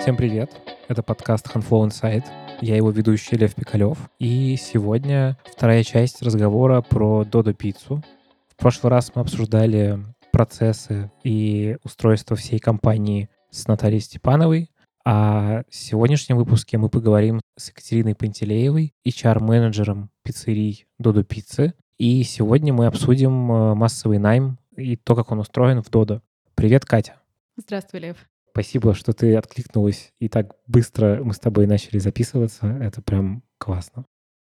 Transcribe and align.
Всем 0.00 0.16
привет! 0.16 0.50
Это 0.88 1.02
подкаст 1.02 1.46
Handflow 1.54 1.86
Insight. 1.86 2.24
Я 2.62 2.74
его 2.74 2.90
ведущий 2.90 3.36
Лев 3.36 3.54
Пикалев. 3.54 3.98
И 4.18 4.56
сегодня 4.56 5.36
вторая 5.44 5.84
часть 5.84 6.22
разговора 6.22 6.80
про 6.80 7.26
Додо 7.26 7.52
пиццу. 7.52 8.02
В 8.48 8.56
прошлый 8.56 8.90
раз 8.90 9.12
мы 9.14 9.20
обсуждали 9.20 9.98
процессы 10.32 11.12
и 11.22 11.76
устройство 11.84 12.34
всей 12.34 12.58
компании 12.58 13.28
с 13.50 13.68
Натальей 13.68 14.00
Степановой. 14.00 14.70
А 15.04 15.64
в 15.68 15.74
сегодняшнем 15.74 16.38
выпуске 16.38 16.78
мы 16.78 16.88
поговорим 16.88 17.42
с 17.58 17.68
Екатериной 17.68 18.14
Пантелеевой, 18.14 18.94
HR-менеджером 19.06 20.08
пиццерий 20.24 20.86
Додо 20.98 21.24
Пиццы. 21.24 21.74
И 21.98 22.22
сегодня 22.22 22.72
мы 22.72 22.86
обсудим 22.86 23.52
э, 23.52 23.74
массовый 23.74 24.16
найм 24.16 24.58
и 24.74 24.96
то, 24.96 25.14
как 25.14 25.30
он 25.30 25.40
устроен 25.40 25.82
в 25.82 25.90
Додо. 25.90 26.22
Привет, 26.54 26.86
Катя. 26.86 27.16
Здравствуй, 27.58 28.00
Лев. 28.00 28.16
Спасибо, 28.60 28.92
что 28.92 29.14
ты 29.14 29.36
откликнулась 29.36 30.12
и 30.18 30.28
так 30.28 30.54
быстро 30.66 31.24
мы 31.24 31.32
с 31.32 31.38
тобой 31.38 31.66
начали 31.66 31.96
записываться. 31.96 32.66
Это 32.66 33.00
прям 33.00 33.42
классно. 33.56 34.04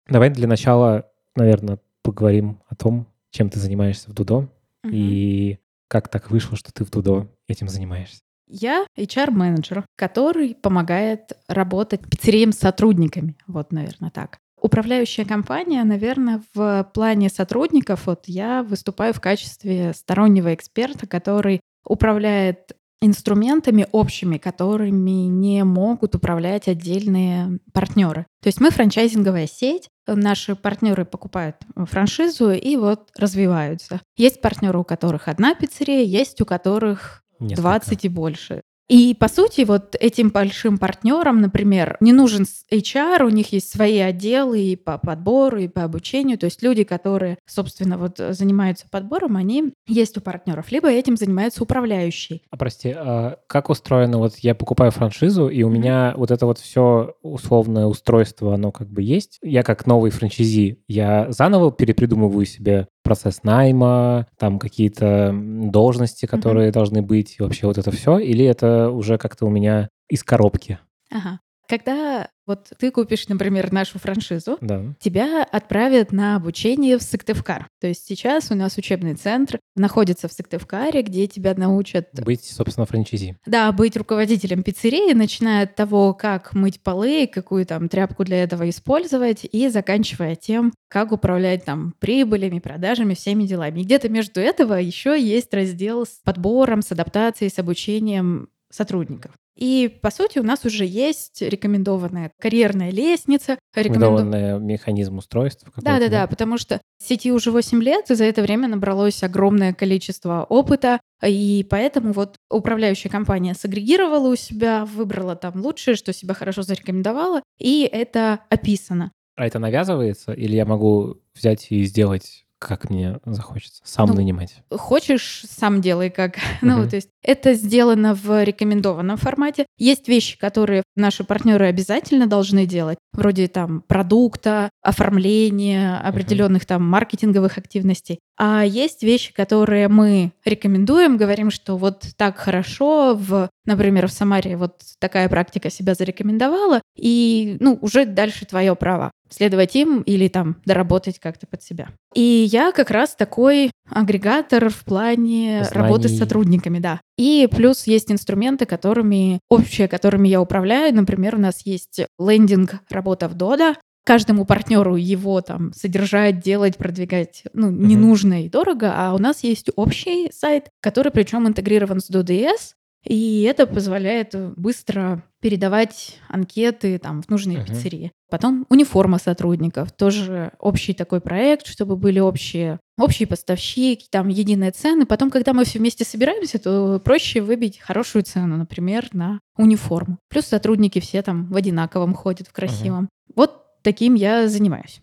Давай 0.08 0.32
для 0.32 0.48
начала, 0.48 1.12
наверное, 1.36 1.78
поговорим 2.02 2.60
о 2.68 2.74
том, 2.74 3.06
чем 3.30 3.52
ты 3.52 3.60
занимаешься 3.60 4.10
в 4.10 4.14
Дудо 4.14 4.38
угу. 4.38 4.50
и 4.86 5.60
как 5.88 6.08
так 6.08 6.32
вышло, 6.32 6.58
что 6.58 6.74
ты 6.74 6.86
в 6.86 6.90
Дудо 6.90 7.28
этим 7.48 7.68
занимаешься. 7.70 8.22
Я 8.48 8.88
HR-менеджер, 8.98 9.86
который 9.96 10.56
помогает 10.56 11.34
работать 11.48 12.02
пиццериям 12.10 12.52
с 12.52 12.58
сотрудниками. 12.58 13.38
Вот, 13.46 13.72
наверное, 13.72 14.10
так. 14.10 14.40
Управляющая 14.60 15.24
компания, 15.24 15.84
наверное, 15.84 16.42
в 16.56 16.90
плане 16.96 17.30
сотрудников, 17.30 18.08
вот 18.08 18.24
я 18.26 18.64
выступаю 18.64 19.14
в 19.14 19.22
качестве 19.22 19.94
стороннего 19.94 20.56
эксперта, 20.56 21.06
который 21.06 21.62
управляет 21.86 22.76
инструментами 23.02 23.88
общими, 23.92 24.38
которыми 24.38 25.28
не 25.28 25.64
могут 25.64 26.16
управлять 26.16 26.68
отдельные 26.68 27.60
партнеры. 27.74 28.26
То 28.42 28.48
есть 28.48 28.60
мы 28.60 28.72
франчайзинговая 28.72 29.48
сеть, 29.48 29.90
наши 30.08 30.56
партнеры 30.56 31.06
покупают 31.06 31.56
франшизу 31.76 32.52
и 32.52 32.76
вот 32.76 33.10
развиваются. 33.16 34.02
Есть 34.18 34.42
партнеры, 34.42 34.80
у 34.80 34.84
которых 34.84 35.28
одна 35.28 35.56
пиццерия, 35.56 36.04
есть 36.04 36.42
у 36.42 36.46
которых 36.46 37.24
Несколько. 37.40 37.62
20 37.62 38.06
и 38.06 38.10
больше. 38.10 38.62
И, 38.90 39.14
по 39.14 39.28
сути, 39.28 39.62
вот 39.62 39.96
этим 40.00 40.30
большим 40.30 40.80
партнерам, 40.80 41.42
например, 41.42 41.98
не 42.00 42.12
нужен 42.12 42.46
HR, 42.72 43.24
у 43.24 43.30
них 43.30 43.54
есть 43.54 43.72
свои 43.72 44.00
отделы 44.00 44.60
и 44.62 44.76
по 44.76 44.98
подбору, 44.98 45.60
и 45.60 45.68
по 45.68 45.84
обучению. 45.84 46.40
То 46.40 46.46
есть 46.46 46.64
люди, 46.64 46.84
которые, 46.84 47.38
собственно, 47.46 48.00
вот 48.00 48.18
занимаются 48.18 48.88
подбором, 48.90 49.38
они 49.38 49.74
есть 49.88 50.18
у 50.18 50.22
партнеров. 50.22 50.72
Либо 50.72 50.90
этим 50.90 51.18
занимается 51.18 51.62
управляющий. 51.62 52.42
А 52.50 52.58
прости, 52.58 52.90
а 52.90 53.38
как 53.46 53.70
устроено? 53.70 54.18
Вот 54.18 54.38
я 54.40 54.56
покупаю 54.56 54.92
франшизу, 54.92 55.50
и 55.50 55.62
у 55.62 55.70
mm-hmm. 55.70 55.72
меня 55.72 56.14
вот 56.18 56.32
это 56.32 56.48
вот 56.48 56.58
все 56.58 57.14
условное 57.22 57.86
устройство, 57.86 58.56
оно 58.56 58.72
как 58.72 58.90
бы 58.90 59.04
есть. 59.04 59.38
Я 59.44 59.62
как 59.62 59.86
новый 59.86 60.10
франчайзи, 60.10 60.80
я 60.88 61.28
заново 61.30 61.72
перепридумываю 61.72 62.48
себе 62.48 62.88
процесс 63.04 63.44
найма, 63.44 64.28
там 64.38 64.60
какие-то 64.60 65.32
должности, 65.34 66.26
которые 66.26 66.70
mm-hmm. 66.70 66.74
должны 66.74 67.02
быть, 67.02 67.36
и 67.40 67.44
вообще 67.44 67.68
вот 67.68 67.78
это 67.78 67.92
все, 67.92 68.20
или 68.20 68.46
это 68.46 68.90
уже 68.90 69.18
как-то 69.18 69.46
у 69.46 69.50
меня 69.50 69.90
из 70.10 70.24
коробки? 70.24 70.80
Ага. 71.12 71.40
Когда 71.70 72.30
вот 72.48 72.72
ты 72.80 72.90
купишь, 72.90 73.28
например, 73.28 73.72
нашу 73.72 74.00
франшизу, 74.00 74.58
да. 74.60 74.96
тебя 75.00 75.44
отправят 75.44 76.12
на 76.12 76.36
обучение 76.36 76.98
в 76.98 77.04
Сыктывкар. 77.04 77.68
То 77.80 77.86
есть 77.86 78.08
сейчас 78.08 78.50
у 78.50 78.56
нас 78.56 78.76
учебный 78.76 79.14
центр 79.14 79.60
находится 79.76 80.28
в 80.28 80.34
Сыктывкаре, 80.34 81.04
где 81.04 81.28
тебя 81.28 81.54
научат... 81.54 82.10
Быть, 82.14 82.44
собственно, 82.44 82.88
франчайзи. 82.88 83.38
Да, 83.46 83.72
быть 83.72 83.96
руководителем 83.96 84.64
пиццерии, 84.64 85.14
начиная 85.14 85.66
от 85.66 85.76
того, 85.76 86.16
как 86.16 86.56
мыть 86.56 86.82
полы, 86.82 87.30
какую 87.32 87.68
там 87.68 87.88
тряпку 87.88 88.24
для 88.24 88.42
этого 88.42 88.68
использовать, 88.68 89.46
и 89.46 89.70
заканчивая 89.70 90.36
тем, 90.36 90.74
как 90.88 91.12
управлять 91.12 91.66
там 91.66 91.94
прибылями, 92.00 92.58
продажами, 92.58 93.14
всеми 93.14 93.44
делами. 93.44 93.82
И 93.82 93.84
где-то 93.84 94.10
между 94.10 94.40
этого 94.40 94.74
еще 94.74 95.22
есть 95.22 95.54
раздел 95.54 96.08
с 96.08 96.20
подбором, 96.24 96.82
с 96.82 96.92
адаптацией, 96.92 97.52
с 97.52 97.60
обучением 97.60 98.50
сотрудников. 98.72 99.34
И, 99.60 99.90
по 100.02 100.10
сути, 100.10 100.40
у 100.40 100.44
нас 100.44 100.64
уже 100.64 100.86
есть 100.86 101.42
рекомендованная 101.42 102.32
карьерная 102.40 102.92
лестница. 102.92 103.60
Рекомендованный 103.76 104.58
механизм 104.58 105.18
устройства. 105.18 105.70
Да-да-да, 105.76 106.28
потому 106.28 106.58
что 106.58 106.80
сети 106.98 107.34
уже 107.34 107.52
8 107.52 107.84
лет, 107.84 108.10
и 108.10 108.16
за 108.16 108.24
это 108.24 108.42
время 108.42 108.70
набралось 108.70 109.22
огромное 109.22 109.74
количество 109.74 110.46
опыта, 110.48 111.02
и 111.22 111.68
поэтому 111.70 112.14
вот 112.14 112.38
управляющая 112.50 113.12
компания 113.12 113.54
сагрегировала 113.54 114.30
у 114.30 114.36
себя, 114.38 114.86
выбрала 114.86 115.36
там 115.36 115.62
лучшее, 115.62 115.96
что 115.96 116.14
себя 116.14 116.34
хорошо 116.34 116.62
зарекомендовала, 116.62 117.42
и 117.60 117.82
это 117.92 118.40
описано. 118.50 119.12
А 119.36 119.46
это 119.46 119.60
навязывается, 119.60 120.32
или 120.32 120.56
я 120.56 120.66
могу 120.66 121.18
взять 121.36 121.68
и 121.70 121.84
сделать 121.84 122.46
как 122.60 122.90
мне 122.90 123.20
захочется 123.26 123.82
сам 123.86 124.10
ну, 124.10 124.16
нанимать. 124.16 124.62
Хочешь, 124.70 125.44
сам 125.50 125.82
делай 125.82 126.10
как. 126.10 126.38
Uh-huh. 126.38 126.42
Ну, 126.62 126.88
то 126.88 126.98
есть 126.98 127.10
это 127.24 127.54
сделано 127.54 128.14
в 128.14 128.44
рекомендованном 128.44 129.18
формате. 129.18 129.66
Есть 129.78 130.08
вещи, 130.08 130.38
которые 130.38 130.84
наши 130.96 131.24
партнеры 131.24 131.66
обязательно 131.66 132.28
должны 132.28 132.66
делать, 132.66 132.98
вроде 133.14 133.48
там 133.48 133.82
продукта, 133.88 134.70
оформления, 134.82 136.00
определенных 136.00 136.66
там 136.66 136.88
маркетинговых 136.88 137.58
активностей. 137.58 138.20
А 138.38 138.64
есть 138.64 139.04
вещи, 139.04 139.34
которые 139.34 139.88
мы 139.88 140.32
рекомендуем, 140.46 141.18
говорим, 141.18 141.52
что 141.52 141.78
вот 141.78 142.06
так 142.16 142.38
хорошо, 142.38 143.16
в, 143.16 143.50
например, 143.66 144.08
в 144.08 144.12
Самаре 144.12 144.56
вот 144.56 144.82
такая 145.00 145.28
практика 145.28 145.70
себя 145.70 145.94
зарекомендовала, 145.94 146.82
и 146.96 147.58
ну, 147.60 147.78
уже 147.82 148.06
дальше 148.06 148.46
твое 148.46 148.76
право 148.76 149.12
следовать 149.30 149.76
им 149.76 150.02
или 150.02 150.28
там 150.28 150.58
доработать 150.66 151.20
как-то 151.20 151.48
под 151.48 151.64
себя. 151.64 151.90
И 152.14 152.48
я 152.52 152.72
как 152.72 152.90
раз 152.90 153.16
такой 153.16 153.72
агрегатор 153.90 154.70
в 154.70 154.84
плане 154.84 155.64
Знаний. 155.64 155.88
работы 155.88 156.10
с 156.10 156.18
сотрудниками, 156.18 156.80
да. 156.80 157.00
И 157.20 157.50
плюс 157.52 157.86
есть 157.86 158.10
инструменты, 158.14 158.66
которыми 158.66 159.42
общие, 159.50 159.90
которыми 159.90 160.30
я 160.30 160.40
управляю. 160.40 160.96
Например, 160.96 161.36
у 161.36 161.38
нас 161.38 161.66
есть 161.66 162.00
лендинг 162.18 162.76
работа 162.90 163.28
в 163.28 163.34
Дода, 163.34 163.76
каждому 164.06 164.46
партнеру 164.46 164.96
его 164.96 165.42
там 165.42 165.74
содержать, 165.74 166.40
делать, 166.40 166.78
продвигать, 166.78 167.44
ну, 167.52 167.72
не 167.72 167.96
uh-huh. 167.96 168.00
нужно 168.00 168.46
и 168.46 168.50
дорого, 168.50 168.94
а 168.96 169.14
у 169.14 169.18
нас 169.18 169.44
есть 169.44 169.70
общий 169.76 170.32
сайт, 170.32 170.70
который 170.80 171.12
причем 171.12 171.46
интегрирован 171.46 172.00
с 172.00 172.10
DoDS, 172.10 172.76
и 173.06 173.42
это 173.44 173.68
позволяет 173.68 174.34
быстро 174.56 175.22
передавать 175.42 176.20
анкеты 176.30 177.00
там, 177.00 177.22
в 177.22 177.30
нужные 177.30 177.58
uh-huh. 177.58 177.66
пиццерии. 177.66 178.12
Потом 178.30 178.66
униформа 178.70 179.20
сотрудников, 179.20 179.92
тоже 179.92 180.54
общий 180.60 180.94
такой 180.94 181.20
проект, 181.20 181.68
чтобы 181.68 181.98
были 181.98 182.20
общие, 182.20 182.80
общие 183.00 183.28
поставщики, 183.28 184.08
там 184.10 184.28
единые 184.28 184.72
цены. 184.72 185.06
Потом, 185.06 185.32
когда 185.32 185.54
мы 185.54 185.66
все 185.66 185.80
вместе 185.80 186.06
собираемся, 186.06 186.60
то 186.60 187.00
проще 187.00 187.42
выбить 187.42 187.80
хорошую 187.80 188.24
цену, 188.24 188.58
например, 188.58 189.08
на 189.14 189.40
униформу. 189.58 190.18
Плюс 190.30 190.46
сотрудники 190.46 191.00
все 191.00 191.22
там 191.22 191.48
в 191.48 191.56
одинаковом 191.56 192.14
ходят, 192.14 192.48
в 192.48 192.52
красивом. 192.52 193.06
Uh-huh. 193.06 193.34
Вот 193.36 193.64
таким 193.82 194.16
я 194.16 194.48
занимаюсь. 194.48 195.02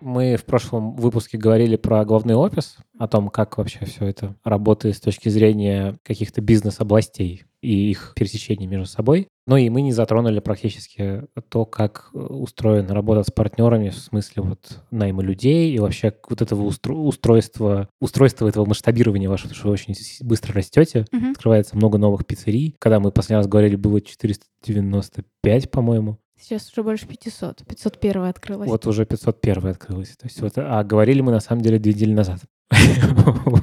Мы 0.00 0.36
в 0.36 0.44
прошлом 0.44 0.94
выпуске 0.94 1.36
говорили 1.36 1.74
про 1.74 2.04
главный 2.04 2.36
офис, 2.36 2.76
о 2.96 3.08
том, 3.08 3.28
как 3.28 3.58
вообще 3.58 3.84
все 3.86 4.06
это 4.06 4.36
работает 4.44 4.96
с 4.96 5.00
точки 5.00 5.28
зрения 5.28 5.98
каких-то 6.04 6.40
бизнес-областей 6.40 7.42
и 7.60 7.90
их 7.90 8.12
пересечений 8.14 8.66
между 8.66 8.86
собой. 8.86 9.26
Но 9.46 9.56
и 9.56 9.70
мы 9.70 9.82
не 9.82 9.92
затронули 9.92 10.40
практически 10.40 11.22
то, 11.48 11.64
как 11.64 12.10
устроена 12.12 12.94
работа 12.94 13.22
с 13.22 13.30
партнерами 13.30 13.90
в 13.90 13.96
смысле 13.96 14.42
вот 14.42 14.82
найма 14.90 15.22
людей 15.22 15.72
и 15.72 15.78
вообще 15.78 16.12
вот 16.28 16.42
этого 16.42 16.68
устро- 16.68 16.94
устройства, 16.94 17.88
устройства 18.00 18.48
этого 18.48 18.66
масштабирования 18.66 19.28
вашего, 19.28 19.54
что 19.54 19.68
вы 19.68 19.74
очень 19.74 19.94
быстро 20.22 20.54
растете. 20.54 21.06
Uh-huh. 21.12 21.30
Открывается 21.30 21.76
много 21.76 21.96
новых 21.96 22.26
пиццерий. 22.26 22.74
Когда 22.80 22.98
мы 22.98 23.12
последний 23.12 23.36
раз 23.36 23.46
говорили, 23.46 23.76
было 23.76 24.00
495, 24.00 25.70
по-моему. 25.70 26.18
Сейчас 26.38 26.70
уже 26.72 26.82
больше 26.82 27.06
500. 27.06 27.64
501 27.66 28.22
открылась. 28.24 28.68
Вот 28.68 28.86
уже 28.86 29.06
501 29.06 29.66
открылась. 29.68 30.16
То 30.16 30.26
есть 30.26 30.40
вот, 30.40 30.54
а 30.56 30.82
говорили 30.82 31.20
мы 31.20 31.30
на 31.30 31.40
самом 31.40 31.62
деле 31.62 31.78
две 31.78 31.94
недели 31.94 32.12
назад. 32.12 32.40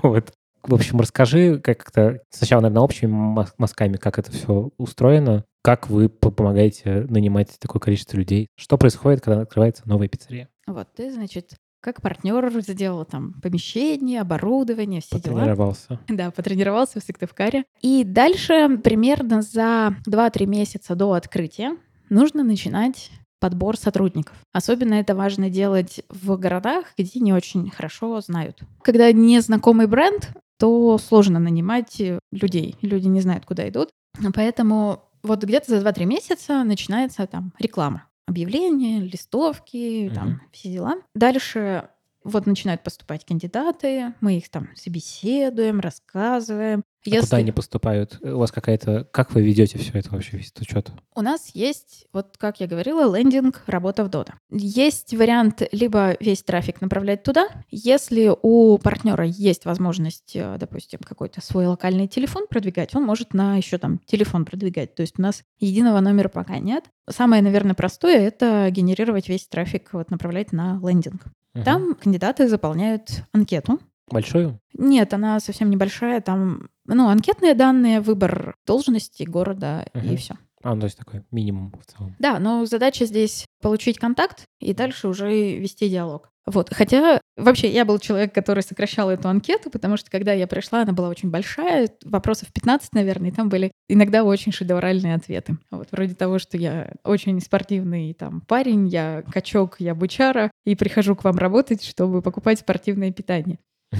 вот. 0.02 0.34
В 0.64 0.74
общем, 0.74 1.02
расскажи 1.02 1.60
как-то 1.60 2.22
сначала, 2.30 2.62
наверное, 2.62 2.84
общими 2.84 3.12
мазками, 3.58 3.98
как 3.98 4.18
это 4.18 4.32
все 4.32 4.72
устроено, 4.78 5.44
как 5.64 5.90
вы 5.90 6.10
помогаете 6.10 7.08
нанимать 7.10 7.58
такое 7.60 7.80
количество 7.80 8.18
людей, 8.18 8.48
что 8.56 8.78
происходит, 8.78 9.22
когда 9.22 9.42
открывается 9.42 9.84
новая 9.86 10.10
пиццерия. 10.10 10.50
Вот, 10.68 10.90
ты, 10.94 11.12
значит, 11.12 11.56
как 11.82 12.02
партнер 12.02 12.52
сделал 12.62 13.06
там 13.06 13.34
помещение, 13.42 14.22
оборудование, 14.22 15.02
все 15.02 15.18
потренировался. 15.18 15.88
дела. 15.88 16.00
Да, 16.08 16.32
потренировался 16.32 17.00
в 17.00 17.04
Сыктывкаре. 17.04 17.64
И 17.82 18.04
дальше 18.04 18.78
примерно 18.84 19.42
за 19.42 19.96
2-3 20.08 20.46
месяца 20.46 20.96
до 20.96 21.14
открытия 21.14 21.78
нужно 22.10 22.44
начинать 22.44 23.10
подбор 23.40 23.78
сотрудников. 23.78 24.36
Особенно 24.54 24.94
это 24.96 25.16
важно 25.16 25.50
делать 25.50 26.02
в 26.10 26.38
городах, 26.38 26.94
где 26.98 27.20
не 27.20 27.34
очень 27.34 27.70
хорошо 27.70 28.22
знают. 28.22 28.62
Когда 28.82 29.12
незнакомый 29.12 29.88
бренд, 29.88 30.30
то 30.60 30.98
сложно 30.98 31.40
нанимать 31.40 32.02
людей. 32.32 32.76
Люди 32.82 33.08
не 33.08 33.20
знают, 33.20 33.46
куда 33.46 33.68
идут. 33.68 33.90
Поэтому 34.34 35.04
вот 35.24 35.44
где-то 35.44 35.72
за 35.72 35.78
2-3 35.80 36.06
месяца 36.06 36.64
начинается 36.64 37.26
там 37.28 37.54
реклама. 37.60 38.08
Объявления, 38.28 39.00
листовки, 39.02 40.06
Мгм. 40.08 40.16
там 40.16 40.42
все 40.52 40.72
дела. 40.72 40.96
Дальше 41.16 41.90
вот 42.24 42.46
начинают 42.46 42.84
поступать 42.84 43.26
кандидаты, 43.26 44.14
мы 44.22 44.38
их 44.38 44.50
там 44.50 44.70
собеседуем, 44.76 45.80
рассказываем. 45.82 46.84
А 47.12 47.22
куда 47.22 47.38
они 47.38 47.52
поступают? 47.52 48.20
У 48.22 48.38
вас 48.38 48.52
какая-то... 48.52 49.08
Как 49.12 49.34
вы 49.34 49.42
ведете 49.42 49.78
все 49.78 49.98
это 50.00 50.12
вообще, 50.12 50.38
весь 50.38 50.52
этот 50.52 50.64
учет? 50.64 50.92
У 51.16 51.22
нас 51.22 51.52
есть, 51.54 52.08
вот 52.14 52.36
как 52.38 52.60
я 52.60 52.68
говорила, 52.68 53.16
лендинг 53.16 53.64
«Работа 53.68 54.04
в 54.04 54.10
Дода». 54.10 54.36
Есть 54.50 55.14
вариант 55.14 55.62
либо 55.72 56.16
весь 56.20 56.44
трафик 56.44 56.82
направлять 56.82 57.24
туда, 57.24 57.48
если 57.70 58.32
у 58.42 58.78
партнера 58.78 59.26
есть 59.26 59.66
возможность, 59.66 60.36
э, 60.36 60.58
допустим, 60.60 61.00
какой-то 61.04 61.42
свой 61.42 61.68
локальный 61.68 62.08
телефон 62.08 62.48
продвигать, 62.48 62.96
он 62.96 63.04
может 63.04 63.34
на 63.34 63.58
еще 63.58 63.78
там 63.78 64.00
телефон 64.06 64.46
продвигать. 64.46 64.96
То 64.96 65.02
есть 65.02 65.20
у 65.20 65.22
нас 65.22 65.44
единого 65.60 66.00
номера 66.00 66.30
пока 66.30 66.58
нет. 66.58 66.86
Самое, 67.10 67.42
наверное, 67.42 67.76
простое— 67.76 68.18
это 68.20 68.70
генерировать 68.72 69.28
весь 69.30 69.48
трафик, 69.48 69.90
вот 69.94 70.10
направлять 70.10 70.52
на 70.54 70.80
лендинг. 70.84 71.26
Мгм. 71.54 71.64
Там 71.64 71.96
кандидаты 71.96 72.48
заполняют 72.48 73.24
анкету, 73.32 73.80
Большую? 74.10 74.60
нет, 74.78 75.14
она 75.14 75.40
совсем 75.40 75.70
небольшая. 75.70 76.22
Там, 76.22 76.70
ну, 76.86 77.08
анкетные 77.10 77.54
данные, 77.54 78.02
выбор 78.02 78.56
должности, 78.66 79.24
города 79.24 79.86
и 79.94 79.98
Мгм. 80.00 80.18
все. 80.18 80.36
А, 80.64 80.76
ну, 80.76 80.80
то 80.82 80.86
есть 80.86 80.98
такой 80.98 81.24
минимум 81.32 81.74
в 81.80 81.86
целом. 81.92 82.16
Да, 82.20 82.40
но 82.40 82.66
задача 82.66 83.06
здесь 83.06 83.46
получить 83.62 84.00
контакт 84.00 84.46
и 84.62 84.74
дальше 84.74 85.10
уже 85.10 85.30
вести 85.58 85.90
диалог. 85.90 86.30
Вот. 86.46 86.74
Хотя 86.74 87.22
вообще 87.38 87.70
я 87.70 87.86
был 87.86 88.00
человек, 88.00 88.34
который 88.34 88.64
сокращал 88.64 89.10
эту 89.10 89.30
анкету, 89.30 89.70
потому 89.70 89.96
что 89.98 90.10
когда 90.12 90.34
я 90.34 90.46
пришла, 90.48 90.82
она 90.82 90.92
была 90.94 91.08
очень 91.10 91.30
большая, 91.30 91.90
вопросов 92.04 92.52
15, 92.54 92.94
наверное, 92.94 93.30
и 93.30 93.34
там 93.34 93.50
были 93.50 93.72
иногда 93.90 94.24
очень 94.24 94.52
шедевральные 94.52 95.16
ответы. 95.16 95.58
Вот 95.72 95.90
вроде 95.92 96.16
того, 96.16 96.40
что 96.40 96.58
я 96.58 96.94
очень 97.04 97.40
спортивный 97.42 98.14
там 98.14 98.42
парень, 98.42 98.88
я 98.88 99.24
качок, 99.32 99.78
я 99.80 99.96
бычара, 99.96 100.52
и 100.66 100.76
прихожу 100.76 101.16
к 101.16 101.24
вам 101.24 101.38
работать, 101.38 101.84
чтобы 101.84 102.22
покупать 102.22 102.60
спортивное 102.60 103.12
питание. 103.12 103.60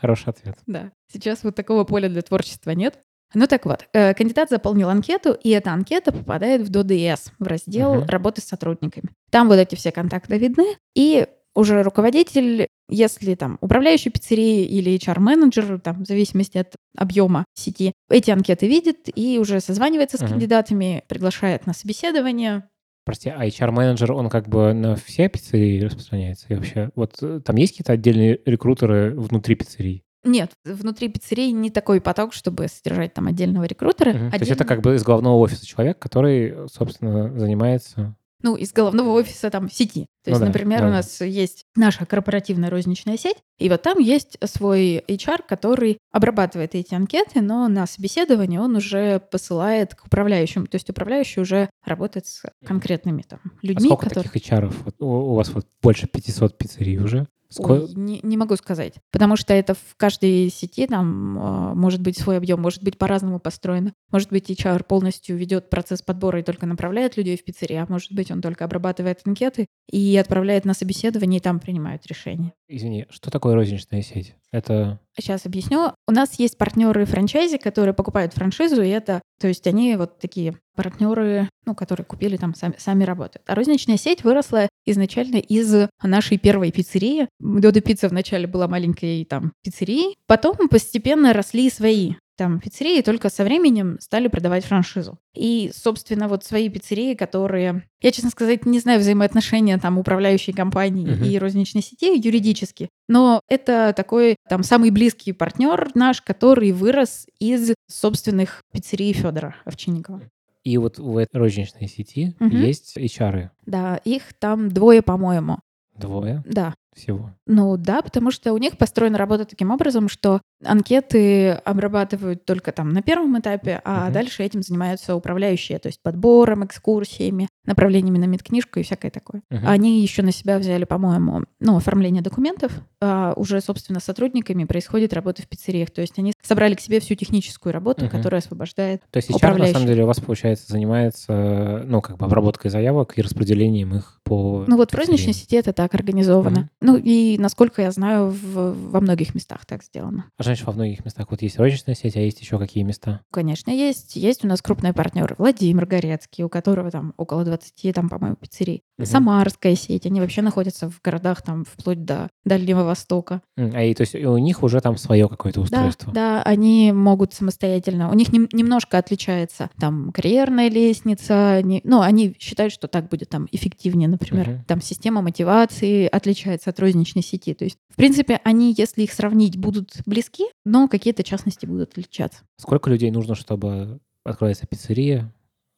Хороший 0.00 0.28
ответ. 0.30 0.56
Да. 0.66 0.92
Сейчас 1.12 1.42
вот 1.44 1.54
такого 1.54 1.84
поля 1.84 2.08
для 2.08 2.22
творчества 2.22 2.70
нет. 2.70 2.98
Ну 3.34 3.46
так 3.46 3.64
вот, 3.64 3.86
э, 3.92 4.12
кандидат 4.14 4.50
заполнил 4.50 4.88
анкету, 4.88 5.32
и 5.32 5.50
эта 5.50 5.70
анкета 5.72 6.10
попадает 6.10 6.62
в 6.62 6.68
ДОДС, 6.70 7.30
в 7.38 7.46
раздел 7.46 7.96
Мгм. 7.96 8.06
работы 8.08 8.40
с 8.40 8.44
сотрудниками. 8.44 9.10
Там 9.30 9.48
вот 9.48 9.54
эти 9.56 9.76
все 9.76 9.92
контакты 9.92 10.36
видны, 10.38 10.76
и 10.96 11.26
уже 11.54 11.82
руководитель, 11.82 12.66
если 12.88 13.34
там 13.36 13.58
управляющий 13.60 14.10
пиццерии 14.10 14.64
или 14.64 14.92
HR-менеджер, 14.96 15.80
там, 15.80 16.02
в 16.04 16.06
зависимости 16.06 16.58
от 16.58 16.74
объема 16.96 17.44
сети, 17.54 17.92
эти 18.08 18.30
анкеты 18.30 18.66
видит 18.66 19.08
и 19.14 19.38
уже 19.38 19.60
созванивается 19.60 20.16
с 20.16 20.22
Мгм. 20.22 20.30
кандидатами, 20.30 21.04
приглашает 21.08 21.66
на 21.66 21.72
собеседование. 21.72 22.68
Прости, 23.04 23.30
а 23.30 23.46
HR-менеджер, 23.46 24.12
он 24.12 24.28
как 24.28 24.48
бы 24.48 24.72
на 24.72 24.94
все 24.96 25.28
пиццерии 25.28 25.80
распространяется? 25.80 26.46
И 26.48 26.54
вообще, 26.54 26.90
вот 26.94 27.16
э, 27.22 27.40
там 27.44 27.56
есть 27.56 27.72
какие-то 27.72 27.92
отдельные 27.92 28.40
рекрутеры 28.44 29.14
внутри 29.14 29.54
пиццерий? 29.54 30.04
Нет, 30.22 30.52
внутри 30.64 31.08
пиццерии 31.08 31.50
не 31.50 31.70
такой 31.70 32.00
поток, 32.00 32.34
чтобы 32.34 32.68
содержать 32.68 33.14
там 33.14 33.26
отдельного 33.26 33.64
рекрутера. 33.64 34.12
Мгм. 34.12 34.30
То 34.30 34.38
есть 34.38 34.52
это 34.52 34.64
как 34.64 34.82
бы 34.82 34.94
из 34.94 35.02
главного 35.02 35.36
офиса 35.36 35.66
человек, 35.66 35.98
который, 35.98 36.68
собственно, 36.68 37.38
занимается... 37.38 38.16
ну, 38.42 38.56
из 38.56 38.72
головного 38.72 39.10
офиса 39.10 39.50
там 39.50 39.70
сети. 39.70 40.06
То 40.24 40.30
Ну 40.30 40.32
есть, 40.32 40.40
да, 40.40 40.46
например, 40.46 40.80
да. 40.80 40.86
у 40.86 40.90
нас 40.90 41.20
есть 41.20 41.64
наша 41.76 42.06
корпоративная 42.06 42.70
розничная 42.70 43.16
сеть, 43.16 43.36
и 43.58 43.68
вот 43.68 43.82
там 43.82 43.98
есть 43.98 44.38
свой 44.44 44.98
HR, 45.08 45.40
который 45.48 45.98
обрабатывает 46.12 46.74
эти 46.74 46.94
анкеты, 46.94 47.40
но 47.40 47.68
на 47.68 47.86
собеседование 47.86 48.60
он 48.60 48.76
уже 48.76 49.20
посылает 49.20 49.94
к 49.94 50.06
управляющему. 50.06 50.66
То 50.66 50.76
есть 50.76 50.88
управляющий 50.90 51.40
уже 51.40 51.70
работает 51.84 52.26
с 52.26 52.42
конкретными 52.66 53.22
там 53.22 53.40
А 53.44 53.48
людьми, 53.62 53.88
сколько 53.88 54.08
которые... 54.08 54.30
таких 54.30 54.50
HR? 54.50 54.94
У, 54.98 55.06
у 55.06 55.34
вас 55.34 55.50
вот 55.50 55.66
больше 55.82 56.06
500 56.06 56.56
пиццерий 56.58 56.98
уже. 56.98 57.26
Ско- 57.50 57.72
Ой, 57.72 57.88
не, 57.94 58.20
не 58.22 58.36
могу 58.36 58.54
сказать. 58.56 58.94
Потому 59.10 59.36
что 59.36 59.52
это 59.52 59.74
в 59.74 59.96
каждой 59.96 60.48
сети 60.50 60.86
там 60.86 61.38
э, 61.38 61.74
может 61.74 62.00
быть 62.00 62.16
свой 62.16 62.36
объем, 62.36 62.60
может 62.60 62.82
быть 62.84 62.96
по-разному 62.96 63.40
построено. 63.40 63.92
Может 64.12 64.30
быть, 64.30 64.48
HR 64.50 64.84
полностью 64.84 65.36
ведет 65.36 65.68
процесс 65.68 66.00
подбора 66.00 66.40
и 66.40 66.44
только 66.44 66.66
направляет 66.66 67.16
людей 67.16 67.36
в 67.36 67.44
пиццерии, 67.44 67.76
а 67.76 67.86
может 67.88 68.12
быть, 68.12 68.30
он 68.30 68.40
только 68.40 68.64
обрабатывает 68.64 69.20
анкеты 69.24 69.66
и 69.90 70.16
отправляет 70.16 70.64
на 70.64 70.74
собеседование, 70.74 71.38
и 71.38 71.42
там 71.42 71.58
принимают 71.58 72.06
решение. 72.06 72.52
Извини, 72.68 73.06
что 73.10 73.30
такое 73.30 73.54
розничная 73.54 74.02
сеть? 74.02 74.36
Это... 74.52 75.00
Сейчас 75.18 75.44
объясню. 75.44 75.92
У 76.06 76.12
нас 76.12 76.38
есть 76.38 76.56
партнеры 76.56 77.04
франчайзи, 77.04 77.58
которые 77.58 77.94
покупают 77.94 78.32
франшизу, 78.32 78.82
и 78.82 78.88
это, 78.88 79.20
то 79.40 79.48
есть 79.48 79.66
они 79.66 79.96
вот 79.96 80.18
такие 80.18 80.58
партнеры, 80.76 81.48
ну, 81.64 81.74
которые 81.74 82.04
купили 82.04 82.36
там 82.36 82.54
сами, 82.54 82.74
сами 82.78 83.04
работают. 83.04 83.42
А 83.48 83.54
розничная 83.54 83.96
сеть 83.96 84.22
выросла 84.22 84.68
изначально 84.84 85.36
из 85.36 85.88
нашей 86.02 86.38
первой 86.38 86.70
пиццерии. 86.70 87.26
Дода 87.40 87.80
Пицца 87.80 88.08
вначале 88.08 88.46
была 88.46 88.68
маленькой 88.68 89.24
там 89.24 89.52
пиццерией, 89.62 90.18
потом 90.26 90.68
постепенно 90.68 91.32
росли 91.32 91.70
свои 91.70 92.14
там 92.40 92.58
пиццерии, 92.58 93.02
только 93.02 93.28
со 93.28 93.44
временем 93.44 93.98
стали 94.00 94.28
продавать 94.28 94.64
франшизу. 94.64 95.18
И, 95.34 95.70
собственно, 95.74 96.26
вот 96.26 96.42
свои 96.42 96.70
пиццерии, 96.70 97.12
которые, 97.14 97.84
я, 98.00 98.10
честно 98.12 98.30
сказать, 98.30 98.64
не 98.64 98.78
знаю 98.78 98.98
взаимоотношения 99.00 99.76
там 99.76 99.98
управляющей 99.98 100.54
компании 100.54 101.06
Мгм. 101.10 101.24
и 101.24 101.36
розничной 101.38 101.82
сети 101.82 102.16
юридически, 102.18 102.88
но 103.08 103.42
это 103.46 103.92
такой 103.94 104.36
там 104.48 104.62
самый 104.62 104.90
близкий 104.90 105.32
партнер 105.34 105.90
наш, 105.94 106.22
который 106.22 106.72
вырос 106.72 107.26
из 107.38 107.74
собственных 107.90 108.62
пиццерий 108.72 109.12
Федора 109.12 109.54
Овчинникова. 109.66 110.22
И 110.64 110.78
вот 110.78 110.98
в 110.98 111.18
этой 111.18 111.36
розничной 111.36 111.88
сети 111.88 112.34
Мгм. 112.40 112.56
есть 112.62 112.96
HR. 112.96 113.50
Да, 113.66 114.00
их 114.04 114.32
там 114.38 114.70
двое, 114.70 115.02
по-моему. 115.02 115.58
Двое 115.94 116.42
Да. 116.46 116.72
Всего. 116.94 117.30
Ну 117.46 117.76
да, 117.76 118.02
потому 118.02 118.30
что 118.30 118.52
у 118.52 118.58
них 118.58 118.76
построена 118.76 119.18
работа 119.18 119.44
таким 119.44 119.70
образом, 119.70 120.08
что 120.08 120.40
анкеты 120.64 121.50
обрабатывают 121.50 122.44
только 122.44 122.72
там 122.72 122.90
на 122.90 123.02
первом 123.02 123.38
этапе, 123.38 123.80
а 123.84 124.04
Мгм. 124.04 124.12
дальше 124.12 124.42
этим 124.42 124.62
занимаются 124.62 125.14
управляющие, 125.14 125.78
то 125.78 125.86
есть 125.88 126.00
подбором, 126.02 126.64
экскурсиями, 126.64 127.48
направлениями 127.64 128.18
на 128.18 128.24
медкнижку 128.24 128.80
и 128.80 128.82
всякое 128.82 129.10
такое. 129.10 129.42
Мгм. 129.50 129.66
Они 129.66 130.02
еще 130.02 130.22
на 130.22 130.32
себя 130.32 130.58
взяли, 130.58 130.84
по-моему, 130.84 131.44
ну, 131.60 131.76
оформление 131.76 132.22
документов, 132.22 132.72
а 133.00 133.32
уже, 133.36 133.60
собственно, 133.60 134.00
с 134.00 134.04
сотрудниками 134.04 134.64
происходит 134.64 135.12
работа 135.12 135.42
в 135.42 135.46
пиццериях. 135.48 135.90
То 135.90 136.00
есть 136.00 136.18
они 136.18 136.32
собрали 136.42 136.74
к 136.74 136.80
себе 136.80 137.00
всю 137.00 137.14
техническую 137.14 137.72
работу, 137.72 138.04
Мгм. 138.06 138.10
которая 138.16 138.40
освобождает. 138.40 139.02
То 139.10 139.18
есть 139.18 139.30
HR, 139.30 139.56
на 139.58 139.66
самом 139.66 139.86
деле, 139.86 140.04
у 140.04 140.06
вас, 140.06 140.20
получается, 140.20 140.66
занимается, 140.68 141.82
ну, 141.86 142.00
как 142.00 142.18
бы 142.18 142.26
обработкой 142.26 142.70
заявок 142.70 143.18
и 143.18 143.22
распределением 143.22 143.94
их 143.94 144.20
по... 144.24 144.64
Ну 144.66 144.76
вот 144.76 144.92
в 144.92 144.94
розничной 144.94 145.32
сети 145.32 145.56
это 145.56 145.72
так 145.72 145.94
организовано. 145.94 146.68
Мгм. 146.79 146.79
Ну 146.80 146.96
и, 146.96 147.36
насколько 147.38 147.82
я 147.82 147.90
знаю, 147.90 148.30
в- 148.30 148.90
во 148.90 149.00
многих 149.00 149.34
местах 149.34 149.66
так 149.66 149.82
сделано. 149.84 150.30
А 150.38 150.42
значит, 150.42 150.66
во 150.66 150.72
многих 150.72 151.04
местах 151.04 151.26
вот 151.30 151.42
есть 151.42 151.58
розничная 151.58 151.94
сеть, 151.94 152.16
а 152.16 152.20
есть 152.20 152.40
еще 152.40 152.58
какие 152.58 152.82
места? 152.84 153.20
Конечно, 153.30 153.70
есть. 153.70 154.16
Есть 154.16 154.44
у 154.44 154.48
нас 154.48 154.62
крупные 154.62 154.92
партнеры. 154.94 155.34
Владимир 155.38 155.84
Горецкий, 155.86 156.42
у 156.42 156.48
которого 156.48 156.90
там 156.90 157.12
около 157.18 157.44
20, 157.44 157.92
там, 157.92 158.08
по-моему, 158.08 158.36
пиццерий. 158.36 158.82
Мгм. 159.04 159.10
Самарская 159.12 159.74
сеть. 159.74 160.06
Они 160.06 160.20
вообще 160.20 160.42
находятся 160.42 160.90
в 160.90 161.00
городах 161.02 161.42
там 161.42 161.64
вплоть 161.64 162.04
до 162.04 162.28
Дальнего 162.44 162.84
Востока. 162.84 163.42
А 163.56 163.82
и, 163.82 163.94
то 163.94 164.02
есть 164.02 164.14
у 164.14 164.38
них 164.38 164.62
уже 164.62 164.80
там 164.80 164.96
свое 164.96 165.28
какое-то 165.28 165.60
Да, 165.60 165.64
устройство. 165.64 166.12
да, 166.12 166.42
они 166.42 166.92
могут 166.92 167.34
самостоятельно. 167.34 168.10
У 168.10 168.14
них 168.14 168.32
нем- 168.32 168.48
немножко 168.52 168.98
отличается 168.98 169.70
там 169.78 170.12
карьерная 170.12 170.68
лестница. 170.70 171.52
они- 171.54 171.80
ну, 171.84 172.00
они 172.00 172.34
считают, 172.38 172.72
что 172.72 172.88
так 172.88 173.08
будет 173.08 173.28
там 173.28 173.48
эффективнее, 173.52 174.08
например. 174.08 174.48
Мгм. 174.48 174.64
Там 174.66 174.80
система 174.80 175.22
мотивации 175.22 176.06
отличается 176.06 176.70
от 176.70 176.80
розничной 176.80 177.22
сети. 177.22 177.54
То 177.54 177.64
есть, 177.64 177.78
в 177.88 177.96
принципе, 177.96 178.40
они, 178.44 178.74
если 178.76 179.02
их 179.02 179.12
сравнить, 179.12 179.56
будут 179.56 179.92
близки, 180.06 180.44
но 180.64 180.88
какие-то 180.88 181.22
частности 181.22 181.66
будут 181.66 181.90
отличаться. 181.90 182.40
Сколько 182.58 182.90
людей 182.90 183.10
нужно, 183.10 183.34
чтобы 183.34 184.00
открывается 184.24 184.66
пиццерия? 184.66 185.32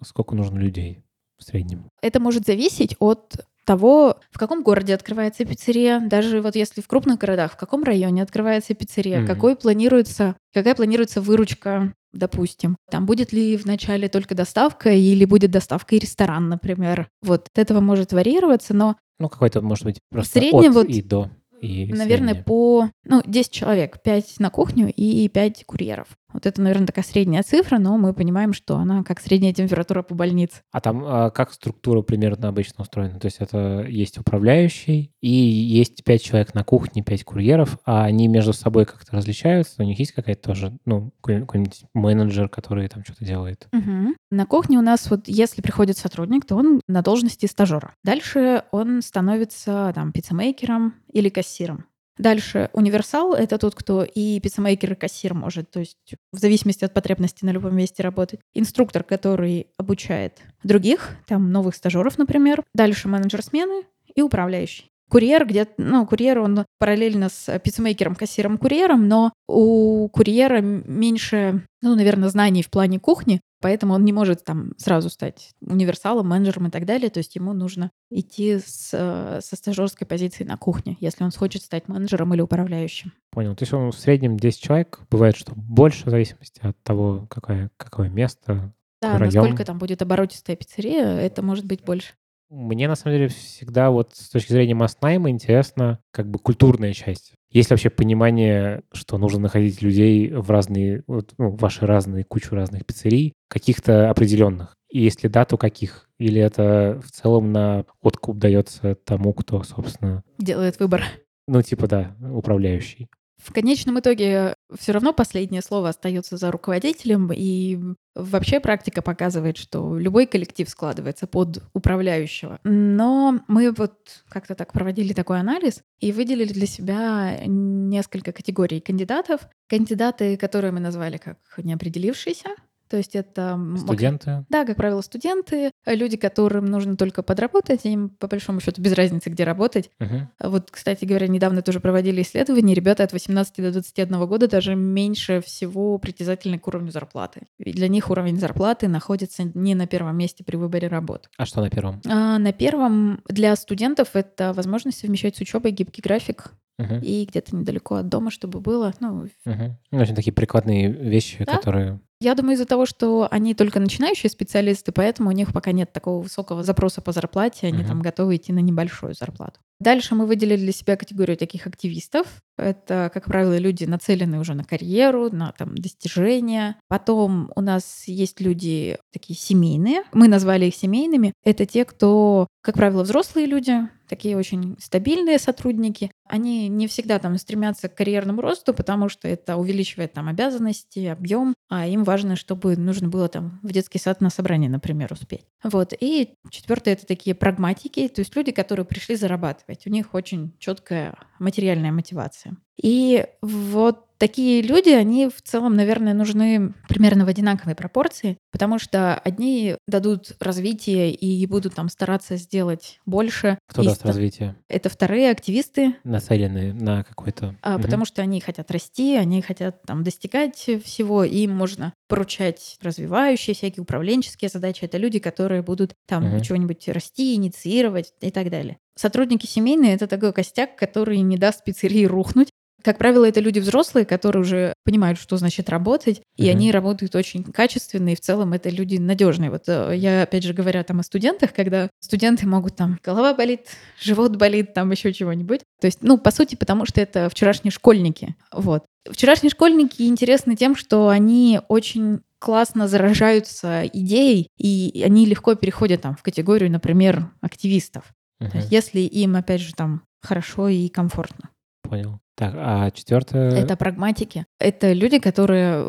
Сколько 0.05 0.35
нужно 0.35 0.59
людей 0.59 1.03
в 1.43 1.47
среднем? 1.47 1.89
Это 2.01 2.21
может 2.21 2.47
зависеть 2.47 2.97
от 2.99 3.35
того, 3.65 4.17
в 4.31 4.39
каком 4.39 4.63
городе 4.63 4.95
открывается 4.95 5.45
пиццерия, 5.45 6.01
даже 6.01 6.41
вот 6.43 6.57
если 6.57 6.81
в 6.81 6.89
крупных 6.89 7.19
городах, 7.19 7.53
в 7.53 7.57
каком 7.57 7.85
районе 7.85 8.23
открывается 8.23 8.75
пиццерия, 8.75 9.19
Мгм. 9.19 9.27
какой 9.29 9.55
планируется, 9.57 10.35
какая 10.53 10.75
планируется 10.75 11.21
выручка, 11.21 11.95
допустим. 12.13 12.77
Там 12.91 13.07
будет 13.07 13.33
ли 13.33 13.57
вначале 13.57 14.09
только 14.09 14.35
доставка 14.35 14.91
или 14.91 15.25
будет 15.25 15.51
доставка 15.53 15.95
и 15.95 15.99
ресторан, 16.01 16.49
например. 16.49 17.09
Вот 17.23 17.47
от 17.53 17.59
этого 17.59 17.81
может 17.81 18.13
варьироваться, 18.13 18.75
но, 18.75 18.97
Ну, 19.21 19.29
какой-то, 19.29 19.63
может 19.63 19.85
быть, 19.85 20.01
просто 20.11 20.41
среднем 20.41 20.71
от 20.71 20.75
вот, 20.75 20.89
и 20.89 21.01
до. 21.03 21.31
И 21.61 21.87
наверное, 21.93 22.31
среднее. 22.31 22.43
по, 22.45 22.89
ну, 23.05 23.23
10 23.25 23.53
человек, 23.53 24.03
5 24.03 24.41
на 24.41 24.51
кухню 24.51 24.93
и 24.93 25.29
5 25.29 25.65
курьеров. 25.65 26.09
Вот 26.33 26.47
это, 26.47 26.61
наверное, 26.63 26.87
такая 26.87 27.05
средняя 27.05 27.43
цифра, 27.43 27.79
но 27.79 27.97
мы 27.99 28.13
понимаем, 28.15 28.53
что 28.53 28.77
она 28.77 29.03
как 29.03 29.21
средняя 29.21 29.53
температура 29.53 30.03
по 30.03 30.15
больнице. 30.15 30.63
А 30.71 30.81
там 30.81 31.05
а 31.05 31.31
как 31.31 31.53
структура 31.53 32.03
примерно 32.03 32.49
обычно 32.49 32.83
устроена? 32.83 33.19
То 33.19 33.27
есть 33.27 33.39
это 33.41 33.85
есть 33.89 34.19
управляющий, 34.19 35.13
и 35.21 35.31
есть 35.31 36.05
пять 36.05 36.23
человек 36.23 36.55
на 36.55 36.65
кухне, 36.65 37.03
пять 37.03 37.25
курьеров, 37.25 37.79
а 37.85 38.05
они 38.05 38.29
между 38.29 38.53
собой 38.53 38.87
как-то 38.87 39.17
различаются? 39.17 39.83
У 39.83 39.85
них 39.85 39.99
есть 39.99 40.13
какая-то 40.13 40.43
тоже, 40.43 40.79
ну, 40.85 41.13
какой-нибудь 41.21 41.85
менеджер, 41.95 42.49
который 42.49 42.89
там 42.89 43.05
что-то 43.05 43.25
делает? 43.25 43.69
Угу. 43.73 44.15
На 44.31 44.47
кухне 44.47 44.79
у 44.79 44.83
нас 44.83 45.11
вот, 45.11 45.29
если 45.29 45.63
приходит 45.63 45.99
сотрудник, 45.99 46.45
то 46.45 46.57
он 46.57 46.81
на 46.89 47.03
должности 47.03 47.47
стажера. 47.47 47.95
Дальше 48.05 48.65
он 48.71 49.03
становится 49.03 49.93
там 49.95 50.13
пиццемейкером 50.13 50.95
или 51.13 51.29
кассиром. 51.29 51.87
Дальше 52.23 52.71
универсал— 52.73 53.35
это 53.35 53.59
тот, 53.59 53.75
кто 53.75 54.05
и 54.05 54.39
пиццемейкер, 54.39 54.93
и 54.93 54.95
кассир 54.95 55.35
может, 55.35 55.73
то 55.73 55.81
есть 55.81 55.97
в 56.33 56.39
зависимости 56.39 56.85
от 56.85 56.95
потребности 56.95 57.45
на 57.45 57.51
любом 57.51 57.75
месте 57.75 58.05
работать. 58.05 58.39
Инструктор, 58.55 59.03
который 59.03 59.67
обучает 59.77 60.41
других, 60.63 61.17
там 61.27 61.51
новых 61.51 61.75
стажеров, 61.75 62.19
например. 62.19 62.63
Дальше 62.75 63.09
менеджер 63.09 63.43
смены 63.43 63.83
и 64.15 64.23
управляющий. 64.23 64.93
Курьер, 65.11 65.45
где, 65.45 65.67
ну, 65.79 66.07
курьер, 66.07 66.39
он 66.39 66.65
параллельно 66.79 67.29
с 67.29 67.59
пиццемейкером, 67.59 68.15
кассиром, 68.15 68.57
курьером, 68.57 69.09
но 69.09 69.33
у 69.49 70.09
курьера 70.09 70.61
меньше, 70.61 71.67
ну, 71.83 71.97
наверное, 71.97 72.29
знаний 72.29 72.63
в 72.63 72.71
плане 72.71 73.01
кухни, 73.01 73.41
Поэтому 73.63 73.95
он 73.95 74.05
не 74.05 74.13
может 74.13 74.45
там 74.45 74.73
сразу 74.77 75.09
стать 75.09 75.53
универсалом, 75.61 76.29
менеджером 76.29 76.67
и 76.67 76.71
так 76.71 76.85
далее. 76.85 77.09
То 77.11 77.19
есть 77.19 77.35
ему 77.37 77.53
нужно 77.53 77.91
идти 78.11 78.59
с, 78.59 78.91
э, 78.93 79.41
со 79.41 79.57
стажерской 79.57 80.07
позиции 80.07 80.45
на 80.45 80.57
кухне, 80.57 80.97
если 81.01 81.25
он 81.25 81.31
хочет 81.31 81.63
стать 81.63 81.89
менеджером 81.89 82.35
или 82.35 82.41
управляющим. 82.41 83.13
Понял. 83.31 83.55
То 83.55 83.63
есть 83.63 83.73
он 83.73 83.93
в 83.93 83.97
среднем 83.97 84.37
10 84.37 84.61
человек. 84.61 85.01
Бывает, 85.11 85.37
что 85.37 85.53
больше 85.55 86.07
в 86.07 86.11
зависимости 86.11 86.61
от 86.63 86.77
того, 86.83 87.27
какое, 87.31 87.71
какое 87.77 88.09
место, 88.09 88.75
да, 89.01 89.19
район. 89.19 89.35
насколько 89.35 89.65
там 89.65 89.79
будет 89.79 90.03
оборотистая 90.03 90.57
пиццерия, 90.57 91.05
это 91.05 91.43
может 91.43 91.65
быть 91.65 91.83
больше. 91.83 92.15
Мне, 92.51 92.87
на 92.87 92.97
самом 92.97 93.17
деле, 93.17 93.29
всегда 93.29 93.91
вот 93.91 94.15
с 94.15 94.29
точки 94.29 94.53
зрения 94.53 94.75
масс-найма 94.75 95.31
интересно 95.31 96.01
как 96.11 96.29
бы 96.29 96.39
культурная 96.39 96.93
часть. 96.93 97.33
Есть 97.53 97.71
ли 97.71 97.75
вообще 97.75 97.91
понимание, 97.91 98.83
что 98.93 99.19
нужно 99.19 99.41
находить 99.41 99.83
людей 99.83 100.33
в 100.33 100.51
разные, 100.51 101.05
вот, 101.07 101.33
ну, 101.37 101.51
ваши 101.51 101.87
разные, 101.87 102.25
кучу 102.25 102.55
разных 102.55 102.87
пиццерий, 102.87 103.35
каких-то 103.49 104.11
определенных? 104.11 104.75
И 104.91 105.03
если 105.03 105.29
да, 105.29 105.45
то 105.45 105.57
каких? 105.57 106.09
Или 106.19 106.41
это 106.41 107.01
в 107.05 107.11
целом 107.11 107.53
на 107.53 107.85
откуп 108.01 108.39
дается 108.39 108.95
тому, 109.05 109.33
кто, 109.35 109.63
собственно... 109.63 110.23
Делает 110.39 110.79
выбор. 110.81 111.03
Ну, 111.47 111.63
типа, 111.63 111.89
да, 111.89 112.17
управляющий. 112.33 113.09
В 113.43 113.53
конечном 113.53 113.99
итоге 113.99 114.55
все 114.73 114.93
равно 114.93 115.13
последнее 115.13 115.63
слово 115.63 115.89
остается 115.89 116.37
за 116.37 116.53
руководителем, 116.53 117.33
и 117.35 117.77
вообще 118.15 118.61
практика 118.61 119.03
показывает, 119.03 119.57
что 119.57 119.99
любой 119.99 120.27
коллектив 120.27 120.69
складывается 120.69 121.27
под 121.27 121.61
управляющего. 121.73 122.61
Но 122.63 123.41
мы 123.49 123.73
вот 123.73 124.23
как-то 124.29 124.55
так 124.55 124.73
проводили 124.73 125.13
такой 125.13 125.41
анализ 125.41 125.83
и 125.99 126.13
выделили 126.13 126.53
для 126.53 126.67
себя 126.67 127.41
несколько 127.45 128.31
категорий 128.31 128.81
кандидатов. 128.81 129.41
Кандидаты, 129.69 130.37
которые 130.37 130.71
мы 130.71 130.79
назвали 130.79 131.17
как 131.17 131.39
неопределившиеся, 131.57 132.51
то 132.93 132.99
есть 132.99 133.17
это... 133.17 133.59
Студенты? 133.79 134.45
Да, 134.51 134.67
как 134.67 134.77
правило, 134.77 135.01
студенты, 135.01 135.71
люди, 135.87 136.19
которым 136.19 136.67
нужно 136.67 136.95
только 136.99 137.23
подработать, 137.23 137.87
им 137.87 138.11
по 138.11 138.27
большому 138.27 138.61
счету 138.61 138.83
без 138.83 138.93
разницы, 138.93 139.31
где 139.31 139.45
работать. 139.45 139.91
Угу. 139.99 140.51
Вот, 140.51 140.71
кстати 140.71 141.07
говоря, 141.07 141.27
недавно 141.27 141.63
тоже 141.63 141.81
проводили 141.81 142.21
исследования, 142.21 142.75
ребята 142.75 143.05
от 143.05 143.15
18 143.15 143.57
до 143.57 143.73
21 143.73 144.27
года 144.27 144.47
даже 144.47 144.75
меньше 144.75 145.41
всего 145.41 145.97
притязательны 145.97 146.59
к 146.59 146.69
уровню 146.69 146.93
зарплаты. 146.93 147.47
И 147.57 147.73
для 147.73 147.89
них 147.89 148.11
уровень 148.11 148.39
зарплаты 148.39 148.89
находится 148.89 149.45
не 149.55 149.75
на 149.75 149.87
первом 149.87 150.19
месте 150.19 150.45
при 150.45 150.57
выборе 150.57 150.89
работы. 150.89 151.31
А 151.39 151.47
что 151.47 151.63
на 151.63 151.71
первом? 151.71 152.03
А, 152.07 152.37
на 152.37 152.53
первом 152.53 153.23
для 153.27 153.57
студентов 153.57 154.11
это 154.13 154.53
возможность 154.53 154.99
совмещать 154.99 155.35
с 155.35 155.41
учебой 155.41 155.71
гибкий 155.71 156.03
график, 156.03 156.53
Угу. 156.79 156.95
и 157.03 157.27
где-то 157.27 157.55
недалеко 157.55 157.97
от 157.97 158.09
дома, 158.09 158.31
чтобы 158.31 158.61
было. 158.61 158.95
Ну, 158.99 159.29
угу. 159.45 159.79
ну 159.91 159.99
очень 159.99 160.15
такие 160.15 160.33
прикладные 160.33 160.91
вещи, 160.91 161.45
да? 161.45 161.57
которые 161.57 162.01
я 162.23 162.35
думаю, 162.35 162.55
из-за 162.55 162.67
того, 162.67 162.87
что 162.87 163.27
они 163.31 163.55
только 163.55 163.81
начинающие 163.81 164.31
специалисты, 164.31 164.93
поэтому 164.93 165.31
у 165.31 165.33
них 165.33 165.53
пока 165.53 165.73
нет 165.73 165.93
такого 165.93 166.23
высокого 166.23 166.63
запроса 166.63 167.01
по 167.01 167.13
зарплате, 167.13 167.67
они 167.67 167.83
uh-huh. 167.83 167.89
там 167.89 168.03
готовы 168.03 168.37
идти 168.37 168.53
на 168.53 168.61
небольшую 168.61 169.15
зарплату. 169.15 169.61
Дальше 169.83 170.15
мы 170.15 170.27
выделили 170.27 170.61
для 170.61 170.73
себя 170.73 170.97
категорию 170.97 171.37
таких 171.37 171.67
активистов. 171.67 172.29
Это, 172.57 173.11
как 173.13 173.25
правило, 173.25 173.59
люди, 173.59 173.83
нацеленные 173.83 174.41
уже 174.41 174.55
на 174.55 174.63
карьеру, 174.63 175.29
на 175.33 175.51
там, 175.59 175.75
достижения. 175.75 176.77
Потом 176.87 177.51
у 177.57 177.61
нас 177.61 178.05
есть 178.07 178.41
люди 178.41 178.97
такие 179.13 179.37
семейные. 179.37 180.05
Мы 180.13 180.29
назвали 180.29 180.67
их 180.67 180.77
семейными. 180.77 181.33
Это 181.43 181.67
те, 181.67 181.85
кто, 181.85 182.47
как 182.63 182.77
правило, 182.77 183.03
взрослые 183.03 183.47
люди, 183.47 183.89
такие 184.09 184.37
очень 184.37 184.77
стабильные 184.79 185.41
сотрудники. 185.41 186.13
Они 186.29 186.69
не 186.69 186.87
всегда 186.87 187.19
там 187.19 187.37
стремятся 187.39 187.89
к 187.89 187.97
карьерному 187.97 188.41
росту, 188.41 188.75
потому 188.75 189.09
что 189.09 189.27
это 189.27 189.57
увеличивает 189.57 190.13
там 190.13 190.29
обязанности, 190.29 191.07
объем, 191.07 191.55
а 191.69 191.89
им 191.89 192.05
важно, 192.05 192.12
чтобы 192.37 192.77
нужно 192.77 193.09
было 193.09 193.29
там 193.29 193.61
в 193.63 193.73
детский 193.73 193.99
сад 193.99 194.21
на 194.21 194.31
собрание, 194.31 194.71
например, 194.71 195.13
успеть. 195.13 195.47
Вот. 195.63 195.93
И 195.99 196.35
четвертое 196.51 196.93
это 196.93 197.07
такие 197.07 197.35
прагматики, 197.35 198.09
то 198.09 198.21
есть 198.21 198.35
люди, 198.37 198.53
которые 198.53 198.87
пришли 198.87 199.17
зарабатывать. 199.17 199.87
У 199.87 199.91
них 199.91 200.15
очень 200.15 200.53
четкая 200.59 201.15
материальная 201.39 201.93
мотивация. 201.93 202.57
И 202.81 203.27
вот 203.41 204.07
такие 204.23 204.63
люди, 204.63 204.91
они 204.91 205.29
в 205.29 205.43
целом, 205.43 205.75
наверное, 205.75 206.15
нужны 206.15 206.75
примерно 206.89 207.25
в 207.25 207.29
одинаковой 207.29 207.75
пропорции, 207.75 208.39
потому 208.53 208.79
что 208.79 209.17
одни 209.17 209.75
дадут 209.89 210.37
развитие 210.39 211.13
и 211.13 211.45
будут 211.49 211.75
там 211.75 211.89
стараться 211.89 212.37
сделать 212.37 213.01
больше. 213.05 213.59
Кто 213.67 213.83
даст 213.83 214.07
развитие? 214.07 214.55
Это 214.69 214.89
вторые 214.89 215.29
активисты. 215.29 215.97
Нацеленные 216.05 216.73
на 216.73 217.03
какой-то... 217.03 217.57
А, 217.63 217.75
угу. 217.75 217.83
Потому 217.83 218.05
что 218.05 218.23
они 218.23 218.41
хотят 218.41 218.71
расти, 218.71 219.17
они 219.17 219.43
хотят 219.43 219.83
там 219.83 220.05
достигать 220.05 220.71
всего, 220.85 221.25
и 221.25 221.39
им 221.39 221.51
можно 221.57 221.93
поручать 222.07 222.77
развивающие 222.81 223.57
всякие 223.57 223.83
управленческие 223.83 224.51
задачи. 224.51 224.85
Это 224.85 224.99
люди, 224.99 225.19
которые 225.19 225.63
будут 225.63 225.95
там 226.07 226.33
угу. 226.33 226.45
чего-нибудь 226.45 226.87
расти, 226.91 227.35
инициировать 227.35 228.13
и 228.21 228.31
так 228.31 228.51
далее. 228.51 228.79
Сотрудники 228.95 229.47
семейные— 229.47 229.95
это 229.97 230.07
такой 230.07 230.33
костяк, 230.33 230.77
который 230.77 231.19
не 231.23 231.39
даст 231.39 231.65
пиццерии 231.65 232.05
рухнуть, 232.05 232.51
как 232.83 232.99
правило, 232.99 233.25
это 233.25 233.41
люди 233.41 233.59
взрослые, 233.59 234.05
которые 234.05 234.43
уже 234.43 234.75
понимают, 234.85 235.19
что 235.19 235.37
значит 235.37 235.69
работать, 235.69 236.23
и 236.37 236.49
они 236.49 236.73
работают 236.73 237.15
очень 237.15 237.45
качественно, 237.45 238.11
и 238.11 238.17
в 238.17 238.21
целом 238.21 238.53
это 238.53 238.69
люди 238.69 238.97
надежные. 238.97 239.51
Вот 239.51 239.65
э, 239.69 239.95
я, 239.97 240.23
опять 240.23 240.45
же, 240.45 240.53
говоря 240.53 240.83
там 240.83 241.01
о 241.01 241.03
студентах, 241.03 241.53
когда 241.53 241.89
студенты 242.01 242.47
могут 242.47 242.77
там 242.77 242.99
голова 243.03 243.35
болит, 243.35 243.69
живот 244.01 244.37
болит, 244.37 244.75
там 244.75 244.91
еще 244.91 245.13
чего-нибудь. 245.13 245.61
То 245.81 245.87
есть, 245.87 245.99
ну, 246.03 246.19
по 246.19 246.31
сути, 246.31 246.55
потому 246.55 246.87
что 246.87 247.01
это 247.01 247.29
вчерашние 247.29 247.73
школьники. 247.73 248.37
Вот. 248.53 248.85
Вчерашние 249.11 249.51
школьники 249.51 250.03
интересны 250.03 250.57
тем, 250.57 250.77
что 250.77 251.09
они 251.09 251.61
очень 251.69 252.21
классно 252.39 252.89
заражаются 252.89 253.87
идеей, 253.93 254.49
и 254.59 255.03
они 255.05 255.27
легко 255.27 255.55
переходят 255.55 256.03
там 256.03 256.17
в 256.17 256.23
категорию, 256.23 256.71
например, 256.71 257.31
активистов. 257.41 258.05
Uh-huh. 258.41 258.51
То 258.51 258.57
есть, 258.59 258.73
если 258.73 259.01
им, 259.01 259.37
опять 259.37 259.61
же, 259.61 259.75
там 259.75 260.03
хорошо 260.21 260.69
и 260.69 260.89
комфортно. 260.89 261.51
Понял. 261.83 262.21
Так, 262.35 262.55
а 262.57 262.91
четвертое? 262.91 263.51
Это 263.51 263.77
прагматики. 263.77 264.47
Это 264.59 264.93
люди, 264.93 265.19
которые, 265.19 265.85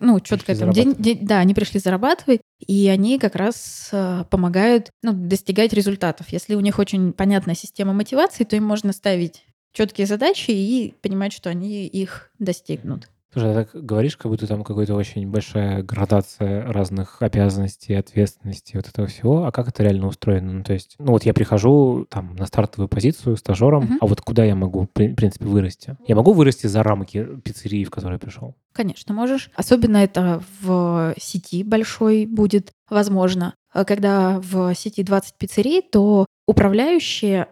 ну, 0.00 0.20
четко 0.20 0.54
там 0.54 0.70
день, 0.70 0.94
день, 0.96 1.18
да, 1.22 1.38
они 1.38 1.54
пришли 1.54 1.80
зарабатывать, 1.80 2.40
и 2.64 2.88
они 2.88 3.18
как 3.18 3.34
раз 3.34 3.88
э, 3.92 4.24
помогают, 4.30 4.90
ну, 5.02 5.12
достигать 5.12 5.72
результатов. 5.72 6.28
Если 6.30 6.54
у 6.54 6.60
них 6.60 6.78
очень 6.78 7.12
понятная 7.12 7.56
система 7.56 7.92
мотивации, 7.92 8.44
то 8.44 8.56
им 8.56 8.64
можно 8.64 8.92
ставить 8.92 9.44
четкие 9.72 10.06
задачи 10.06 10.50
и 10.50 10.94
понимать, 11.02 11.32
что 11.32 11.50
они 11.50 11.86
их 11.86 12.30
достигнут. 12.38 13.08
Слушай, 13.32 13.52
ты 13.52 13.64
так 13.64 13.84
говоришь, 13.84 14.16
как 14.16 14.30
будто 14.30 14.46
там 14.46 14.64
какая-то 14.64 14.94
очень 14.94 15.28
большая 15.28 15.82
градация 15.82 16.72
разных 16.72 17.20
обязанностей, 17.20 17.94
ответственности, 17.94 18.76
вот 18.76 18.88
этого 18.88 19.06
всего. 19.06 19.44
А 19.44 19.52
как 19.52 19.68
это 19.68 19.82
реально 19.82 20.06
устроено? 20.06 20.52
Ну, 20.52 20.64
то 20.64 20.72
есть, 20.72 20.96
ну 20.98 21.12
вот 21.12 21.24
я 21.24 21.34
прихожу 21.34 22.06
там 22.08 22.34
на 22.36 22.46
стартовую 22.46 22.88
позицию 22.88 23.36
стажером, 23.36 23.84
угу. 23.84 23.94
а 24.00 24.06
вот 24.06 24.20
куда 24.22 24.44
я 24.44 24.54
могу, 24.54 24.82
в 24.82 24.86
принципе, 24.86 25.44
вырасти? 25.44 25.96
Я 26.06 26.16
могу 26.16 26.32
вырасти 26.32 26.66
за 26.66 26.82
рамки 26.82 27.26
пиццерии, 27.44 27.84
в 27.84 27.90
которой 27.90 28.14
я 28.14 28.18
пришел? 28.18 28.54
Конечно, 28.72 29.14
можешь. 29.14 29.50
Особенно 29.54 29.98
это 29.98 30.42
в 30.60 31.14
сети 31.18 31.64
большой 31.64 32.26
будет 32.26 32.72
возможно. 32.88 33.54
Э, 33.80 33.84
когда 33.84 34.40
в 34.40 34.74
сети 34.74 35.02
20 35.02 35.34
пиццерий, 35.38 35.82
то 35.82 36.26
управляющие, 36.48 37.46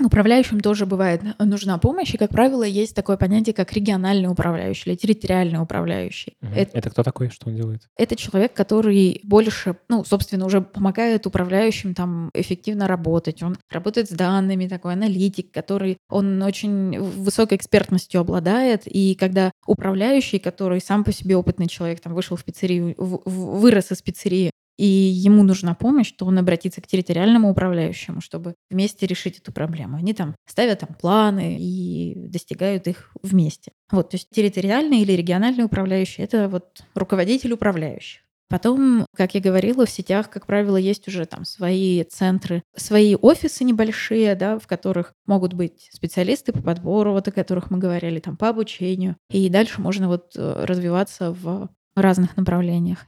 управляющим 0.00 0.60
тоже 0.60 0.86
бывает 0.86 1.20
нужна 1.40 1.78
помощь, 1.78 2.14
и, 2.14 2.16
как 2.16 2.30
правило, 2.30 2.62
есть 2.62 2.94
такое 2.94 3.16
понятие, 3.16 3.54
как 3.54 3.72
региональный 3.72 4.28
управляющий 4.28 4.90
или 4.90 4.96
территориальный 4.96 5.60
управляющий. 5.60 6.36
Угу. 6.40 6.52
Это, 6.54 6.78
это 6.78 6.90
кто 6.90 7.02
такой, 7.02 7.30
что 7.30 7.48
он 7.48 7.56
делает? 7.56 7.82
Это 7.98 8.14
человек, 8.14 8.54
который 8.54 9.20
больше, 9.24 9.76
ну, 9.88 10.04
собственно, 10.04 10.46
уже 10.46 10.60
помогает 10.60 11.26
управляющим 11.26 11.92
там 11.92 12.30
эффективно 12.32 12.86
работать. 12.86 13.42
Он 13.42 13.56
работает 13.68 14.08
с 14.08 14.12
данными, 14.12 14.68
такой 14.68 14.92
аналитик, 14.92 15.50
который, 15.50 15.96
он 16.08 16.40
очень 16.40 17.00
высокой 17.00 17.58
экспертностью 17.58 18.20
обладает, 18.20 18.82
и 18.84 19.16
когда 19.16 19.50
управляющий, 19.66 20.38
который 20.38 20.80
сам 20.80 21.02
по 21.02 21.10
себе 21.10 21.36
опытный 21.36 21.66
человек, 21.66 21.98
там, 21.98 22.14
вышел 22.14 22.36
в 22.36 22.44
пиццерию, 22.44 22.94
вырос 22.96 23.90
из 23.90 24.02
пиццерии, 24.02 24.52
и 24.80 24.86
ему 24.86 25.42
нужна 25.42 25.74
помощь, 25.74 26.10
то 26.12 26.24
он 26.24 26.38
обратится 26.38 26.80
к 26.80 26.86
территориальному 26.86 27.50
управляющему, 27.50 28.22
чтобы 28.22 28.54
вместе 28.70 29.06
решить 29.06 29.36
эту 29.36 29.52
проблему. 29.52 29.98
Они 29.98 30.14
там 30.14 30.34
ставят 30.46 30.78
там 30.78 30.94
планы 30.98 31.58
и 31.60 32.14
достигают 32.28 32.86
их 32.86 33.10
вместе. 33.22 33.72
Вот, 33.92 34.08
то 34.08 34.16
есть 34.16 34.30
территориальный 34.30 35.00
или 35.00 35.12
региональный 35.12 35.64
управляющий— 35.64 36.22
это 36.24 36.48
вот 36.48 36.82
руководитель 36.94 37.52
управляющих. 37.52 38.22
Потом, 38.48 39.04
как 39.14 39.34
я 39.34 39.42
говорила, 39.42 39.84
в 39.84 39.90
сетях, 39.90 40.30
как 40.30 40.46
правило, 40.46 40.78
есть 40.78 41.06
уже 41.08 41.26
там 41.26 41.44
свои 41.44 42.02
центры, 42.04 42.62
свои 42.74 43.16
офисы 43.16 43.64
небольшие, 43.64 44.34
да, 44.34 44.58
в 44.58 44.66
которых 44.66 45.12
могут 45.26 45.52
быть 45.52 45.90
специалисты 45.92 46.52
по 46.54 46.62
подбору, 46.62 47.12
вот 47.12 47.28
о 47.28 47.32
которых 47.32 47.70
мы 47.70 47.76
говорили, 47.76 48.18
там 48.18 48.38
по 48.38 48.48
обучению. 48.48 49.16
И 49.30 49.50
дальше 49.50 49.82
можно 49.82 50.08
вот 50.08 50.32
э, 50.36 50.64
развиваться 50.64 51.32
в 51.32 51.68
разных 51.94 52.38
направлениях. 52.38 53.06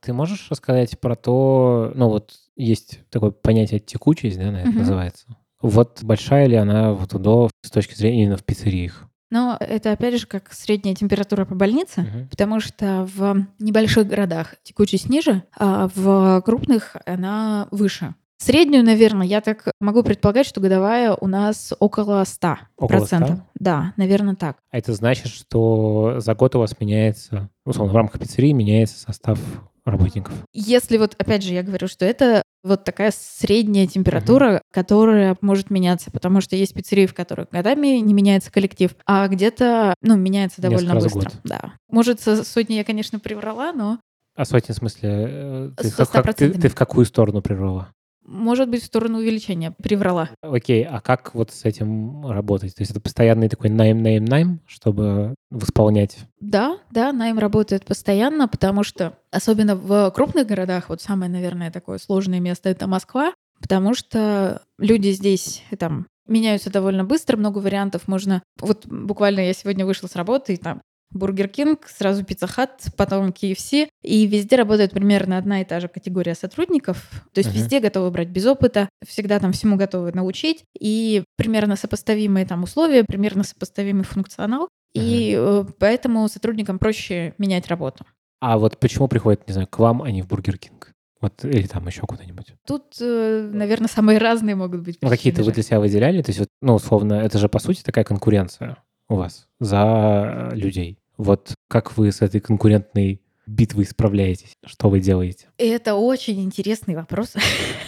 Ты 0.00 0.12
можешь 0.12 0.50
рассказать 0.50 0.98
про 0.98 1.14
то, 1.14 1.92
ну 1.94 2.08
вот 2.08 2.32
есть 2.56 3.00
такое 3.10 3.30
понятие 3.30 3.80
текучесть, 3.80 4.38
да, 4.38 4.50
наверное, 4.50 4.72
uh-huh. 4.72 4.78
называется. 4.78 5.26
Вот 5.60 6.00
большая 6.02 6.46
ли 6.46 6.56
она 6.56 6.92
вот 6.92 7.12
УДО 7.14 7.50
с 7.62 7.70
точки 7.70 7.94
зрения 7.94 8.22
именно 8.22 8.36
в 8.36 8.44
пиццериях? 8.44 9.06
Но 9.30 9.56
это, 9.60 9.92
опять 9.92 10.18
же, 10.18 10.26
как 10.26 10.52
средняя 10.52 10.94
температура 10.94 11.44
по 11.44 11.54
больнице, 11.54 12.00
uh-huh. 12.00 12.28
потому 12.30 12.60
что 12.60 13.08
в 13.14 13.46
небольших 13.58 14.08
городах 14.08 14.56
текучесть 14.62 15.08
ниже, 15.08 15.44
а 15.56 15.88
в 15.94 16.42
крупных 16.42 16.96
она 17.06 17.68
выше. 17.70 18.14
Среднюю, 18.38 18.82
наверное, 18.82 19.26
я 19.26 19.42
так 19.42 19.70
могу 19.80 20.02
предполагать, 20.02 20.46
что 20.46 20.62
годовая 20.62 21.14
у 21.14 21.26
нас 21.26 21.74
около 21.78 22.22
100%. 22.22 22.56
Около 22.78 23.04
100? 23.04 23.18
Да, 23.56 23.92
наверное, 23.98 24.34
так. 24.34 24.56
А 24.70 24.78
это 24.78 24.94
значит, 24.94 25.26
что 25.26 26.14
за 26.20 26.34
год 26.34 26.56
у 26.56 26.60
вас 26.60 26.80
меняется, 26.80 27.50
условно, 27.66 27.92
в 27.92 27.96
рамках 27.96 28.18
пиццерии 28.18 28.52
меняется 28.52 28.98
состав 28.98 29.38
работников. 29.84 30.34
Если 30.52 30.96
вот, 30.96 31.14
опять 31.18 31.42
же, 31.42 31.52
я 31.52 31.62
говорю, 31.62 31.88
что 31.88 32.04
это 32.04 32.42
вот 32.62 32.84
такая 32.84 33.12
средняя 33.16 33.86
температура, 33.86 34.56
uh-huh. 34.56 34.60
которая 34.72 35.36
может 35.40 35.70
меняться, 35.70 36.10
потому 36.10 36.40
что 36.40 36.56
есть 36.56 36.74
пиццерии, 36.74 37.06
в 37.06 37.14
которых 37.14 37.48
годами 37.50 37.98
не 37.98 38.12
меняется 38.12 38.52
коллектив, 38.52 38.94
а 39.06 39.28
где-то, 39.28 39.94
ну, 40.02 40.16
меняется 40.16 40.60
довольно 40.60 40.92
Несколько 40.92 41.14
быстро. 41.14 41.40
Да. 41.44 41.74
Может, 41.90 42.20
со 42.20 42.44
сотни 42.44 42.74
я, 42.74 42.84
конечно, 42.84 43.18
приврала, 43.18 43.72
но... 43.72 43.98
А 44.36 44.44
сотни, 44.44 44.72
в 44.72 44.76
смысле, 44.76 45.10
э, 45.12 45.70
ты, 45.76 45.90
как, 45.90 46.34
ты, 46.34 46.50
ты 46.50 46.68
в 46.68 46.74
какую 46.74 47.06
сторону 47.06 47.42
приврала? 47.42 47.92
Может 48.30 48.70
быть, 48.70 48.82
в 48.82 48.86
сторону 48.86 49.18
увеличения. 49.18 49.72
Приврала. 49.82 50.30
Окей, 50.40 50.84
а 50.84 51.00
как 51.00 51.34
вот 51.34 51.50
с 51.50 51.64
этим 51.64 52.26
работать? 52.30 52.74
То 52.74 52.82
есть 52.82 52.92
это 52.92 53.00
постоянный 53.00 53.48
такой 53.48 53.70
найм, 53.70 54.02
найм, 54.02 54.24
найм, 54.24 54.60
чтобы 54.66 55.34
восполнять? 55.50 56.16
Да, 56.40 56.78
да, 56.90 57.12
найм 57.12 57.38
работает 57.38 57.84
постоянно, 57.84 58.48
потому 58.48 58.84
что 58.84 59.18
особенно 59.30 59.74
в 59.74 60.10
крупных 60.12 60.46
городах, 60.46 60.88
вот 60.88 61.02
самое, 61.02 61.30
наверное, 61.30 61.70
такое 61.70 61.98
сложное 61.98 62.40
место— 62.40 62.68
это 62.70 62.86
Москва, 62.86 63.34
потому 63.60 63.94
что 63.94 64.62
люди 64.78 65.10
здесь 65.10 65.62
там 65.78 66.06
меняются 66.26 66.70
довольно 66.70 67.04
быстро, 67.04 67.36
много 67.36 67.58
вариантов 67.58 68.06
можно... 68.06 68.42
Вот 68.60 68.86
буквально 68.86 69.40
я 69.40 69.52
сегодня 69.52 69.84
вышла 69.84 70.06
с 70.06 70.14
работы, 70.14 70.54
и 70.54 70.56
там 70.56 70.80
Бургер 71.12 71.48
Кинг, 71.48 71.86
сразу 71.88 72.24
Пицца 72.24 72.46
Хат, 72.46 72.86
потом 72.96 73.30
KFC. 73.30 73.88
И 74.02 74.26
везде 74.26 74.56
работает 74.56 74.92
примерно 74.92 75.38
одна 75.38 75.60
и 75.60 75.64
та 75.64 75.80
же 75.80 75.88
категория 75.88 76.34
сотрудников. 76.34 77.10
То 77.32 77.40
есть 77.40 77.50
uh-huh. 77.50 77.54
везде 77.54 77.80
готовы 77.80 78.10
брать 78.10 78.28
без 78.28 78.46
опыта, 78.46 78.88
всегда 79.06 79.38
там 79.38 79.52
всему 79.52 79.76
готовы 79.76 80.12
научить. 80.12 80.64
И 80.78 81.24
примерно 81.36 81.76
сопоставимые 81.76 82.46
там 82.46 82.62
условия, 82.62 83.04
примерно 83.04 83.44
сопоставимый 83.44 84.04
функционал. 84.04 84.64
Uh-huh. 84.64 84.68
И 84.94 85.34
э, 85.36 85.64
поэтому 85.78 86.28
сотрудникам 86.28 86.78
проще 86.78 87.34
менять 87.38 87.68
работу. 87.68 88.04
А 88.40 88.58
вот 88.58 88.78
почему 88.78 89.06
приходят, 89.08 89.46
не 89.46 89.52
знаю, 89.52 89.68
к 89.68 89.78
вам, 89.78 90.02
а 90.02 90.10
не 90.10 90.22
в 90.22 90.28
Бургер 90.28 90.58
Кинг? 90.58 90.92
Вот, 91.20 91.44
или 91.44 91.66
там 91.66 91.86
еще 91.86 92.02
куда-нибудь. 92.02 92.54
Тут, 92.66 92.96
э, 93.00 93.50
наверное, 93.52 93.88
самые 93.88 94.18
разные 94.18 94.54
могут 94.54 94.80
быть. 94.80 94.98
Ну, 95.02 95.08
какие-то 95.10 95.42
вы 95.42 95.52
для 95.52 95.62
себя 95.62 95.78
выделяли? 95.78 96.22
То 96.22 96.30
есть, 96.30 96.38
вот, 96.38 96.48
ну, 96.62 96.74
условно, 96.74 97.14
это 97.14 97.38
же, 97.38 97.50
по 97.50 97.58
сути, 97.58 97.82
такая 97.82 98.04
конкуренция 98.04 98.78
у 99.08 99.16
вас 99.16 99.46
за 99.58 100.48
людей. 100.52 100.98
Вот 101.20 101.52
как 101.68 101.98
вы 101.98 102.12
с 102.12 102.22
этой 102.22 102.40
конкурентной 102.40 103.20
битвой 103.46 103.84
справляетесь? 103.84 104.54
Что 104.64 104.88
вы 104.88 105.00
делаете? 105.00 105.48
Это 105.58 105.94
очень 105.94 106.42
интересный 106.42 106.94
вопрос, 106.94 107.34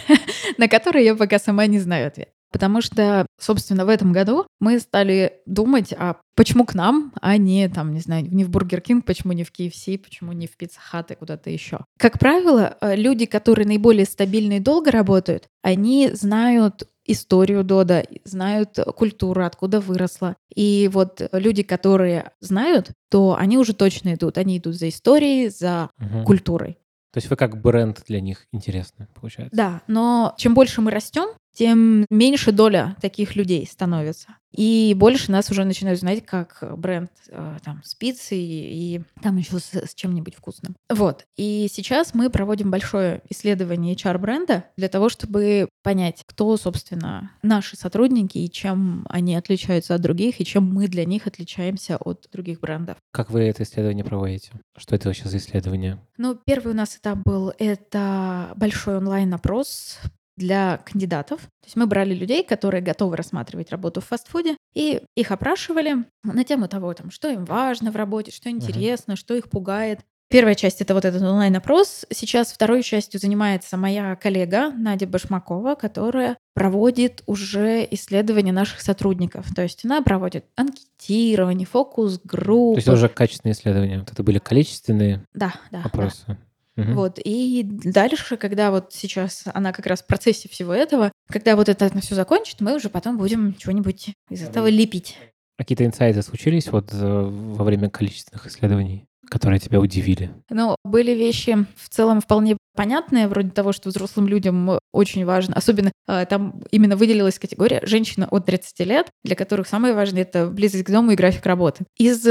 на 0.59 0.67
который 0.67 1.03
я 1.03 1.15
пока 1.15 1.39
сама 1.39 1.65
не 1.65 1.79
знаю 1.79 2.09
ответ. 2.09 2.29
Потому 2.51 2.81
что, 2.81 3.25
собственно, 3.39 3.87
в 3.87 3.89
этом 3.89 4.13
году 4.13 4.45
мы 4.59 4.77
стали 4.77 5.41
думать, 5.47 5.91
а 5.97 6.17
почему 6.35 6.65
к 6.67 6.75
нам, 6.75 7.11
а 7.19 7.37
не, 7.37 7.67
там, 7.69 7.91
не 7.91 8.01
знаю, 8.01 8.31
не 8.31 8.43
в 8.43 8.51
Бургер 8.51 8.81
Кинг, 8.81 9.03
почему 9.03 9.33
не 9.33 9.43
в 9.43 9.51
KFC, 9.51 9.97
почему 9.97 10.33
не 10.33 10.45
в 10.45 10.55
Пицца 10.55 10.79
Хат 10.79 11.09
и 11.09 11.15
куда-то 11.15 11.49
еще. 11.49 11.79
Как 11.97 12.19
правило, 12.19 12.77
э, 12.79 12.95
люди, 12.95 13.25
которые 13.25 13.65
наиболее 13.65 14.05
стабильно 14.05 14.57
и 14.57 14.59
долго 14.59 14.91
работают, 14.91 15.47
они 15.63 16.11
знают 16.13 16.87
историю 17.05 17.63
Додо, 17.63 18.05
знают 18.23 18.79
культуру, 18.95 19.45
откуда 19.45 19.79
выросла. 19.79 20.35
И 20.53 20.89
вот 20.91 21.21
люди, 21.31 21.63
которые 21.63 22.31
знают, 22.39 22.91
то 23.09 23.35
они 23.37 23.57
уже 23.57 23.73
точно 23.73 24.13
идут. 24.13 24.37
Они 24.37 24.57
идут 24.57 24.75
за 24.75 24.89
историей, 24.89 25.49
за 25.49 25.89
угу. 25.99 26.23
культурой. 26.23 26.77
То 27.11 27.17
есть 27.17 27.29
вы 27.29 27.35
как 27.35 27.61
бренд 27.61 28.01
для 28.07 28.19
них 28.21 28.47
интересны, 28.51 29.07
получается? 29.13 29.55
Да, 29.55 29.81
но 29.87 30.33
чем 30.37 30.55
больше 30.55 30.81
мы 30.81 30.89
растем, 30.89 31.29
тем 31.53 32.05
меньше 32.09 32.51
доля 32.51 32.95
таких 33.01 33.35
людей 33.35 33.65
становится. 33.67 34.37
И 34.55 34.93
больше 34.95 35.31
нас 35.31 35.49
уже 35.49 35.65
начинают 35.65 35.99
знать 35.99 36.23
как 36.25 36.63
бренд 36.77 37.09
э, 37.27 37.57
там 37.63 37.81
спицы 37.83 38.35
и, 38.35 38.97
и 38.97 39.01
там 39.21 39.37
еще 39.37 39.57
с, 39.57 39.73
с 39.73 39.95
чем-нибудь 39.95 40.35
вкусным. 40.35 40.75
Вот. 40.89 41.25
И 41.37 41.67
сейчас 41.71 42.13
мы 42.13 42.29
проводим 42.29 42.69
большое 42.69 43.21
исследование 43.29 43.95
HR-бренда 43.95 44.65
для 44.77 44.89
того, 44.89 45.09
чтобы 45.09 45.69
понять, 45.81 46.23
кто, 46.27 46.55
собственно, 46.57 47.31
наши 47.41 47.75
сотрудники 47.75 48.37
и 48.37 48.51
чем 48.51 49.05
они 49.09 49.35
отличаются 49.35 49.95
от 49.95 50.01
других, 50.01 50.39
и 50.39 50.45
чем 50.45 50.71
мы 50.71 50.87
для 50.87 51.05
них 51.05 51.25
отличаемся 51.25 51.97
от 51.97 52.27
других 52.31 52.59
брендов. 52.59 52.97
Как 53.11 53.31
вы 53.31 53.41
это 53.41 53.63
исследование 53.63 54.05
проводите? 54.05 54.51
Что 54.77 54.95
это 54.95 55.09
вообще 55.09 55.27
за 55.29 55.37
исследование? 55.37 55.99
Ну, 56.17 56.37
первый 56.45 56.73
у 56.73 56.75
нас 56.75 56.95
этап 56.95 57.17
был 57.25 57.53
это 57.57 58.53
большой 58.55 58.97
онлайн-опрос 58.97 59.99
для 60.37 60.77
кандидатов. 60.77 61.41
То 61.41 61.65
есть 61.65 61.75
мы 61.75 61.85
брали 61.85 62.13
людей, 62.13 62.43
которые 62.43 62.81
готовы 62.81 63.15
рассматривать 63.15 63.71
работу 63.71 64.01
в 64.01 64.05
фастфуде, 64.05 64.57
и 64.73 65.01
их 65.15 65.31
опрашивали 65.31 66.05
на 66.23 66.43
тему 66.43 66.67
того, 66.67 66.93
там, 66.93 67.11
что 67.11 67.29
им 67.29 67.45
важно 67.45 67.91
в 67.91 67.95
работе, 67.95 68.31
что 68.31 68.49
интересно, 68.49 69.13
uh-huh. 69.13 69.17
что 69.17 69.35
их 69.35 69.49
пугает. 69.49 69.99
Первая 70.33 70.55
часть— 70.55 70.81
это 70.81 70.95
вот 70.95 71.05
этот 71.05 71.21
онлайн-опрос. 71.21 72.05
Сейчас 72.09 72.51
второй 72.51 72.81
частью 72.81 73.19
занимается 73.19 73.77
моя 73.77 74.15
коллега 74.15 74.71
Надя 74.71 75.05
Башмакова, 75.05 75.75
которая 75.75 76.37
проводит 76.55 77.21
уже 77.27 77.87
исследования 77.91 78.51
наших 78.51 78.81
сотрудников. 78.81 79.53
То 79.53 79.61
есть 79.61 79.85
она 79.85 80.01
проводит 80.01 80.45
анкетирование, 80.55 81.67
фокус-группы. 81.67 82.75
То 82.75 82.77
есть 82.77 82.87
это 82.87 82.97
уже 82.97 83.09
качественные 83.09 83.53
исследования. 83.53 83.99
Вот 83.99 84.11
это 84.11 84.23
были 84.23 84.39
количественные 84.39 85.23
да, 85.35 85.53
да, 85.69 85.83
опросы. 85.83 86.23
Да. 86.27 86.37
Угу. 86.75 86.93
Вот. 86.93 87.19
И 87.23 87.63
дальше, 87.63 88.37
когда 88.37 88.71
вот 88.71 88.93
сейчас 88.93 89.43
она 89.53 89.71
как 89.73 89.85
раз 89.85 90.01
в 90.01 90.07
процессе 90.07 90.49
всего 90.49 90.73
этого, 90.73 91.11
когда 91.29 91.55
вот 91.55 91.69
это 91.69 91.89
все 92.01 92.15
закончит, 92.15 92.61
мы 92.61 92.75
уже 92.75 92.89
потом 92.89 93.17
будем 93.17 93.55
чего-нибудь 93.55 94.13
из 94.29 94.41
этого 94.41 94.67
лепить. 94.67 95.17
Какие-то 95.57 95.85
инсайты 95.85 96.21
случились 96.23 96.71
вот 96.71 96.89
э, 96.91 96.97
во 96.97 97.63
время 97.63 97.89
количественных 97.89 98.47
исследований, 98.47 99.05
которые 99.29 99.59
тебя 99.59 99.79
удивили? 99.79 100.31
Ну, 100.49 100.75
были 100.83 101.11
вещи 101.11 101.65
в 101.75 101.89
целом 101.89 102.21
вполне 102.21 102.57
понятные, 102.75 103.27
вроде 103.27 103.51
того, 103.51 103.71
что 103.71 103.89
взрослым 103.89 104.27
людям 104.27 104.79
очень 104.91 105.25
важно, 105.25 105.55
особенно 105.55 105.91
э, 106.07 106.25
там 106.27 106.59
именно 106.71 106.95
выделилась 106.95 107.37
категория 107.37 107.81
женщина 107.85 108.27
от 108.31 108.47
30 108.47 108.79
лет, 108.87 109.07
для 109.23 109.35
которых 109.35 109.67
самое 109.67 109.93
важное— 109.93 110.21
это 110.23 110.47
близость 110.47 110.85
к 110.85 110.89
дому 110.89 111.11
и 111.11 111.15
график 111.15 111.45
работы. 111.45 111.85
Из 111.99 112.27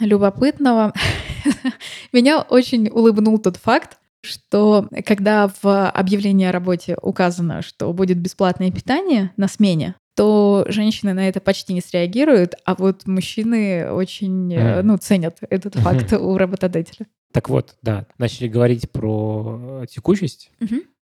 любопытного 0.00 0.92
меня 2.12 2.40
очень 2.42 2.88
улыбнул 2.88 3.38
тот 3.38 3.56
факт, 3.56 3.98
что 4.22 4.88
когда 5.04 5.50
в 5.62 5.90
объявлении 5.90 6.46
о 6.46 6.52
работе 6.52 6.96
указано, 7.00 7.62
что 7.62 7.92
будет 7.92 8.18
бесплатное 8.18 8.70
питание 8.70 9.32
на 9.36 9.48
смене, 9.48 9.94
то 10.16 10.64
женщины 10.68 11.12
на 11.12 11.28
это 11.28 11.40
почти 11.40 11.72
не 11.72 11.80
среагируют, 11.80 12.54
а 12.64 12.74
вот 12.76 13.06
мужчины 13.06 13.90
очень, 13.90 14.52
mm. 14.52 14.82
ну, 14.82 14.96
ценят 14.96 15.38
этот 15.50 15.74
факт 15.74 16.12
у 16.12 16.38
работодателя. 16.38 17.06
Так 17.32 17.48
вот, 17.48 17.76
да, 17.82 18.06
начали 18.16 18.46
говорить 18.46 18.90
про 18.90 19.84
текучесть, 19.90 20.52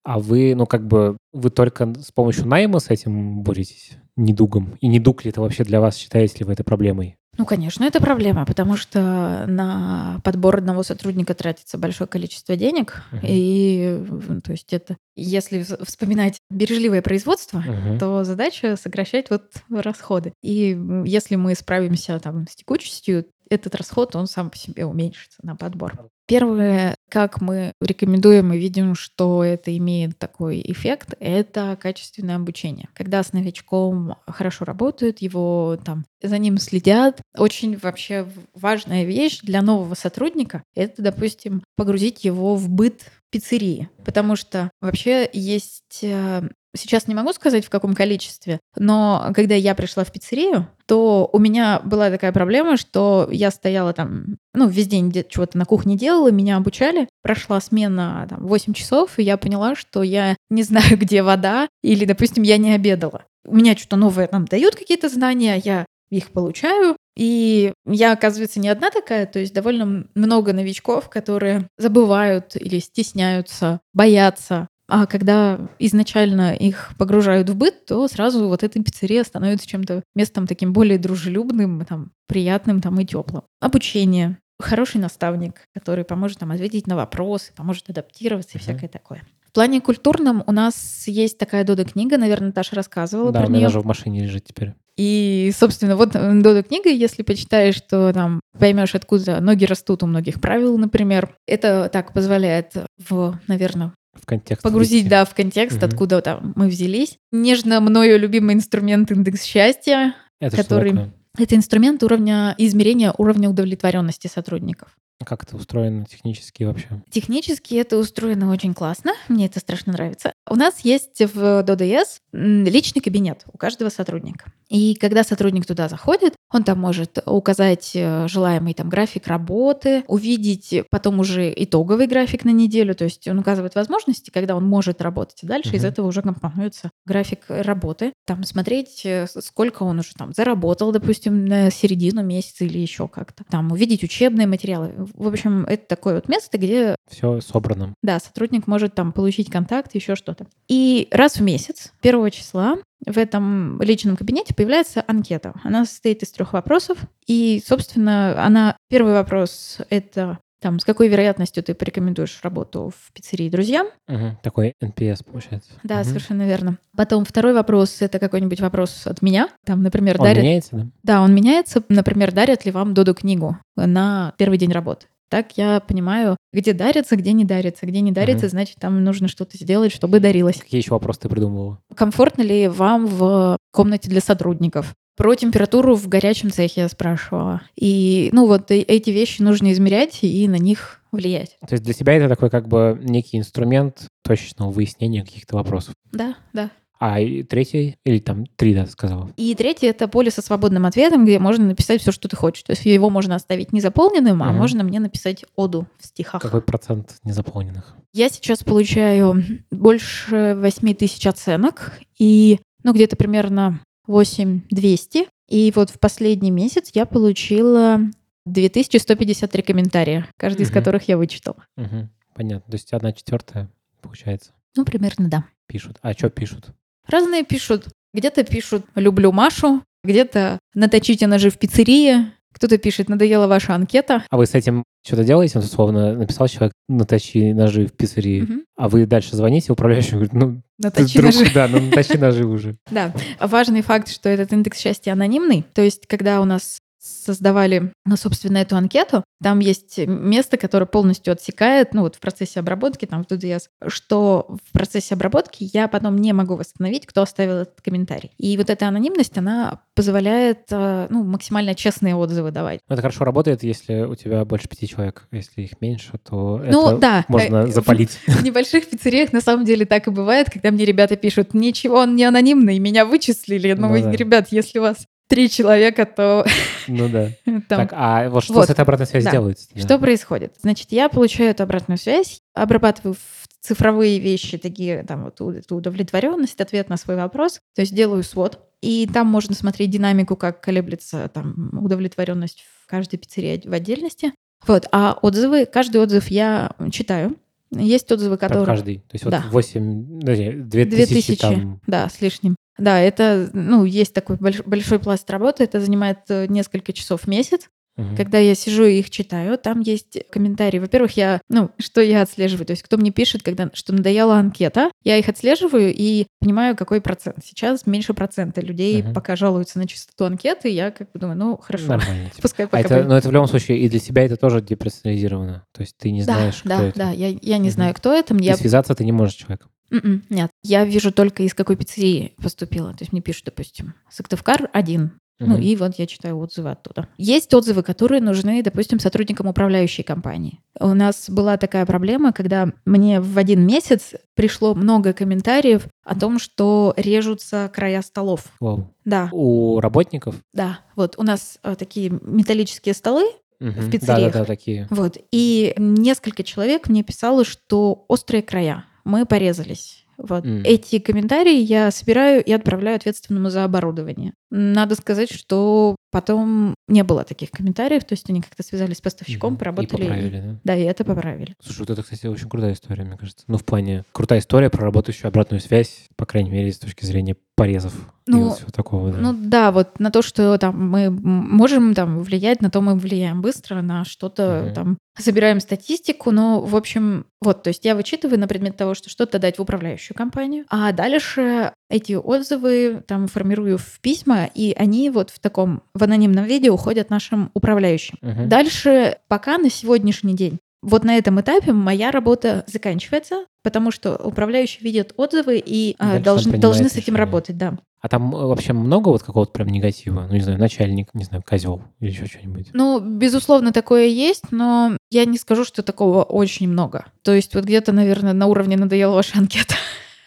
а 0.02 0.20
вы, 0.20 0.54
ну, 0.54 0.66
как 0.66 0.86
бы, 0.86 1.16
вы 1.32 1.50
только 1.50 1.92
с 2.00 2.12
помощью 2.12 2.46
найма 2.46 2.78
с 2.78 2.90
этим 2.90 3.42
боретесь, 3.42 3.92
недугом? 4.16 4.76
И 4.80 4.86
недуг 4.86 5.24
ли 5.24 5.30
это 5.30 5.40
вообще 5.40 5.64
для 5.64 5.80
вас, 5.80 5.96
считаете 5.96 6.38
ли 6.38 6.44
вы 6.44 6.52
это 6.52 6.62
проблемой? 6.62 7.16
Ну, 7.38 7.44
конечно, 7.44 7.84
это 7.84 8.00
проблема, 8.00 8.46
потому 8.46 8.76
что 8.76 9.44
на 9.46 10.20
подбор 10.24 10.56
одного 10.56 10.82
сотрудника 10.82 11.34
тратится 11.34 11.78
большое 11.78 12.08
количество 12.08 12.56
денег. 12.56 13.02
Uh-huh. 13.12 13.20
И, 13.22 14.40
то 14.42 14.52
есть, 14.52 14.72
это, 14.72 14.96
если 15.14 15.64
вспоминать 15.84 16.40
бережливое 16.50 17.02
производство, 17.02 17.58
uh-huh. 17.58 17.98
то 17.98 18.24
задача 18.24 18.76
сокращать 18.76 19.30
вот 19.30 19.44
расходы. 19.70 20.32
И 20.42 20.78
если 21.04 21.36
мы 21.36 21.54
справимся 21.54 22.18
там 22.20 22.46
с 22.48 22.56
текучестью, 22.56 23.26
этот 23.48 23.74
расход, 23.76 24.16
он 24.16 24.26
сам 24.26 24.50
по 24.50 24.56
себе 24.56 24.84
уменьшится 24.84 25.38
на 25.42 25.54
подбор. 25.56 26.08
Первое, 26.26 26.96
как 27.08 27.40
мы 27.40 27.72
рекомендуем 27.80 28.52
и 28.52 28.58
видим, 28.58 28.96
что 28.96 29.44
это 29.44 29.76
имеет 29.76 30.18
такой 30.18 30.60
эффект, 30.64 31.14
это 31.20 31.78
качественное 31.80 32.36
обучение. 32.36 32.88
Когда 32.94 33.22
с 33.22 33.32
новичком 33.32 34.16
хорошо 34.26 34.64
работают, 34.64 35.18
его 35.20 35.78
там 35.84 36.04
за 36.20 36.38
ним 36.38 36.58
следят. 36.58 37.20
Очень 37.36 37.76
вообще 37.76 38.26
важная 38.54 39.04
вещь 39.04 39.40
для 39.42 39.62
нового 39.62 39.94
сотрудника— 39.94 40.64
это, 40.74 41.00
допустим, 41.00 41.62
погрузить 41.76 42.24
его 42.24 42.56
в 42.56 42.68
быт 42.68 43.04
пиццерии. 43.30 43.88
Потому 44.04 44.34
что 44.34 44.70
вообще 44.80 45.28
есть 45.32 46.00
э, 46.02 46.48
Сейчас 46.76 47.08
не 47.08 47.14
могу 47.14 47.32
сказать, 47.32 47.64
в 47.64 47.70
каком 47.70 47.94
количестве, 47.94 48.60
но 48.76 49.30
когда 49.34 49.54
я 49.54 49.74
пришла 49.74 50.04
в 50.04 50.12
пиццерию, 50.12 50.68
то 50.86 51.28
у 51.32 51.38
меня 51.38 51.80
была 51.84 52.10
такая 52.10 52.32
проблема, 52.32 52.76
что 52.76 53.28
я 53.30 53.50
стояла 53.50 53.92
там, 53.92 54.36
ну, 54.54 54.68
весь 54.68 54.86
день 54.86 55.08
где-то 55.08 55.30
чего-то 55.30 55.58
на 55.58 55.64
кухне 55.64 55.96
делала, 55.96 56.30
меня 56.30 56.56
обучали. 56.56 57.08
Прошла 57.22 57.60
смена 57.60 58.26
там 58.28 58.46
8 58.46 58.72
часов, 58.72 59.18
и 59.18 59.22
я 59.22 59.36
поняла, 59.36 59.74
что 59.74 60.02
я 60.02 60.36
не 60.50 60.62
знаю, 60.62 60.96
где 60.98 61.22
вода, 61.22 61.68
или, 61.82 62.04
допустим, 62.04 62.42
я 62.42 62.56
не 62.58 62.72
обедала. 62.72 63.24
У 63.44 63.54
меня 63.54 63.76
что-то 63.76 63.96
новое 63.96 64.26
там 64.26 64.44
дают 64.44 64.76
какие-то 64.76 65.08
знания, 65.08 65.60
я 65.64 65.86
их 66.10 66.30
получаю. 66.30 66.96
И 67.16 67.72
я, 67.86 68.12
оказывается, 68.12 68.60
не 68.60 68.68
одна 68.68 68.90
такая, 68.90 69.26
то 69.26 69.38
есть 69.38 69.54
довольно 69.54 70.06
много 70.14 70.52
новичков, 70.52 71.08
которые 71.08 71.68
забывают 71.78 72.56
или 72.56 72.78
стесняются, 72.78 73.80
боятся 73.94 74.68
а 74.88 75.06
когда 75.06 75.58
изначально 75.78 76.54
их 76.54 76.92
погружают 76.98 77.50
в 77.50 77.56
быт, 77.56 77.86
то 77.86 78.06
сразу 78.08 78.46
вот 78.46 78.62
эта 78.62 78.82
пиццерия 78.82 79.24
становится 79.24 79.66
чем-то 79.66 80.02
местом 80.14 80.46
таким 80.46 80.72
более 80.72 80.98
дружелюбным, 80.98 81.84
там, 81.84 82.12
приятным 82.26 82.80
там, 82.80 83.00
и 83.00 83.04
теплым. 83.04 83.42
Обучение. 83.60 84.38
Хороший 84.60 85.00
наставник, 85.00 85.62
который 85.74 86.04
поможет 86.04 86.40
нам 86.40 86.52
ответить 86.52 86.86
на 86.86 86.96
вопросы, 86.96 87.52
поможет 87.54 87.90
адаптироваться 87.90 88.56
и 88.56 88.60
всякое 88.60 88.88
такое. 88.88 89.22
В 89.48 89.52
плане 89.52 89.80
культурном 89.80 90.44
у 90.46 90.52
нас 90.52 91.04
есть 91.06 91.38
такая 91.38 91.64
Дода-книга, 91.64 92.18
наверное, 92.18 92.52
Таша 92.52 92.76
рассказывала 92.76 93.32
да, 93.32 93.40
про 93.40 93.48
нее. 93.48 93.52
Да, 93.52 93.58
она 93.58 93.68
даже 93.68 93.80
в 93.80 93.86
машине 93.86 94.22
лежит 94.22 94.44
теперь. 94.44 94.74
И, 94.96 95.52
собственно, 95.54 95.96
вот 95.96 96.12
Дода 96.12 96.62
книга, 96.62 96.90
если 96.90 97.22
почитаешь, 97.22 97.80
то 97.80 98.12
там 98.12 98.40
поймешь, 98.58 98.94
откуда 98.94 99.40
ноги 99.40 99.64
растут 99.64 100.02
у 100.02 100.06
многих 100.06 100.40
правил, 100.40 100.78
например. 100.78 101.34
Это 101.46 101.90
так 101.92 102.12
позволяет 102.12 102.72
в, 102.98 103.38
наверное, 103.46 103.92
в 104.20 104.26
контекст. 104.26 104.62
Погрузить, 104.62 105.04
вести. 105.04 105.08
да, 105.08 105.24
в 105.24 105.34
контекст, 105.34 105.78
угу. 105.78 105.86
откуда 105.86 106.20
там 106.20 106.52
мы 106.56 106.68
взялись. 106.68 107.18
Нежно 107.32 107.80
мною 107.80 108.18
любимый 108.18 108.54
инструмент 108.54 109.10
индекс 109.10 109.42
счастья, 109.42 110.14
это 110.40 110.56
который... 110.56 111.12
Это 111.38 111.54
инструмент 111.54 112.02
уровня 112.02 112.54
измерения 112.56 113.12
уровня 113.18 113.50
удовлетворенности 113.50 114.26
сотрудников. 114.26 114.96
Как 115.24 115.42
это 115.42 115.56
устроено 115.56 116.04
технически 116.04 116.64
вообще? 116.64 116.88
Технически 117.10 117.74
это 117.74 117.96
устроено 117.96 118.50
очень 118.50 118.74
классно. 118.74 119.12
Мне 119.28 119.46
это 119.46 119.60
страшно 119.60 119.94
нравится. 119.94 120.32
У 120.48 120.56
нас 120.56 120.80
есть 120.80 121.20
в 121.20 121.62
DoDS 121.62 122.20
личный 122.32 123.00
кабинет 123.00 123.44
у 123.52 123.56
каждого 123.56 123.88
сотрудника. 123.88 124.52
И 124.68 124.94
когда 124.94 125.24
сотрудник 125.24 125.64
туда 125.64 125.88
заходит, 125.88 126.34
он 126.52 126.64
там 126.64 126.78
может 126.78 127.18
указать 127.26 127.92
э, 127.94 128.28
желаемый 128.28 128.74
там 128.74 128.88
график 128.88 129.26
работы, 129.26 130.04
увидеть 130.06 130.84
потом 130.90 131.20
уже 131.20 131.52
итоговый 131.54 132.06
график 132.06 132.44
на 132.44 132.50
неделю, 132.50 132.94
то 132.94 133.04
есть 133.04 133.26
он 133.26 133.38
указывает 133.38 133.74
возможности, 133.74 134.30
когда 134.30 134.56
он 134.56 134.64
может 134.64 135.02
работать, 135.02 135.42
и 135.42 135.46
дальше 135.46 135.70
угу. 135.70 135.76
из 135.76 135.84
этого 135.84 136.06
уже 136.06 136.22
компонуется 136.22 136.90
график 137.04 137.44
работы. 137.48 138.12
Там 138.26 138.44
смотреть, 138.44 139.02
э, 139.04 139.26
сколько 139.26 139.82
он 139.82 139.98
уже 139.98 140.14
там 140.14 140.32
заработал, 140.32 140.92
допустим, 140.92 141.44
на 141.44 141.70
середину 141.70 142.22
месяца 142.22 142.64
или 142.64 142.78
еще 142.78 143.08
как-то. 143.08 143.44
Там 143.50 143.72
увидеть 143.72 144.04
учебные 144.04 144.46
материалы. 144.46 144.92
В 144.96 145.26
общем, 145.28 145.64
это 145.64 145.86
такое 145.86 146.16
вот 146.16 146.28
место, 146.28 146.58
где... 146.58 146.96
Все 147.10 147.40
собрано. 147.40 147.94
Да, 148.02 148.20
сотрудник 148.20 148.66
может 148.66 148.94
там 148.94 149.12
получить 149.12 149.50
контакт, 149.50 149.94
еще 149.94 150.14
что-то. 150.14 150.46
И 150.68 151.08
раз 151.10 151.36
в 151.36 151.42
месяц, 151.42 151.92
первого 152.00 152.30
числа, 152.30 152.76
в 153.04 153.18
этом 153.18 153.80
личном 153.82 154.16
кабинете 154.16 154.54
появляется 154.54 155.04
анкета. 155.06 155.54
Она 155.62 155.84
состоит 155.84 156.22
из 156.22 156.30
трех 156.30 156.52
вопросов. 156.52 156.98
И, 157.26 157.62
собственно, 157.64 158.42
она 158.42 158.76
первый 158.88 159.12
вопрос— 159.12 159.78
это 159.90 160.38
там, 160.60 160.80
с 160.80 160.84
какой 160.84 161.08
вероятностью 161.08 161.62
ты 161.62 161.74
порекомендуешь 161.74 162.40
работу 162.42 162.92
в 162.96 163.12
пиццерии 163.12 163.50
друзьям? 163.50 163.88
Угу, 164.08 164.38
такой 164.42 164.72
NPS 164.82 165.24
получается. 165.24 165.70
Да, 165.82 166.00
угу. 166.00 166.08
совершенно 166.08 166.46
верно. 166.46 166.78
Потом 166.96 167.24
второй 167.24 167.52
вопрос— 167.52 167.98
это 168.00 168.18
какой-нибудь 168.18 168.60
вопрос 168.60 169.06
от 169.06 169.20
меня. 169.22 169.48
Там, 169.64 169.82
например, 169.82 170.16
он 170.18 170.24
дарят... 170.24 170.42
меняется, 170.42 170.76
да? 170.76 170.86
Да, 171.02 171.22
он 171.22 171.34
меняется. 171.34 171.82
Например, 171.88 172.32
дарят 172.32 172.64
ли 172.64 172.72
вам 172.72 172.94
Доду 172.94 173.14
книгу 173.14 173.58
на 173.76 174.32
первый 174.38 174.58
день 174.58 174.72
работы? 174.72 175.06
Так 175.28 175.56
я 175.56 175.80
понимаю, 175.80 176.36
где 176.52 176.72
дарится, 176.72 177.16
где 177.16 177.32
не 177.32 177.44
дарится. 177.44 177.86
Где 177.86 178.00
не 178.00 178.12
дарится, 178.12 178.46
угу. 178.46 178.50
значит, 178.50 178.76
там 178.78 179.02
нужно 179.02 179.28
что-то 179.28 179.56
сделать, 179.56 179.92
чтобы 179.92 180.20
дарилось. 180.20 180.56
Какие 180.56 180.80
еще 180.80 180.90
вопросы 180.92 181.20
ты 181.20 181.28
придумывала? 181.28 181.78
Комфортно 181.94 182.42
ли 182.42 182.68
вам 182.68 183.06
в 183.06 183.56
комнате 183.72 184.08
для 184.08 184.20
сотрудников? 184.20 184.94
Про 185.16 185.34
температуру 185.34 185.96
в 185.96 186.08
горячем 186.08 186.50
цехе 186.50 186.82
я 186.82 186.88
спрашивала. 186.88 187.62
И, 187.74 188.28
ну, 188.32 188.46
вот 188.46 188.70
эти 188.70 189.10
вещи 189.10 189.40
нужно 189.40 189.72
измерять 189.72 190.18
и 190.22 190.46
на 190.46 190.56
них 190.56 191.00
влиять. 191.10 191.56
То 191.66 191.72
есть 191.72 191.84
для 191.84 191.94
тебя 191.94 192.12
это 192.14 192.28
такой 192.28 192.50
как 192.50 192.68
бы 192.68 193.00
некий 193.02 193.38
инструмент 193.38 194.06
точечного 194.22 194.70
выяснения 194.70 195.24
каких-то 195.24 195.56
вопросов? 195.56 195.94
Да, 196.12 196.36
да. 196.52 196.70
А 196.98 197.18
третий, 197.48 197.98
или 198.04 198.18
там 198.18 198.46
три, 198.56 198.74
да, 198.74 198.86
сказала? 198.86 199.30
И 199.36 199.54
третий— 199.54 199.86
это 199.88 200.08
поле 200.08 200.30
со 200.30 200.40
свободным 200.40 200.86
ответом, 200.86 201.24
где 201.24 201.38
можно 201.38 201.66
написать 201.66 202.00
все, 202.00 202.10
что 202.10 202.28
ты 202.28 202.36
хочешь. 202.36 202.62
То 202.62 202.72
есть 202.72 202.86
его 202.86 203.10
можно 203.10 203.34
оставить 203.34 203.72
незаполненным, 203.72 204.40
угу. 204.40 204.48
а 204.48 204.52
можно 204.52 204.82
мне 204.82 204.98
написать 204.98 205.44
оду 205.56 205.86
в 205.98 206.06
стихах. 206.06 206.40
Какой 206.40 206.62
процент 206.62 207.16
незаполненных? 207.22 207.94
Я 208.14 208.30
сейчас 208.30 208.64
получаю 208.64 209.42
больше 209.70 210.56
8 210.58 210.94
тысяч 210.94 211.26
оценок, 211.26 211.92
и 212.18 212.60
ну, 212.82 212.94
где-то 212.94 213.16
примерно 213.16 213.80
8200. 214.06 215.26
И 215.48 215.72
вот 215.76 215.90
в 215.90 215.98
последний 215.98 216.50
месяц 216.50 216.90
я 216.94 217.04
получила 217.04 218.00
2153 218.46 219.62
комментария, 219.62 220.26
каждый 220.38 220.62
угу. 220.62 220.68
из 220.68 220.72
которых 220.72 221.08
я 221.08 221.18
вычитала. 221.18 221.62
Угу. 221.76 222.08
Понятно. 222.34 222.70
То 222.70 222.74
есть 222.74 222.92
одна 222.92 223.12
четвертая 223.12 223.68
получается? 224.00 224.52
Ну, 224.76 224.84
примерно, 224.84 225.28
да. 225.28 225.44
Пишут. 225.66 225.98
А 226.02 226.12
что 226.12 226.30
пишут? 226.30 226.70
Разные 227.08 227.44
пишут. 227.44 227.88
Где-то 228.14 228.44
пишут 228.44 228.86
«люблю 228.94 229.32
Машу», 229.32 229.82
где-то 230.04 230.58
«наточите 230.74 231.26
ножи 231.26 231.50
в 231.50 231.58
пиццерии», 231.58 232.32
кто-то 232.52 232.78
пишет 232.78 233.10
«надоела 233.10 233.46
ваша 233.46 233.74
анкета». 233.74 234.24
А 234.30 234.36
вы 234.38 234.46
с 234.46 234.54
этим 234.54 234.82
что-то 235.04 235.24
делаете? 235.24 235.58
Вот, 235.58 235.64
условно, 235.64 236.14
написал 236.14 236.48
человек 236.48 236.72
«наточи 236.88 237.52
ножи 237.52 237.86
в 237.86 237.92
пиццерии», 237.92 238.42
угу. 238.42 238.52
а 238.76 238.88
вы 238.88 239.04
дальше 239.04 239.36
звоните 239.36 239.72
управляющему 239.72 240.22
и 240.22 240.26
говорите 240.26 240.38
«ну, 240.38 240.62
наточи 240.78 241.18
друг, 241.18 241.34
ножи». 241.34 241.52
Да, 241.52 241.68
ну 241.68 241.80
наточи 241.80 242.16
ножи 242.16 242.46
уже. 242.46 242.76
Да. 242.90 243.12
Важный 243.38 243.82
факт, 243.82 244.08
что 244.08 244.30
этот 244.30 244.54
индекс 244.54 244.78
счастья 244.78 245.12
анонимный. 245.12 245.66
То 245.74 245.82
есть, 245.82 246.06
когда 246.06 246.40
у 246.40 246.46
нас 246.46 246.78
создавали, 247.06 247.92
собственно, 248.16 248.58
эту 248.58 248.76
анкету. 248.76 249.24
Там 249.42 249.58
есть 249.58 249.98
место, 249.98 250.56
которое 250.56 250.86
полностью 250.86 251.32
отсекает, 251.32 251.94
ну 251.94 252.02
вот 252.02 252.16
в 252.16 252.20
процессе 252.20 252.60
обработки, 252.60 253.06
там 253.06 253.24
в 253.24 253.26
DDS, 253.26 253.64
что 253.86 254.56
в 254.64 254.72
процессе 254.72 255.14
обработки 255.14 255.68
я 255.72 255.88
потом 255.88 256.16
не 256.16 256.32
могу 256.32 256.56
восстановить, 256.56 257.06
кто 257.06 257.22
оставил 257.22 257.56
этот 257.56 257.80
комментарий. 257.80 258.30
И 258.38 258.56
вот 258.56 258.70
эта 258.70 258.88
анонимность, 258.88 259.36
она 259.38 259.80
позволяет 259.94 260.66
э, 260.70 261.06
ну, 261.10 261.24
максимально 261.24 261.74
честные 261.74 262.14
отзывы 262.14 262.50
давать. 262.50 262.80
Это 262.88 263.00
хорошо 263.00 263.24
работает, 263.24 263.62
если 263.62 264.02
у 264.02 264.14
тебя 264.14 264.44
больше 264.44 264.68
пяти 264.68 264.88
человек. 264.88 265.26
Если 265.32 265.62
их 265.62 265.80
меньше, 265.80 266.18
то 266.18 266.62
ну, 266.70 266.90
это 266.90 266.98
да. 266.98 267.24
можно 267.28 267.56
э, 267.56 267.66
запалить. 267.68 268.18
В 268.26 268.42
небольших 268.42 268.88
пиццериях 268.88 269.32
на 269.32 269.40
самом 269.40 269.64
деле 269.64 269.86
так 269.86 270.06
и 270.06 270.10
бывает, 270.10 270.50
когда 270.50 270.70
мне 270.70 270.84
ребята 270.84 271.16
пишут, 271.16 271.54
ничего, 271.54 271.98
он 271.98 272.16
не 272.16 272.24
анонимный, 272.24 272.78
меня 272.78 273.04
вычислили. 273.04 273.72
Ну, 273.72 273.88
ну, 273.88 274.02
да. 274.02 274.12
ребят, 274.12 274.48
если 274.50 274.78
у 274.78 274.82
вас 274.82 275.06
три 275.28 275.50
человека, 275.50 276.06
то... 276.06 276.46
Ну 276.86 277.08
да. 277.08 277.30
Там... 277.44 277.62
Так, 277.88 277.90
а 277.92 278.28
вот 278.30 278.44
что 278.44 278.54
вот. 278.54 278.66
с 278.66 278.70
этой 278.70 278.80
обратной 278.82 279.06
связью 279.06 279.30
да. 279.30 279.32
делается? 279.32 279.68
Да. 279.74 279.80
Что 279.80 279.98
происходит? 279.98 280.54
Значит, 280.60 280.92
я 280.92 281.08
получаю 281.08 281.50
эту 281.50 281.62
обратную 281.62 281.98
связь, 281.98 282.40
обрабатываю 282.54 283.14
в 283.14 283.46
цифровые 283.60 284.18
вещи, 284.20 284.58
такие 284.58 285.02
там 285.02 285.24
вот 285.24 285.40
удовлетворенность, 285.70 286.60
ответ 286.60 286.88
на 286.88 286.96
свой 286.96 287.16
вопрос. 287.16 287.60
То 287.74 287.82
есть 287.82 287.94
делаю 287.94 288.22
свод, 288.22 288.60
и 288.80 289.08
там 289.12 289.26
можно 289.26 289.54
смотреть 289.54 289.90
динамику, 289.90 290.36
как 290.36 290.60
колеблется 290.60 291.28
там 291.32 291.70
удовлетворенность 291.72 292.64
в 292.82 292.86
каждой 292.86 293.16
пиццерии 293.16 293.62
в 293.64 293.72
отдельности. 293.72 294.32
Вот, 294.66 294.86
а 294.92 295.18
отзывы, 295.20 295.66
каждый 295.66 296.00
отзыв 296.00 296.28
я 296.28 296.72
читаю. 296.90 297.36
Есть 297.70 298.10
отзывы, 298.12 298.38
которые... 298.38 298.64
Про 298.64 298.74
каждый. 298.74 298.98
То 298.98 299.14
есть 299.14 299.24
да. 299.24 299.42
вот 299.44 299.52
8, 299.52 300.20
подожди, 300.20 300.50
2000, 300.52 301.06
2000 301.06 301.36
там... 301.36 301.80
Да, 301.86 302.08
с 302.08 302.20
лишним. 302.20 302.56
Да, 302.78 303.00
это, 303.00 303.50
ну, 303.52 303.84
есть 303.84 304.12
такой 304.12 304.36
большой 304.36 304.98
пласт 304.98 305.28
работы, 305.30 305.64
это 305.64 305.80
занимает 305.80 306.18
э, 306.28 306.46
несколько 306.46 306.92
часов 306.92 307.22
в 307.22 307.26
месяц. 307.26 307.70
Угу. 307.96 308.16
Когда 308.16 308.38
я 308.38 308.54
сижу 308.54 308.84
и 308.84 308.98
их 308.98 309.10
читаю, 309.10 309.56
там 309.56 309.80
есть 309.80 310.18
комментарии. 310.30 310.78
Во-первых, 310.78 311.16
я, 311.16 311.40
ну, 311.48 311.70
что 311.78 312.00
я 312.00 312.22
отслеживаю, 312.22 312.66
то 312.66 312.72
есть 312.72 312.82
кто 312.82 312.98
мне 312.98 313.10
пишет, 313.10 313.42
когда, 313.42 313.70
что 313.72 313.94
надоела 313.94 314.36
анкета, 314.36 314.90
я 315.02 315.16
их 315.16 315.28
отслеживаю 315.28 315.94
и 315.94 316.26
понимаю, 316.40 316.76
какой 316.76 317.00
процент. 317.00 317.38
Сейчас 317.44 317.86
меньше 317.86 318.12
процента 318.12 318.60
людей 318.60 319.02
угу. 319.02 319.14
пока 319.14 319.34
жалуются 319.36 319.78
на 319.78 319.86
чистоту 319.86 320.26
анкеты, 320.26 320.68
я 320.68 320.90
как 320.90 321.10
бы 321.12 321.18
думаю, 321.18 321.38
ну, 321.38 321.56
хорошо, 321.56 321.88
Нормально, 321.88 322.30
пускай 322.42 322.66
пока 322.66 322.78
а 322.78 322.80
это, 322.80 323.04
Но 323.04 323.16
это 323.16 323.28
в 323.28 323.32
любом 323.32 323.48
случае 323.48 323.78
и 323.78 323.88
для 323.88 324.00
себя 324.00 324.24
это 324.24 324.36
тоже 324.36 324.60
деперсонализировано, 324.60 325.64
то 325.72 325.80
есть 325.80 325.96
ты 325.96 326.10
не 326.10 326.22
знаешь, 326.22 326.60
да, 326.64 326.76
кто 326.76 326.82
да, 326.82 326.88
это. 326.88 326.98
Да, 326.98 327.10
я, 327.12 327.28
я 327.40 327.58
не 327.58 327.68
угу. 327.68 327.74
знаю, 327.74 327.94
кто 327.94 328.12
это. 328.12 328.36
Я... 328.36 328.56
связаться 328.56 328.94
ты 328.94 329.04
не 329.04 329.12
можешь 329.12 329.34
с 329.34 329.38
человеком. 329.38 329.70
М-м, 329.90 330.24
нет, 330.30 330.50
я 330.62 330.84
вижу 330.84 331.12
только 331.12 331.44
из 331.44 331.54
какой 331.54 331.76
пиццерии 331.76 332.34
поступила. 332.42 332.90
То 332.90 333.02
есть 333.02 333.12
мне 333.12 333.22
пишут, 333.22 333.44
допустим, 333.46 333.94
Сыктывкар 334.10 334.68
один, 334.72 335.12
Uh-huh. 335.38 335.46
Ну 335.48 335.58
и 335.58 335.76
вот 335.76 335.96
я 335.98 336.06
читаю 336.06 336.38
отзывы 336.38 336.70
оттуда. 336.70 337.08
Есть 337.18 337.52
отзывы, 337.52 337.82
которые 337.82 338.22
нужны, 338.22 338.62
допустим, 338.62 338.98
сотрудникам 338.98 339.46
управляющей 339.46 340.02
компании. 340.02 340.60
У 340.80 340.94
нас 340.94 341.28
была 341.28 341.58
такая 341.58 341.84
проблема, 341.84 342.32
когда 342.32 342.72
мне 342.86 343.20
в 343.20 343.36
один 343.36 343.66
месяц 343.66 344.14
пришло 344.34 344.74
много 344.74 345.12
комментариев 345.12 345.88
о 346.04 346.18
том, 346.18 346.38
что 346.38 346.94
режутся 346.96 347.70
края 347.74 348.00
столов. 348.00 348.44
Wow. 348.62 348.86
Да. 349.04 349.28
У 349.32 349.78
работников? 349.80 350.36
Да. 350.54 350.80
Вот 350.94 351.16
у 351.18 351.22
нас 351.22 351.58
а, 351.62 351.74
такие 351.74 352.10
металлические 352.22 352.94
столы, 352.94 353.26
угу. 353.60 353.70
в 353.70 353.90
пиццериях. 353.90 354.32
Да, 354.32 354.38
да, 354.38 354.38
да, 354.40 354.44
такие. 354.44 354.86
Вот. 354.90 355.18
И 355.30 355.74
несколько 355.76 356.42
человек 356.44 356.88
мне 356.88 357.02
писало, 357.02 357.44
что 357.44 358.04
острые 358.08 358.42
края. 358.42 358.84
Мы 359.04 359.26
порезались. 359.26 360.06
Вот. 360.18 360.44
Mm. 360.44 360.62
Эти 360.64 360.98
комментарии 360.98 361.58
я 361.58 361.90
собираю 361.90 362.42
и 362.42 362.52
отправляю 362.52 362.96
ответственному 362.96 363.50
за 363.50 363.64
оборудование. 363.64 364.32
Надо 364.56 364.94
сказать, 364.94 365.30
что 365.30 365.96
потом 366.10 366.74
не 366.88 367.04
было 367.04 367.24
таких 367.24 367.50
комментариев, 367.50 368.04
то 368.04 368.14
есть 368.14 368.30
они 368.30 368.40
как-то 368.40 368.62
связались 368.62 368.98
с 368.98 369.00
поставщиком, 369.02 369.54
mm 369.54 369.58
поработали. 369.58 370.00
И 370.00 370.06
поправили, 370.06 370.40
да? 370.40 370.56
Да, 370.64 370.76
и 370.76 370.82
это 370.82 371.04
поправили. 371.04 371.54
Слушай, 371.62 371.80
вот 371.80 371.90
это, 371.90 372.02
кстати, 372.02 372.26
очень 372.26 372.48
крутая 372.48 372.72
история, 372.72 373.04
мне 373.04 373.18
кажется. 373.18 373.44
Ну, 373.48 373.58
в 373.58 373.64
плане 373.64 374.04
крутая 374.12 374.38
история 374.38 374.70
про 374.70 374.84
работающую 374.84 375.28
обратную 375.28 375.60
связь, 375.60 376.06
по 376.16 376.24
крайней 376.24 376.50
мере, 376.50 376.72
с 376.72 376.78
точки 376.78 377.04
зрения 377.04 377.36
порезов 377.54 377.94
ну, 378.26 378.38
и 378.38 378.42
вот 378.44 378.56
всего 378.56 378.70
такого. 378.70 379.12
Да. 379.12 379.18
Ну 379.18 379.34
да, 379.38 379.72
вот 379.72 380.00
на 380.00 380.10
то, 380.10 380.22
что 380.22 380.56
там 380.58 380.90
мы 380.90 381.10
можем 381.10 381.94
там 381.94 382.20
влиять, 382.20 382.62
на 382.62 382.70
то 382.70 382.80
мы 382.80 382.94
влияем 382.94 383.42
быстро, 383.42 383.82
на 383.82 384.04
что-то 384.04 384.42
mm 384.42 384.72
там 384.72 384.98
собираем 385.18 385.60
статистику, 385.60 386.30
но, 386.30 386.60
в 386.60 386.76
общем, 386.76 387.24
вот, 387.40 387.62
то 387.62 387.68
есть 387.68 387.84
я 387.84 387.94
вычитываю 387.94 388.38
на 388.38 388.46
предмет 388.46 388.76
того, 388.76 388.94
что 388.94 389.08
что-то 389.08 389.38
дать 389.38 389.58
в 389.58 389.62
управляющую 389.62 390.14
компанию, 390.14 390.66
а 390.68 390.92
дальше 390.92 391.72
эти 391.88 392.14
отзывы 392.14 393.02
там 393.06 393.28
формирую 393.28 393.78
в 393.78 394.00
письма, 394.00 394.48
и 394.54 394.74
они 394.76 395.10
вот 395.10 395.30
в 395.30 395.38
таком, 395.38 395.82
в 395.94 396.02
анонимном 396.02 396.44
виде 396.44 396.70
уходят 396.70 397.10
нашим 397.10 397.50
управляющим. 397.54 398.18
Uh-huh. 398.22 398.46
Дальше, 398.46 399.18
пока 399.28 399.58
на 399.58 399.70
сегодняшний 399.70 400.34
день, 400.34 400.58
вот 400.82 401.04
на 401.04 401.16
этом 401.16 401.40
этапе 401.40 401.72
моя 401.72 402.10
работа 402.10 402.64
заканчивается, 402.66 403.46
потому 403.62 403.90
что 403.90 404.16
управляющие 404.16 404.82
видят 404.82 405.12
отзывы 405.16 405.62
и 405.64 405.96
э, 405.98 406.20
должны, 406.20 406.58
должны 406.58 406.88
с 406.88 406.92
этим 406.92 407.14
решение. 407.14 407.18
работать, 407.18 407.58
да. 407.58 407.76
А 408.00 408.08
там 408.08 408.32
э, 408.34 408.46
вообще 408.46 408.72
много 408.72 409.08
вот 409.08 409.24
какого-то 409.24 409.50
прям 409.50 409.68
негатива? 409.68 410.26
Ну, 410.28 410.34
не 410.34 410.40
знаю, 410.40 410.60
начальник, 410.60 411.08
не 411.12 411.24
знаю, 411.24 411.42
козел 411.44 411.82
или 411.98 412.10
еще 412.10 412.26
что-нибудь? 412.26 412.68
Ну, 412.72 413.00
безусловно, 413.00 413.72
такое 413.72 414.06
есть, 414.06 414.52
но 414.52 414.96
я 415.10 415.24
не 415.24 415.38
скажу, 415.38 415.64
что 415.64 415.82
такого 415.82 416.22
очень 416.22 416.68
много. 416.68 417.06
То 417.22 417.32
есть 417.32 417.54
вот 417.56 417.64
где-то, 417.64 417.90
наверное, 417.90 418.32
на 418.32 418.46
уровне 418.46 418.76
надоела 418.76 419.14
ваша 419.14 419.38
анкета. 419.38 419.74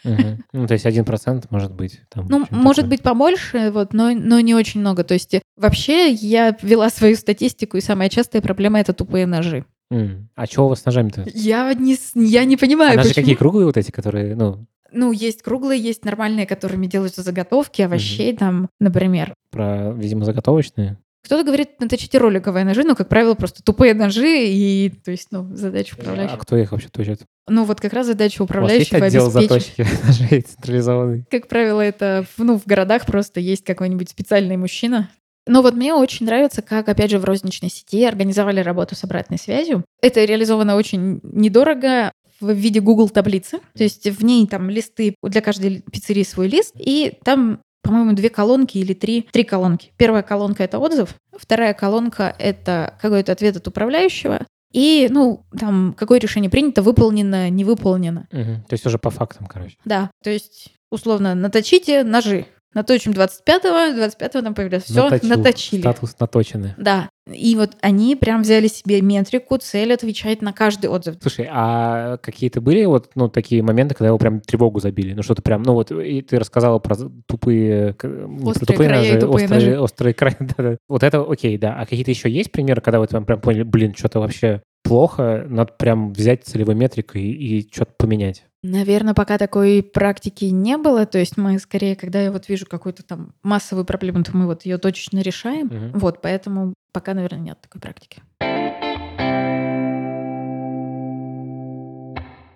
Угу. 0.03 0.37
Ну, 0.53 0.67
то 0.67 0.73
есть 0.73 0.85
один 0.85 1.05
процент 1.05 1.51
может 1.51 1.73
быть. 1.73 2.01
Там, 2.09 2.27
ну, 2.29 2.45
может 2.49 2.87
быть 2.87 3.01
побольше, 3.01 3.71
вот, 3.71 3.93
но, 3.93 4.11
но 4.11 4.39
не 4.39 4.55
очень 4.55 4.79
много. 4.79 5.03
То 5.03 5.13
есть 5.13 5.35
вообще 5.57 6.11
я 6.11 6.55
вела 6.61 6.89
свою 6.89 7.15
статистику, 7.15 7.77
и 7.77 7.81
самая 7.81 8.09
частая 8.09 8.41
проблема— 8.41 8.79
это 8.81 8.93
тупые 8.93 9.25
ножи. 9.25 9.65
А 9.91 10.45
что 10.45 10.65
у 10.65 10.69
вас 10.69 10.81
с 10.81 10.85
ножами-то? 10.85 11.25
Я 11.33 11.73
не, 11.73 11.97
я 12.15 12.45
не 12.45 12.57
понимаю, 12.57 12.93
а 12.93 12.95
ножи 12.97 13.09
почему? 13.09 13.23
какие 13.23 13.35
круглые 13.35 13.65
вот 13.65 13.77
эти, 13.77 13.91
которые, 13.91 14.35
ну... 14.35 14.65
Ну, 14.91 15.11
есть 15.11 15.43
круглые, 15.43 15.79
есть 15.79 16.03
нормальные, 16.03 16.47
которыми 16.47 16.87
делаются 16.87 17.21
заготовки 17.21 17.83
овощей, 17.83 18.33
mm 18.33 18.37
там, 18.37 18.69
например. 18.79 19.35
Про, 19.51 19.91
видимо, 19.91 20.25
заготовочные? 20.25 20.97
Кто-то 21.23 21.43
говорит, 21.43 21.79
наточите 21.79 22.17
роликовые 22.17 22.65
ножи, 22.65 22.83
но, 22.83 22.95
как 22.95 23.09
правило, 23.09 23.35
просто 23.35 23.61
тупые 23.61 23.93
ножи, 23.93 24.47
и, 24.47 24.89
то 25.03 25.11
есть, 25.11 25.27
ну, 25.31 25.53
задача 25.53 25.95
управляющего. 25.95 26.37
А 26.37 26.39
кто 26.39 26.55
их 26.55 26.71
вообще 26.71 26.87
точит? 26.89 27.21
Ну, 27.47 27.65
вот 27.65 27.81
как 27.81 27.93
раз 27.93 28.07
задача 28.07 28.41
управляющего 28.41 28.97
У 28.97 28.99
вас 28.99 29.13
есть 29.13 29.25
отдел 29.25 29.31
заточки 29.31 29.85
ножей 30.05 30.41
централизованный? 30.41 31.25
Как 31.29 31.47
правило, 31.47 31.81
это, 31.81 32.25
ну, 32.37 32.57
в 32.57 32.65
городах 32.65 33.05
просто 33.05 33.39
есть 33.39 33.65
какой-нибудь 33.65 34.09
специальный 34.09 34.57
мужчина, 34.57 35.09
но 35.49 35.63
вот 35.63 35.73
мне 35.73 35.95
очень 35.95 36.27
нравится, 36.27 36.61
как, 36.61 36.87
опять 36.89 37.09
же, 37.09 37.17
в 37.17 37.25
розничной 37.25 37.69
сети 37.69 38.03
организовали 38.05 38.59
работу 38.59 38.95
с 38.95 39.03
обратной 39.03 39.39
связью. 39.39 39.83
Это 39.99 40.23
реализовано 40.23 40.75
очень 40.75 41.21
недорого 41.23 42.11
в 42.39 42.51
виде 42.51 42.79
Google 42.79 43.09
таблицы. 43.09 43.59
То 43.75 43.83
есть 43.83 44.07
в 44.07 44.23
ней 44.23 44.45
там 44.47 44.69
листы, 44.69 45.15
для 45.23 45.41
каждой 45.41 45.81
пиццерии 45.91 46.23
свой 46.23 46.47
лист, 46.47 46.73
и 46.75 47.17
там 47.23 47.61
по-моему, 47.89 48.13
две 48.13 48.29
колонки 48.29 48.77
или 48.77 48.93
три, 48.93 49.23
три 49.31 49.43
колонки. 49.43 49.91
Первая 49.97 50.21
колонка— 50.21 50.63
это 50.65 50.77
отзыв, 50.77 51.15
вторая 51.35 51.73
колонка— 51.73 52.35
это 52.37 52.93
какой-то 53.01 53.31
ответ 53.31 53.57
от 53.57 53.67
управляющего, 53.67 54.45
и, 54.71 55.07
ну, 55.09 55.43
там, 55.59 55.95
какое 55.97 56.19
решение 56.19 56.51
принято, 56.51 56.83
выполнено, 56.83 57.49
не 57.49 57.65
выполнено. 57.65 58.27
Угу. 58.31 58.67
То 58.67 58.73
есть 58.73 58.85
уже 58.85 58.99
по 58.99 59.09
фактам, 59.09 59.47
короче. 59.47 59.75
Да, 59.85 60.11
то 60.23 60.29
есть, 60.29 60.71
условно, 60.91 61.33
наточите 61.33 62.03
ножи. 62.03 62.45
Наточим 62.75 63.13
25-го, 63.13 63.99
25-го 63.99 64.41
там 64.41 64.53
появляется. 64.53 64.91
Все, 64.91 65.03
Наточил, 65.03 65.29
наточили. 65.29 65.81
Статус 65.81 66.15
наточены. 66.19 66.75
Да. 66.77 67.09
И 67.33 67.55
вот 67.55 67.71
они 67.81 68.15
прям 68.15 68.43
взяли 68.43 68.67
себе 68.67 69.01
метрику, 69.01 69.57
цель 69.57 69.91
отвечать 69.93 70.41
на 70.41 70.53
каждый 70.53 70.87
отзыв. 70.89 71.15
Слушай, 71.21 71.47
а 71.49 72.17
какие-то 72.17 72.61
были 72.61 72.85
вот 72.85 73.09
ну, 73.15 73.27
такие 73.27 73.63
моменты, 73.63 73.95
когда 73.95 74.07
его 74.09 74.19
прям 74.19 74.39
тревогу 74.39 74.79
забили? 74.79 75.13
Ну, 75.13 75.23
что-то 75.23 75.41
прям, 75.41 75.63
ну 75.63 75.73
вот, 75.73 75.91
и 75.91 76.21
ты 76.21 76.37
рассказала 76.37 76.77
про 76.79 76.95
тупые... 77.25 77.91
Острые 77.91 78.53
про 78.53 78.65
тупые 78.65 78.89
края 78.89 79.01
ножи, 79.01 79.19
тупые 79.19 79.45
острые, 79.45 79.47
ножи. 79.47 79.79
острые 79.79 80.13
края, 80.13 80.37
да, 80.39 80.53
да. 80.57 80.77
Вот 80.87 81.03
это 81.03 81.21
окей, 81.21 81.57
да. 81.57 81.75
А 81.75 81.85
какие-то 81.85 82.11
еще 82.11 82.29
есть 82.29 82.51
примеры, 82.51 82.81
когда 82.81 82.99
вы 82.99 83.07
там 83.07 83.25
прям 83.25 83.41
поняли, 83.41 83.63
блин, 83.63 83.95
что-то 83.95 84.19
вообще 84.19 84.61
плохо, 84.83 85.45
надо 85.47 85.73
прям 85.73 86.13
взять 86.13 86.45
целевой 86.45 86.75
метрикой 86.75 87.21
и, 87.23 87.59
и 87.59 87.69
что-то 87.71 87.93
поменять? 87.97 88.45
Наверное, 88.61 89.13
пока 89.13 89.37
такой 89.37 89.81
практики 89.81 90.45
не 90.45 90.77
было. 90.77 91.05
То 91.05 91.17
есть 91.17 91.37
мы 91.37 91.57
скорее, 91.59 91.95
когда 91.95 92.21
я 92.21 92.31
вот 92.31 92.49
вижу 92.49 92.65
какую-то 92.65 93.03
там 93.03 93.33
массовую 93.41 93.85
проблему, 93.85 94.21
то 94.23 94.35
мы 94.35 94.47
вот 94.47 94.65
ее 94.65 94.77
точечно 94.77 95.19
решаем. 95.19 95.67
Угу. 95.67 95.99
Вот, 95.99 96.21
поэтому 96.21 96.73
пока, 96.91 97.13
наверное, 97.13 97.39
нет 97.39 97.59
такой 97.61 97.79
практики. 97.79 98.21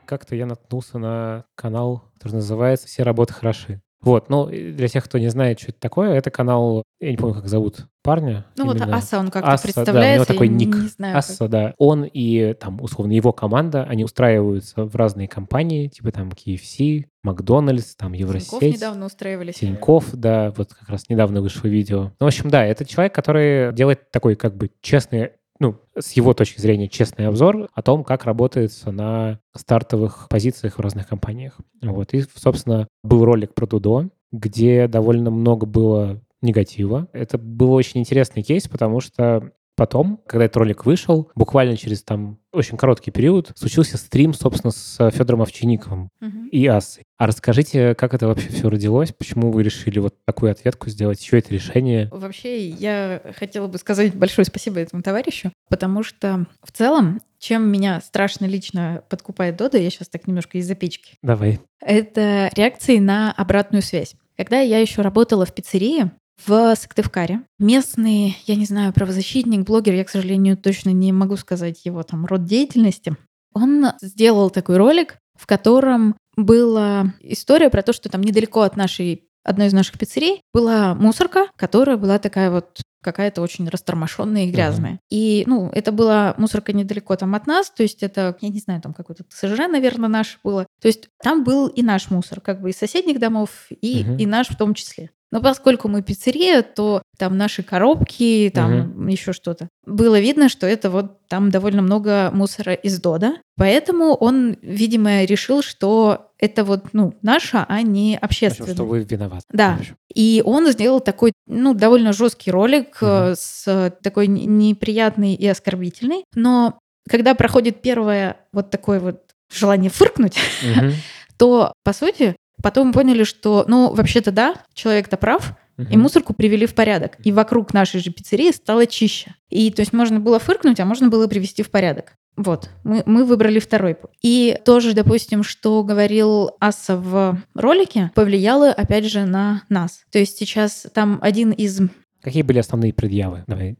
Как-то 0.05 0.35
я 0.35 0.45
наткнулся 0.45 0.99
на 0.99 1.45
канал, 1.55 2.03
который 2.15 2.33
называется 2.33 2.87
«Все 2.87 3.03
работы 3.03 3.33
хороши». 3.33 3.81
Вот, 4.03 4.29
ну, 4.29 4.47
для 4.47 4.87
тех, 4.87 5.03
кто 5.05 5.17
не 5.17 5.29
знает, 5.29 5.59
что 5.59 5.71
это 5.71 5.79
такое, 5.79 6.13
это 6.13 6.29
канал, 6.29 6.83
я 6.99 7.11
не 7.11 7.17
помню, 7.17 7.35
как 7.35 7.47
зовут 7.47 7.87
парня. 8.03 8.45
Ну 8.57 8.65
именно. 8.65 8.85
вот 8.85 8.93
Аса 8.95 9.17
он 9.17 9.31
как-то 9.31 9.53
Аса, 9.53 9.63
представляется. 9.63 10.01
Да, 10.01 10.11
у 10.11 10.15
него 10.15 10.25
такой 10.25 10.47
ник. 10.49 10.75
Не 10.75 10.87
знаю, 10.87 11.17
Аса, 11.17 11.37
как... 11.39 11.49
да. 11.49 11.73
Он 11.77 12.03
и, 12.03 12.53
там, 12.53 12.81
условно, 12.81 13.13
его 13.13 13.31
команда, 13.31 13.83
они 13.83 14.03
устраиваются 14.03 14.83
в 14.83 14.95
разные 14.95 15.29
компании, 15.29 15.87
типа 15.87 16.11
там 16.11 16.29
KFC, 16.29 17.05
Макдональдс, 17.23 17.95
там 17.95 18.11
Евросеть. 18.11 18.49
Тинькофф 18.49 18.75
недавно 18.75 19.05
устраивались. 19.05 19.55
Тинькофф, 19.55 20.11
да, 20.11 20.53
вот 20.57 20.73
как 20.73 20.89
раз 20.89 21.07
недавно 21.07 21.41
вышло 21.41 21.67
видео. 21.67 22.11
Ну, 22.19 22.25
в 22.25 22.27
общем, 22.27 22.49
да, 22.49 22.65
это 22.65 22.85
человек, 22.85 23.15
который 23.15 23.73
делает 23.73 24.11
такой 24.11 24.35
как 24.35 24.57
бы 24.57 24.69
честный 24.81 25.31
ну, 25.63 25.79
с 25.97 26.11
его 26.11 26.33
точки 26.33 26.59
зрения, 26.59 26.89
честный 26.89 27.25
обзор 27.25 27.69
о 27.73 27.81
том, 27.81 28.03
как 28.03 28.25
работается 28.25 28.91
на 28.91 29.39
стартовых 29.55 30.27
позициях 30.29 30.77
в 30.77 30.81
разных 30.81 31.07
компаниях. 31.07 31.57
Вот. 31.81 32.13
И, 32.13 32.25
собственно, 32.35 32.89
был 33.01 33.23
ролик 33.23 33.53
про 33.53 33.65
Дудо, 33.65 34.09
где 34.33 34.89
довольно 34.89 35.31
много 35.31 35.65
было 35.65 36.21
негатива. 36.41 37.07
Это 37.13 37.37
был 37.37 37.71
очень 37.71 38.01
интересный 38.01 38.43
кейс, 38.43 38.67
потому 38.67 38.99
что 38.99 39.53
Потом, 39.75 40.19
когда 40.27 40.45
этот 40.45 40.57
ролик 40.57 40.85
вышел, 40.85 41.31
буквально 41.35 41.75
через 41.77 42.03
там 42.03 42.39
очень 42.51 42.77
короткий 42.77 43.09
период, 43.09 43.51
случился 43.55 43.97
стрим, 43.97 44.33
собственно, 44.33 44.71
с 44.71 45.09
Федором 45.11 45.41
Овчинниковым 45.41 46.09
Мгм. 46.21 46.47
и 46.49 46.67
Ассой. 46.67 47.03
А 47.17 47.25
расскажите, 47.25 47.95
как 47.95 48.13
это 48.13 48.27
вообще 48.27 48.49
все 48.49 48.69
родилось? 48.69 49.11
Почему 49.11 49.51
вы 49.51 49.63
решили 49.63 49.97
вот 49.97 50.13
такую 50.25 50.51
ответку 50.51 50.89
сделать? 50.89 51.19
Еще 51.23 51.39
это 51.39 51.51
решение? 51.53 52.09
Вообще, 52.11 52.67
я 52.69 53.21
хотела 53.37 53.67
бы 53.67 53.79
сказать 53.79 54.13
большое 54.13 54.45
спасибо 54.45 54.79
этому 54.79 55.01
товарищу, 55.01 55.51
потому 55.69 56.03
что 56.03 56.45
в 56.61 56.71
целом, 56.71 57.21
чем 57.39 57.67
меня 57.71 57.99
страшно 58.01 58.45
лично 58.45 59.03
подкупает 59.09 59.55
Дода, 59.57 59.79
я 59.79 59.89
сейчас 59.89 60.07
так 60.09 60.27
немножко 60.27 60.59
из-за 60.59 60.75
печки, 60.75 61.15
Давай. 61.23 61.59
это 61.81 62.51
реакции 62.55 62.99
на 62.99 63.31
обратную 63.31 63.81
связь. 63.81 64.15
Когда 64.37 64.59
я 64.59 64.79
еще 64.79 65.01
работала 65.01 65.45
в 65.45 65.53
пиццерии 65.53 66.11
в 66.45 66.75
Сыктывкаре, 66.75 67.41
местный, 67.59 68.37
я 68.45 68.55
не 68.55 68.65
знаю, 68.65 68.93
правозащитник, 68.93 69.65
блогер, 69.65 69.93
я, 69.93 70.03
к 70.03 70.09
сожалению, 70.09 70.57
точно 70.57 70.89
не 70.89 71.11
могу 71.11 71.35
сказать 71.37 71.85
его 71.85 72.03
там 72.03 72.25
род 72.25 72.45
деятельности, 72.45 73.15
он 73.53 73.87
сделал 74.01 74.49
такой 74.49 74.77
ролик, 74.77 75.17
в 75.39 75.45
котором 75.45 76.15
была 76.35 77.13
история 77.21 77.69
про 77.69 77.83
то, 77.83 77.93
что 77.93 78.09
там 78.09 78.21
недалеко 78.21 78.61
от 78.61 78.75
нашей 78.75 79.23
одной 79.43 79.67
из 79.67 79.73
наших 79.73 79.99
пиццерий 79.99 80.41
была 80.53 80.95
мусорка, 80.95 81.47
которая 81.55 81.97
была 81.97 82.17
такая 82.17 82.49
вот 82.49 82.81
какая-то 83.03 83.41
очень 83.41 83.67
растормошенная 83.67 84.45
и 84.45 84.51
грязная. 84.51 84.99
И, 85.11 85.43
ну, 85.45 85.69
это 85.73 85.91
была 85.91 86.33
мусорка 86.37 86.71
недалеко 86.71 87.15
там 87.17 87.35
от 87.35 87.45
нас, 87.45 87.69
то 87.69 87.83
есть 87.83 88.01
это, 88.01 88.37
я 88.39 88.47
не 88.49 88.59
знаю, 88.59 88.81
там 88.81 88.93
какой-то 88.93 89.25
ТСЖ, 89.25 89.67
наверное, 89.69 90.07
наш 90.07 90.39
было. 90.41 90.65
То 90.81 90.87
есть 90.87 91.09
там 91.21 91.43
был 91.43 91.67
и 91.67 91.83
наш 91.83 92.09
мусор, 92.09 92.39
как 92.39 92.61
бы 92.61 92.69
из 92.69 92.77
соседних 92.77 93.19
домов, 93.19 93.67
и, 93.69 94.05
Мгм. 94.05 94.17
и 94.17 94.25
наш 94.25 94.47
в 94.47 94.55
том 94.55 94.73
числе. 94.73 95.11
Но 95.33 95.41
поскольку 95.41 95.87
мы 95.87 96.03
пиццерия, 96.03 96.61
то 96.61 97.01
там 97.17 97.37
наши 97.37 97.63
коробки, 97.63 98.51
там 98.53 99.07
еще 99.07 99.33
что-то. 99.33 99.67
Было 99.83 100.19
видно, 100.19 100.47
что 100.47 100.67
это 100.67 100.91
вот 100.91 101.25
там 101.27 101.49
довольно 101.49 101.81
много 101.81 102.29
мусора 102.31 102.73
из 102.73 103.01
Дода. 103.01 103.37
Поэтому 103.57 104.13
он, 104.13 104.55
видимо, 104.61 105.23
решил, 105.23 105.63
что 105.63 106.29
это 106.37 106.63
вот, 106.63 106.93
ну, 106.93 107.15
наше, 107.23 107.65
а 107.67 107.81
не 107.81 108.15
общественное. 108.15 108.75
что 108.75 108.83
вы 108.85 108.99
виноваты. 108.99 109.43
Да. 109.51 109.79
И 110.13 110.43
он 110.45 110.67
сделал 110.71 110.99
такой, 110.99 111.31
ну, 111.47 111.73
довольно 111.73 112.13
жесткий 112.13 112.51
ролик 112.51 112.97
э, 113.01 113.33
с 113.35 113.91
такой 114.03 114.27
н- 114.27 114.59
неприятный 114.59 115.33
и 115.33 115.47
оскорбительный. 115.47 116.25
Но 116.35 116.77
когда 117.09 117.33
проходит 117.33 117.81
первое 117.81 118.37
вот 118.51 118.69
такое 118.69 118.99
вот 118.99 119.23
желание 119.51 119.89
фыркнуть, 119.89 120.37
Мгм. 120.63 120.93
то, 121.37 121.73
по 121.83 121.93
сути, 121.93 122.35
потом 122.63 122.93
поняли, 122.93 123.23
что, 123.23 123.65
ну, 123.67 123.93
вообще-то 123.93 124.31
да, 124.31 124.55
человек-то 124.73 125.17
прав, 125.17 125.53
и 125.77 125.97
мусорку 125.97 126.33
привели 126.33 126.65
в 126.65 126.75
порядок. 126.75 127.17
И 127.23 127.31
вокруг 127.31 127.73
нашей 127.73 127.99
же 127.99 128.11
пиццерии 128.11 128.51
стало 128.51 128.85
чище. 128.85 129.35
И 129.49 129.71
то 129.71 129.81
есть 129.81 129.91
можно 129.91 130.19
было 130.19 130.39
фыркнуть, 130.39 130.79
а 130.79 130.85
можно 130.85 131.09
было 131.09 131.27
привести 131.27 131.63
в 131.63 131.71
порядок. 131.71 132.13
Вот, 132.35 132.69
мы, 132.83 133.03
мы 133.05 133.25
выбрали 133.25 133.59
второй 133.59 133.95
путь. 133.95 134.11
И 134.21 134.57
тоже, 134.65 134.93
допустим, 134.93 135.43
что 135.43 135.83
говорил 135.83 136.51
Аса 136.59 136.95
в 136.95 137.37
ролике, 137.53 138.11
повлияло, 138.15 138.69
опять 138.69 139.05
же, 139.05 139.25
на 139.25 139.63
нас. 139.69 140.03
То 140.11 140.19
есть 140.19 140.37
сейчас 140.37 140.87
там 140.93 141.19
один 141.21 141.51
из... 141.51 141.79
Какие 142.21 142.43
были 142.43 142.59
основные 142.59 142.93
предъявы? 142.93 143.43
Давай 143.47 143.77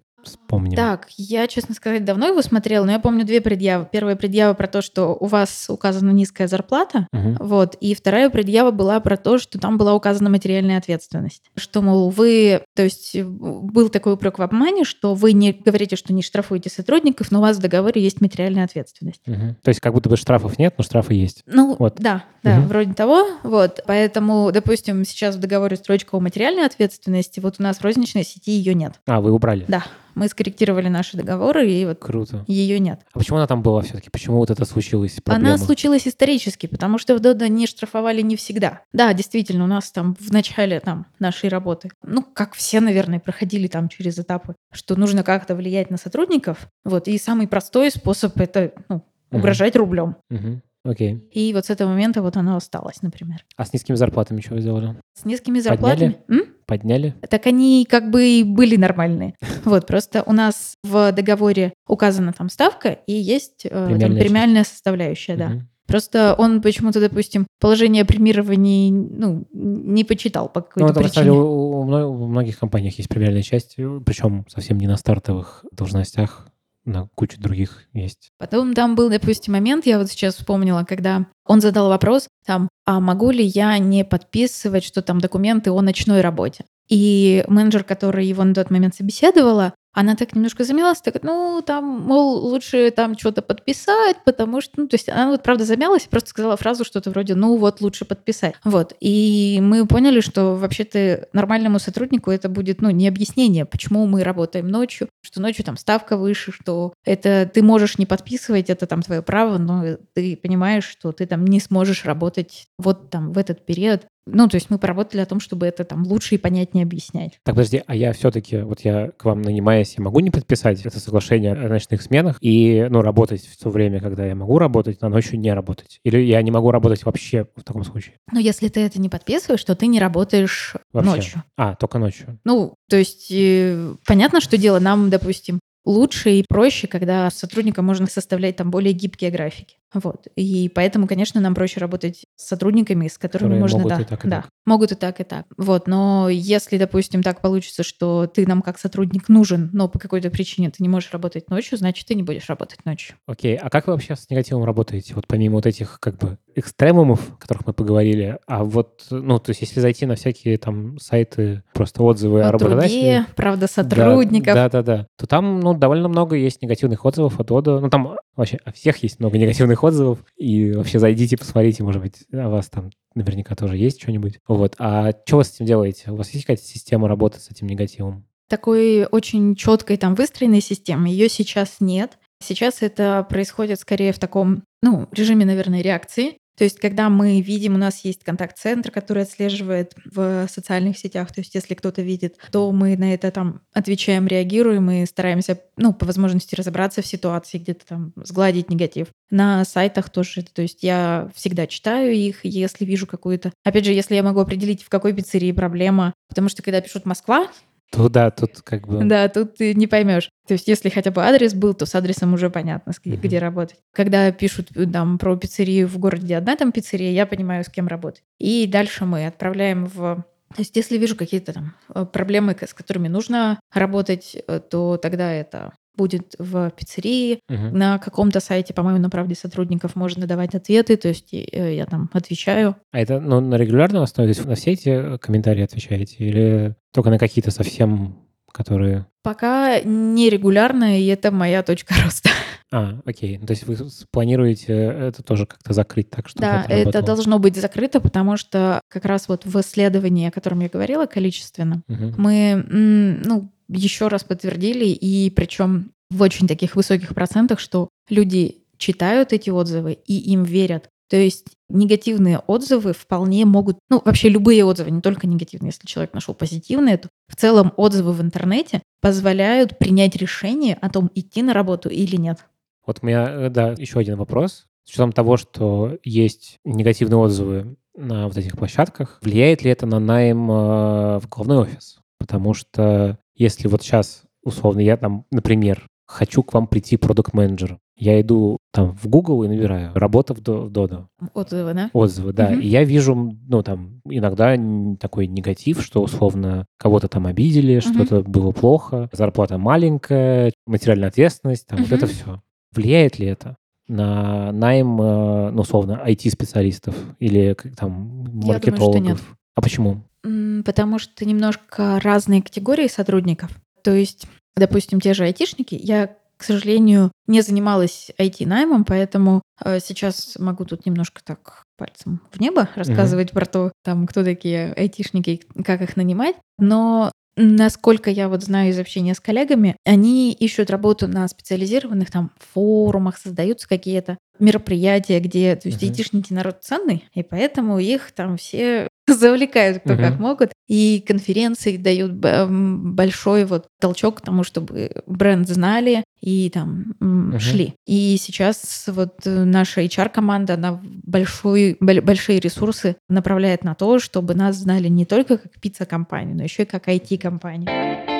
вспомним. 0.58 0.76
Так, 0.76 1.08
я, 1.18 1.48
честно 1.48 1.76
сказать, 1.76 2.06
давно 2.06 2.28
его 2.28 2.42
смотрела, 2.42 2.86
но 2.86 2.92
я 2.92 3.00
помню 3.00 3.26
две 3.26 3.42
предъявы. 3.42 3.88
Первая 3.92 4.16
предъява 4.16 4.54
про 4.54 4.68
то, 4.68 4.82
что 4.82 5.16
у 5.20 5.26
вас 5.28 5.66
указана 5.70 6.12
низкая 6.12 6.48
зарплата, 6.48 7.08
Мгм. 7.12 7.38
вот. 7.40 7.76
И 7.82 7.96
вторая 7.96 8.30
предъява 8.30 8.72
была 8.72 9.00
про 9.00 9.18
то, 9.18 9.38
что 9.38 9.60
там 9.60 9.78
была 9.78 9.94
указана 9.94 10.30
материальная 10.30 10.78
ответственность. 10.78 11.44
Что, 11.56 11.82
мол, 11.82 12.10
вы... 12.10 12.62
То 12.76 12.84
есть 12.84 13.16
э, 13.16 13.24
был 13.24 13.90
такой 13.90 14.14
упрек 14.14 14.40
в 14.40 14.42
обмане, 14.42 14.84
что 14.84 15.14
вы 15.14 15.34
не 15.34 15.52
говорите, 15.54 15.96
что 15.96 16.14
не 16.14 16.22
штрафуете 16.22 16.70
сотрудников, 16.70 17.32
но 17.32 17.40
у 17.40 17.42
вас 17.42 17.58
в 17.58 17.62
договоре 17.62 18.02
есть 18.02 18.22
материальная 18.22 18.66
ответственность. 18.66 19.22
Мгм. 19.26 19.56
То 19.64 19.70
есть 19.70 19.80
как 19.80 19.94
будто 19.94 20.10
бы 20.10 20.18
штрафов 20.18 20.58
нет, 20.60 20.76
но 20.78 20.84
штрафы 20.84 21.14
есть. 21.14 21.44
Ну, 21.46 21.76
Вот. 21.80 21.96
да, 22.00 22.24
да, 22.44 22.58
Мгм. 22.60 22.68
вроде 22.68 22.94
того. 22.94 23.26
Вот. 23.44 23.80
Поэтому, 23.88 24.52
допустим, 24.52 25.06
сейчас 25.06 25.36
в 25.36 25.40
договоре 25.40 25.76
строчка 25.78 26.16
о 26.16 26.20
материальной 26.20 26.66
ответственности, 26.66 27.40
вот 27.40 27.56
у 27.60 27.64
нас 27.64 27.78
в 27.78 27.84
розничной 27.84 28.24
сети 28.24 28.52
ее 28.52 28.74
нет. 28.74 28.94
А, 29.08 29.22
вы 29.22 29.32
убрали? 29.32 29.66
Да, 29.68 29.84
мы 30.16 30.28
скорректировали 30.44 30.90
наши 30.90 31.16
договоры, 31.18 31.70
и 31.72 31.86
вот 31.86 32.00
Круто. 32.00 32.44
ее 32.48 32.80
нет. 32.80 33.02
А 33.14 33.20
почему 33.20 33.38
она 33.38 33.48
там 33.48 33.62
была 33.62 33.82
все-таки? 33.82 34.10
Почему 34.10 34.38
вот 34.38 34.50
это 34.50 34.66
случилось? 34.66 35.20
Проблема? 35.24 35.56
Она 35.56 35.58
случилась 35.58 36.08
исторически, 36.08 36.68
потому 36.68 36.98
что 36.98 37.16
в 37.16 37.20
Дода 37.20 37.48
не 37.48 37.66
штрафовали 37.66 38.22
не 38.22 38.36
всегда. 38.36 38.82
Да, 38.92 39.14
действительно, 39.14 39.64
у 39.64 39.68
нас 39.68 39.92
там 39.92 40.16
в 40.20 40.32
начале 40.32 40.80
там, 40.82 41.06
нашей 41.20 41.50
работы, 41.50 41.90
ну, 42.04 42.22
как 42.22 42.54
все, 42.54 42.82
наверное, 42.82 43.20
проходили 43.20 43.68
там 43.68 43.88
через 43.88 44.20
этапы, 44.20 44.56
что 44.74 44.96
нужно 45.00 45.24
как-то 45.24 45.56
влиять 45.56 45.90
на 45.90 45.98
сотрудников. 45.98 46.68
Вот, 46.84 47.08
и 47.08 47.18
самый 47.18 47.48
простой 47.48 47.90
способ— 47.92 48.38
это 48.40 48.74
ну, 48.90 48.96
Мгм. 49.32 49.40
угрожать 49.40 49.76
рублем. 49.76 50.18
Мгм. 50.30 50.62
Окей. 50.86 51.24
И 51.32 51.54
вот 51.54 51.66
с 51.66 51.70
этого 51.70 51.90
момента 51.90 52.22
вот 52.22 52.36
оно 52.36 52.58
осталось, 52.58 53.02
например. 53.02 53.46
А 53.56 53.66
с 53.66 53.72
низкими 53.72 53.96
зарплатами 53.96 54.42
что 54.42 54.56
вы 54.56 54.62
сделали? 54.62 54.96
С 55.14 55.24
низкими 55.26 55.60
зарплатами... 55.60 56.18
М? 56.28 56.42
Подняли? 56.66 57.16
Так 57.30 57.48
они 57.48 57.86
как 57.90 58.10
бы 58.10 58.26
и 58.26 58.44
были 58.44 58.76
нормальные. 58.76 59.36
Вот, 59.66 59.88
просто 59.88 60.24
у 60.26 60.34
нас 60.34 60.76
в 60.84 61.12
договоре 61.14 61.74
указана 61.88 62.34
там 62.34 62.50
ставка, 62.50 62.90
и 63.08 63.14
есть 63.14 63.66
э, 63.66 63.70
там 63.70 64.16
Премиальная 64.18 64.66
составляющая, 64.66 65.36
да. 65.38 65.50
Мгм. 65.50 65.70
Просто 65.88 66.34
он 66.38 66.62
почему-то, 66.62 67.00
допустим, 67.00 67.46
положение 67.60 68.06
премирований 68.06 68.92
ну, 68.92 69.46
не 69.52 70.04
почитал 70.04 70.50
по 70.50 70.62
Ну, 70.62 70.66
какой-то 70.66 70.92
это, 70.92 71.02
на 71.02 71.08
самом 71.08 71.10
причине. 71.10 71.26
деле, 71.26 72.08
у, 72.12 72.24
у 72.24 72.28
многих 72.28 72.60
компаниях 72.60 72.98
есть 72.98 73.10
премиальная 73.10 73.42
часть, 73.42 73.76
причем 74.06 74.46
совсем 74.50 74.78
не 74.80 74.88
на 74.88 74.98
стартовых 74.98 75.66
должностях, 75.72 76.48
на 76.86 77.08
куче 77.16 77.38
других 77.38 77.84
есть. 77.94 78.32
Потом 78.38 78.74
там 78.74 78.96
был, 78.96 79.10
допустим, 79.10 79.54
момент, 79.54 79.86
я 79.86 79.98
вот 79.98 80.10
сейчас 80.10 80.36
вспомнила, 80.36 80.84
когда 80.84 81.28
он 81.46 81.62
задал 81.62 81.90
вопрос, 81.90 82.28
там, 82.46 82.70
а 82.86 83.00
могу 83.00 83.32
ли 83.32 83.44
я 83.44 83.78
не 83.78 84.04
подписывать, 84.04 84.84
что 84.84 85.02
там 85.02 85.20
документы 85.20 85.72
о 85.72 85.82
ночной 85.82 86.22
работе? 86.22 86.66
И 86.90 87.46
менеджер, 87.48 87.84
который 87.84 88.26
его 88.26 88.44
на 88.44 88.54
тот 88.54 88.70
момент 88.70 88.96
собеседовала, 88.96 89.74
она 89.94 90.16
так 90.16 90.36
немножко 90.36 90.64
замялась, 90.64 91.02
так, 91.02 91.22
ну, 91.24 91.64
там, 91.66 91.86
мол, 91.86 92.38
лучше 92.46 92.92
там 92.92 93.18
что-то 93.18 93.42
подписать, 93.42 94.18
потому 94.26 94.60
что, 94.60 94.82
ну, 94.82 94.88
то 94.88 94.96
есть 94.96 95.08
она 95.08 95.30
вот 95.30 95.44
правда 95.44 95.66
замялась 95.66 96.06
и 96.06 96.10
просто 96.10 96.30
сказала 96.30 96.58
фразу 96.58 96.84
что-то 96.84 97.12
вроде, 97.12 97.36
ну, 97.36 97.58
вот, 97.58 97.80
лучше 97.82 98.06
подписать. 98.06 98.56
Вот. 98.64 98.96
И 99.00 99.60
мы 99.62 99.86
поняли, 99.86 100.20
что 100.22 100.56
вообще-то 100.56 101.28
нормальному 101.32 101.80
сотруднику 101.80 102.32
это 102.32 102.50
будет, 102.50 102.82
ну, 102.82 102.90
не 102.90 103.08
объяснение, 103.08 103.66
почему 103.66 104.08
мы 104.08 104.24
работаем 104.24 104.68
ночью, 104.68 105.10
что 105.22 105.42
ночью 105.42 105.64
там 105.64 105.78
ставка 105.78 106.18
выше, 106.18 106.52
что 106.52 106.94
это 107.06 107.50
ты 107.54 107.62
можешь 107.62 107.98
не 108.00 108.06
подписывать, 108.06 108.70
это 108.70 108.88
там 108.88 109.04
твое 109.04 109.22
право, 109.22 109.60
но 109.60 109.98
ты 110.14 110.36
понимаешь, 110.36 110.86
что 110.86 111.12
ты 111.12 111.28
там 111.28 111.46
не 111.46 111.60
сможешь 111.60 112.06
работать 112.06 112.68
вот 112.80 113.12
там 113.12 113.32
в 113.32 113.38
этот 113.38 113.66
период. 113.66 114.08
Ну, 114.26 114.48
то 114.48 114.56
есть 114.56 114.70
мы 114.70 114.78
поработали 114.78 115.22
о 115.22 115.26
том, 115.26 115.40
чтобы 115.40 115.66
это 115.66 115.84
там 115.84 116.04
лучше 116.04 116.36
и 116.36 116.38
понятнее 116.38 116.84
объяснять. 116.84 117.40
Так, 117.44 117.56
подожди, 117.56 117.84
а 117.86 117.96
я 117.96 118.14
все-таки, 118.14 118.58
вот 118.58 118.82
я 118.82 119.12
к 119.12 119.26
вам 119.26 119.42
нанимаясь, 119.42 119.96
я 119.98 120.04
могу 120.04 120.20
не 120.22 120.32
подписать 120.32 120.86
это 120.86 121.00
соглашение 121.00 121.54
о 121.54 121.68
ночных 121.68 122.02
сменах 122.02 122.38
и, 122.40 122.88
ну, 122.90 123.02
работать 123.02 123.46
в 123.46 123.58
то 123.62 123.70
время, 123.70 124.00
когда 124.00 124.26
я 124.26 124.36
могу 124.36 124.60
работать, 124.60 124.98
а 125.02 125.10
ночью 125.10 125.40
не 125.40 125.54
работать? 125.54 126.00
Или 126.04 126.20
я 126.20 126.42
не 126.42 126.52
могу 126.52 126.72
работать 126.72 127.04
вообще 127.06 127.48
в 127.56 127.64
таком 127.64 127.84
случае? 127.84 128.16
Но 128.32 128.40
если 128.40 128.70
ты 128.70 128.82
это 128.82 129.00
не 129.00 129.10
подписываешь, 129.10 129.64
то 129.64 129.76
ты 129.76 129.88
не 129.88 130.00
работаешь 130.00 130.76
Вообще? 130.94 131.12
ночью. 131.12 131.44
А, 131.58 131.76
только 131.76 132.00
ночью. 132.00 132.40
Ну, 132.46 132.76
то 132.90 132.98
есть 132.98 133.30
э, 133.32 133.96
понятно, 134.06 134.40
что 134.40 134.58
дело 134.58 134.80
нам, 134.80 135.10
допустим, 135.10 135.60
лучше 135.86 136.32
и 136.32 136.46
проще, 136.48 136.88
когда 136.88 137.30
с 137.30 137.36
сотрудником 137.36 137.86
можно 137.86 138.08
составлять 138.08 138.56
там 138.56 138.72
более 138.72 138.94
гибкие 138.94 139.32
графики. 139.32 139.78
Вот. 139.94 140.28
И 140.36 140.70
поэтому, 140.74 141.08
конечно, 141.08 141.40
нам 141.42 141.56
проще 141.56 141.80
работать 141.80 142.26
с 142.36 142.48
сотрудниками, 142.48 143.08
с 143.08 143.18
которыми 143.18 143.60
Которые 143.60 143.62
можно, 143.62 143.78
могут 143.80 143.94
да, 143.98 144.02
и 144.02 144.06
так, 144.06 144.26
и 144.26 144.28
да, 144.28 144.42
так. 144.42 144.50
могут 144.66 144.92
и 144.92 144.96
так, 144.96 145.20
и 145.20 145.24
так. 145.24 145.46
Вот. 145.58 145.88
Но 145.88 146.30
если, 146.30 146.78
допустим, 146.78 147.24
так 147.24 147.42
получится, 147.42 147.84
что 147.84 148.28
ты 148.28 148.48
нам 148.48 148.62
как 148.62 148.80
сотрудник 148.80 149.30
нужен, 149.30 149.70
но 149.74 149.88
по 149.88 150.00
какой-то 150.00 150.30
причине 150.30 150.70
ты 150.70 150.82
не 150.82 150.90
можешь 150.90 151.12
работать 151.12 151.50
ночью, 151.50 151.78
значит, 151.78 152.08
ты 152.08 152.16
не 152.16 152.24
будешь 152.24 152.48
работать 152.50 152.86
ночью. 152.86 153.16
Окей, 153.28 153.56
а 153.56 153.70
как 153.70 153.88
вы 153.88 153.94
вообще 153.94 154.16
с 154.16 154.30
негативом 154.30 154.64
работаете? 154.64 155.14
Вот 155.16 155.28
помимо 155.28 155.56
вот 155.56 155.66
этих 155.66 156.00
как 156.00 156.18
бы 156.18 156.38
экстремумов, 156.56 157.34
о 157.34 157.38
которых 157.38 157.66
мы 157.66 157.74
поговорили, 157.74 158.38
а 158.48 158.64
вот, 158.64 159.06
ну, 159.10 159.40
то 159.40 159.52
есть 159.52 159.62
если 159.62 159.80
зайти 159.80 160.06
на 160.06 160.16
всякие 160.16 160.58
там 160.58 161.00
сайты, 161.00 161.64
просто 161.74 162.04
отзывы 162.04 162.42
о 162.42 162.50
О 162.50 162.50
труде, 162.52 162.66
работодателе, 162.66 163.26
правда, 163.36 163.68
сотрудников. 163.68 164.54
Да, 164.54 164.70
да, 164.70 164.84
да. 164.84 165.08
То 165.18 165.28
там, 165.28 165.60
ну, 165.60 165.74
довольно 165.74 166.08
много 166.08 166.36
есть 166.36 166.62
негативных 166.62 167.06
отзывов 167.06 167.40
от 167.40 167.52
Ода. 167.52 167.80
Ну, 167.80 167.90
там 167.90 168.18
вообще 168.36 168.58
о 168.64 168.72
всех 168.72 169.02
есть 169.04 169.20
много 169.20 169.38
негативных 169.38 169.83
отзывов. 169.84 170.24
И 170.38 170.72
вообще 170.72 171.00
зайдите, 171.00 171.38
посмотрите, 171.38 171.84
может 171.84 172.02
быть, 172.02 172.26
о 172.32 172.50
вас 172.50 172.70
там 172.70 172.90
наверняка 173.16 173.56
тоже 173.56 173.78
есть 173.78 174.02
что-нибудь. 174.02 174.40
Вот. 174.48 174.76
А 174.80 175.12
что 175.26 175.38
вы 175.38 175.44
с 175.44 175.54
этим 175.54 175.66
делаете? 175.66 176.12
У 176.12 176.16
вас 176.16 176.30
есть 176.32 176.46
какая-то 176.46 176.64
система 176.64 177.08
работы 177.08 177.40
с 177.40 177.50
этим 177.52 177.68
негативом? 177.68 178.26
такой 178.54 179.06
очень 179.06 179.56
четкой 179.56 179.98
там 179.98 180.14
выстроенной 180.14 180.62
системы. 180.62 181.10
Ее 181.10 181.28
сейчас 181.28 181.78
нет. 181.80 182.20
Сейчас 182.40 182.84
это 182.84 183.26
происходит 183.28 183.80
скорее 183.80 184.14
в 184.14 184.20
таком, 184.20 184.64
ну, 184.84 185.08
режиме, 185.12 185.44
наверное, 185.44 185.82
реакции. 185.82 186.38
То 186.58 186.64
есть, 186.64 186.80
когда 186.80 187.10
мы 187.10 187.42
видим, 187.42 187.76
у 187.76 187.78
нас 187.78 188.06
есть 188.06 188.24
контакт-центр, 188.24 188.92
который 188.92 189.24
отслеживает 189.24 189.94
в 190.06 190.48
социальных 190.48 190.98
сетях, 190.98 191.32
то 191.34 191.42
есть, 191.42 191.56
если 191.56 191.74
кто-то 191.74 192.02
видит, 192.02 192.38
то 192.52 192.72
мы 192.72 192.96
на 192.96 193.14
это 193.14 193.32
там 193.32 193.62
отвечаем, 193.74 194.28
реагируем 194.28 194.90
и 194.92 195.06
стараемся, 195.06 195.60
ну, 195.78 195.94
по 195.94 196.06
возможности 196.06 196.56
разобраться 196.56 197.02
в 197.02 197.08
ситуации, 197.08 197.58
где-то 197.58 197.86
там 197.86 198.14
сгладить 198.16 198.70
негатив. 198.70 199.08
На 199.32 199.66
сайтах 199.66 200.10
тоже, 200.10 200.44
то 200.44 200.62
есть, 200.62 200.84
я 200.84 201.30
всегда 201.36 201.66
читаю 201.66 202.14
их, 202.14 202.42
если 202.44 202.86
вижу 202.86 203.08
какую-то... 203.08 203.52
Опять 203.64 203.86
же, 203.86 203.94
если 203.94 204.16
я 204.16 204.24
могу 204.24 204.40
определить, 204.40 204.84
в 204.84 204.90
какой 204.90 205.14
пиццерии 205.14 205.52
проблема, 205.52 206.14
потому 206.30 206.50
что, 206.50 206.62
когда 206.62 206.82
пишут 206.82 207.06
«Москва», 207.06 207.48
то 207.94 208.10
да, 208.10 208.32
тут 208.32 208.62
как 208.64 208.88
бы... 208.88 209.04
Да, 209.04 209.30
тут 209.30 209.58
ты 209.58 209.76
не 209.76 209.86
поймешь. 209.86 210.30
То 210.48 210.54
есть, 210.54 210.68
если 210.68 210.90
хотя 210.90 211.12
бы 211.12 211.24
адрес 211.24 211.54
был, 211.54 211.76
то 211.76 211.86
с 211.86 211.94
адресом 211.94 212.34
уже 212.34 212.50
понятно, 212.50 212.92
где, 213.04 213.16
mm-hmm. 213.16 213.22
где 213.22 213.38
работать. 213.38 213.78
Когда 213.94 214.32
пишут 214.32 214.70
э, 214.76 214.88
там 214.88 215.20
про 215.20 215.38
пиццерию 215.38 215.88
в 215.88 216.00
городе, 216.00 216.36
одна 216.36 216.56
там 216.56 216.72
пиццерия, 216.72 217.12
я 217.12 217.28
понимаю, 217.28 217.64
с 217.64 217.70
кем 217.70 217.88
работать. 217.88 218.24
И 218.40 218.66
дальше 218.66 219.06
мы 219.06 219.28
отправляем 219.28 219.86
в 219.86 220.26
то 220.56 220.62
есть, 220.62 220.76
если 220.76 221.00
вижу 221.00 221.16
какие-то 221.16 221.52
там 221.52 221.74
э, 221.96 222.06
проблемы, 222.06 222.56
с 222.60 222.74
которыми 222.76 223.08
нужно 223.08 223.60
работать, 223.74 224.36
э, 224.36 224.60
то 224.60 224.98
тогда 224.98 225.32
это 225.32 225.74
будет 225.96 226.36
в 226.38 226.72
пиццерии. 226.72 227.40
Угу. 227.50 227.78
На 227.78 228.00
каком-то 228.00 228.40
сайте, 228.40 228.74
по-моему, 228.74 229.00
на 229.00 229.10
правде 229.10 229.36
сотрудников 229.36 229.96
можно 229.96 230.28
давать 230.28 230.56
ответы, 230.56 230.98
то 230.98 231.08
есть 231.08 231.34
э, 231.34 231.76
я 231.76 231.86
там 231.86 232.10
отвечаю. 232.14 232.76
А 232.92 233.00
это 233.00 233.20
ну, 233.20 233.40
на 233.40 233.56
регулярной 233.56 234.02
основе? 234.02 234.34
То 234.34 234.38
есть 234.38 234.48
на 234.48 234.56
все 234.56 234.72
эти 234.72 235.18
комментарии 235.18 235.64
отвечаете? 235.64 236.16
Или 236.20 236.76
только 236.92 237.10
на 237.10 237.20
какие-то 237.20 237.52
совсем, 237.52 238.16
которые... 238.52 239.08
Пока 239.22 239.80
нерегулярно, 239.82 241.00
и 241.00 241.06
это 241.08 241.32
моя 241.32 241.64
точка 241.64 241.94
роста. 242.04 242.30
А, 242.74 243.00
окей. 243.06 243.38
То 243.38 243.52
есть 243.52 243.68
вы 243.68 243.78
планируете 244.10 244.74
это 244.74 245.22
тоже 245.22 245.46
как-то 245.46 245.74
закрыть 245.74 246.10
так, 246.10 246.28
что 246.28 246.40
Да, 246.40 246.66
это, 246.68 246.90
это 246.90 247.02
должно 247.04 247.38
быть 247.38 247.56
закрыто, 247.56 248.02
потому 248.02 248.36
что 248.36 248.82
как 248.90 249.06
раз 249.06 249.28
вот 249.28 249.46
в 249.46 249.60
исследовании, 249.62 250.28
о 250.28 250.32
котором 250.32 250.60
я 250.62 250.70
говорила, 250.70 251.06
количественно, 251.06 251.84
угу. 251.88 252.14
мы, 252.18 252.66
ну, 252.68 253.52
еще 253.74 254.08
раз 254.08 254.24
подтвердили, 254.24 254.86
и 254.86 255.30
причем 255.30 255.92
в 256.10 256.22
очень 256.22 256.48
таких 256.48 256.76
высоких 256.76 257.14
процентах, 257.16 257.60
что 257.60 257.90
люди 258.10 258.64
читают 258.78 259.34
эти 259.34 259.50
отзывы 259.50 259.94
и 260.06 260.18
им 260.32 260.44
верят. 260.44 260.90
То 261.10 261.18
есть 261.18 261.46
негативные 261.70 262.40
отзывы 262.40 262.94
вполне 262.94 263.46
могут, 263.46 263.78
ну 263.90 264.02
вообще 264.04 264.30
любые 264.30 264.66
отзывы, 264.66 264.92
не 264.92 265.02
только 265.02 265.28
негативные, 265.28 265.70
если 265.70 265.86
человек 265.86 266.14
нашел 266.14 266.34
позитивные, 266.34 266.98
то 266.98 267.10
в 267.28 267.36
целом 267.36 267.74
отзывы 267.78 268.14
в 268.14 268.22
интернете 268.22 268.82
позволяют 269.02 269.78
принять 269.78 270.16
решение 270.16 270.76
о 270.76 270.90
том, 270.90 271.12
идти 271.14 271.42
на 271.42 271.54
работу 271.54 271.90
или 271.90 272.16
нет. 272.16 272.40
Вот 272.86 273.00
у 273.02 273.06
меня, 273.06 273.30
э, 273.30 273.50
да, 273.50 273.74
еще 273.78 274.00
один 274.00 274.18
вопрос. 274.18 274.66
С 274.86 274.90
учетом 274.90 275.12
того, 275.12 275.38
что 275.38 275.98
есть 276.04 276.58
негативные 276.66 277.18
отзывы 277.18 277.76
на 277.96 278.28
вот 278.28 278.38
этих 278.38 278.58
площадках, 278.58 279.20
влияет 279.22 279.64
ли 279.64 279.72
это 279.72 279.86
на 279.86 280.00
найм 280.00 280.50
э, 280.50 281.20
в 281.20 281.30
главной 281.30 281.58
офис? 281.58 282.00
Потому 282.18 282.54
что 282.54 283.18
если 283.36 283.68
вот 283.68 283.82
сейчас, 283.82 284.24
условно, 284.44 284.80
я 284.80 284.98
там, 284.98 285.26
например, 285.32 285.88
хочу 286.06 286.44
к 286.44 286.54
вам 286.54 286.68
прийти 286.68 286.98
продукт 286.98 287.34
менеджером 287.34 287.80
я 287.96 288.20
иду 288.20 288.58
там 288.72 288.96
в 288.96 289.08
Google 289.08 289.44
и 289.44 289.48
набираю 289.48 289.92
«работа 289.94 290.34
в 290.34 290.40
Dodo». 290.40 291.06
Отзывы, 291.34 291.74
да? 291.74 291.90
Отзывы, 291.94 292.34
да. 292.34 292.50
Угу. 292.50 292.60
И 292.60 292.68
я 292.68 292.84
вижу, 292.84 293.16
ну, 293.16 293.64
там, 293.64 294.02
иногда 294.06 294.56
такой 295.00 295.28
негатив, 295.28 295.82
что, 295.82 296.02
условно, 296.02 296.66
кого-то 296.78 297.08
там 297.08 297.28
обидели, 297.28 297.78
угу. 297.78 297.82
что-то 297.82 298.22
было 298.24 298.52
плохо, 298.52 299.10
зарплата 299.12 299.58
маленькая, 299.58 300.52
материальная 300.66 301.10
ответственность, 301.10 301.68
там, 301.68 301.80
угу. 301.80 301.88
вот 301.90 301.98
это 301.98 302.08
все. 302.08 302.42
Влияет 302.72 303.20
ли 303.20 303.28
это? 303.28 303.56
на 303.90 304.54
найм, 304.54 305.00
э, 305.00 305.52
ну, 305.52 305.62
условно, 305.62 306.02
IT-специалистов 306.08 306.96
или 307.20 307.54
там 307.76 308.24
маркетологов? 308.34 308.66
Я 308.66 308.72
думаю, 308.72 308.94
что 308.94 309.00
нет. 309.00 309.18
А 309.56 309.62
почему? 309.62 310.04
Потому 310.24 311.00
что 311.00 311.26
немножко 311.26 312.00
разные 312.02 312.42
категории 312.42 312.88
сотрудников. 312.88 313.52
То 313.84 313.94
есть, 313.94 314.28
допустим, 314.56 315.02
те 315.02 315.14
же 315.14 315.24
айтишники, 315.26 315.76
я 315.76 316.16
к 316.36 316.46
сожалению, 316.46 317.12
не 317.26 317.42
занималась 317.42 318.12
IT-наймом, 318.20 318.84
поэтому 318.84 319.44
э, 319.64 319.80
сейчас 319.80 320.36
могу 320.38 320.66
тут 320.66 320.86
немножко 320.86 321.22
так 321.24 321.64
пальцем 321.78 322.22
в 322.32 322.40
небо 322.42 322.68
рассказывать 322.76 323.30
mm-hmm. 323.30 323.34
про 323.34 323.46
то, 323.46 323.72
там, 323.82 324.08
кто 324.08 324.26
такие 324.26 324.74
айтишники, 324.74 325.42
как 325.64 325.82
их 325.82 325.96
нанимать. 325.96 326.36
Но 326.58 327.12
Насколько 327.36 328.12
я 328.12 328.30
вот 328.30 328.44
знаю 328.44 328.70
из 328.70 328.80
общения 328.80 329.16
с 329.16 329.20
коллегами, 329.20 329.76
они 329.86 330.32
ищут 330.34 330.70
работу 330.70 331.08
на 331.08 331.28
специализированных 331.28 332.12
там 332.12 332.32
форумах, 332.38 333.18
создаются 333.18 333.68
какие-то 333.68 334.20
мероприятия, 334.38 335.20
где, 335.20 335.56
то 335.56 335.68
есть, 335.68 335.82
uh-huh. 335.82 335.90
айтишники 335.90 336.32
народ 336.32 336.58
ценный, 336.62 337.06
и 337.16 337.24
поэтому 337.24 337.80
их 337.80 338.12
там 338.12 338.38
все 338.38 338.88
завлекают 339.08 339.80
кто 339.84 339.94
uh-huh. 339.94 340.10
как 340.10 340.20
могут. 340.20 340.52
И 340.68 341.04
конференции 341.06 341.78
дают 341.78 342.14
большой 342.14 343.46
вот 343.46 343.68
толчок 343.80 344.18
к 344.18 344.22
тому, 344.22 344.44
чтобы 344.44 344.92
бренд 345.08 345.48
знали 345.48 346.04
и 346.22 346.50
там 346.50 346.94
uh-huh. 347.00 347.40
шли. 347.40 347.74
И 347.86 348.18
сейчас 348.20 348.86
вот 348.88 349.20
наша 349.26 349.82
HR-команда, 349.82 350.54
она 350.54 350.80
большой, 350.84 351.78
большие 351.80 352.40
ресурсы 352.40 352.96
направляет 353.10 353.64
на 353.64 353.76
то, 353.76 354.00
чтобы 354.00 354.36
нас 354.36 354.56
знали 354.56 354.88
не 354.88 355.06
только 355.06 355.38
как 355.38 355.60
пицца-компанию, 355.60 356.38
но 356.38 356.44
еще 356.44 356.64
и 356.64 356.66
как 356.66 356.88
IT-компанию. 356.88 358.13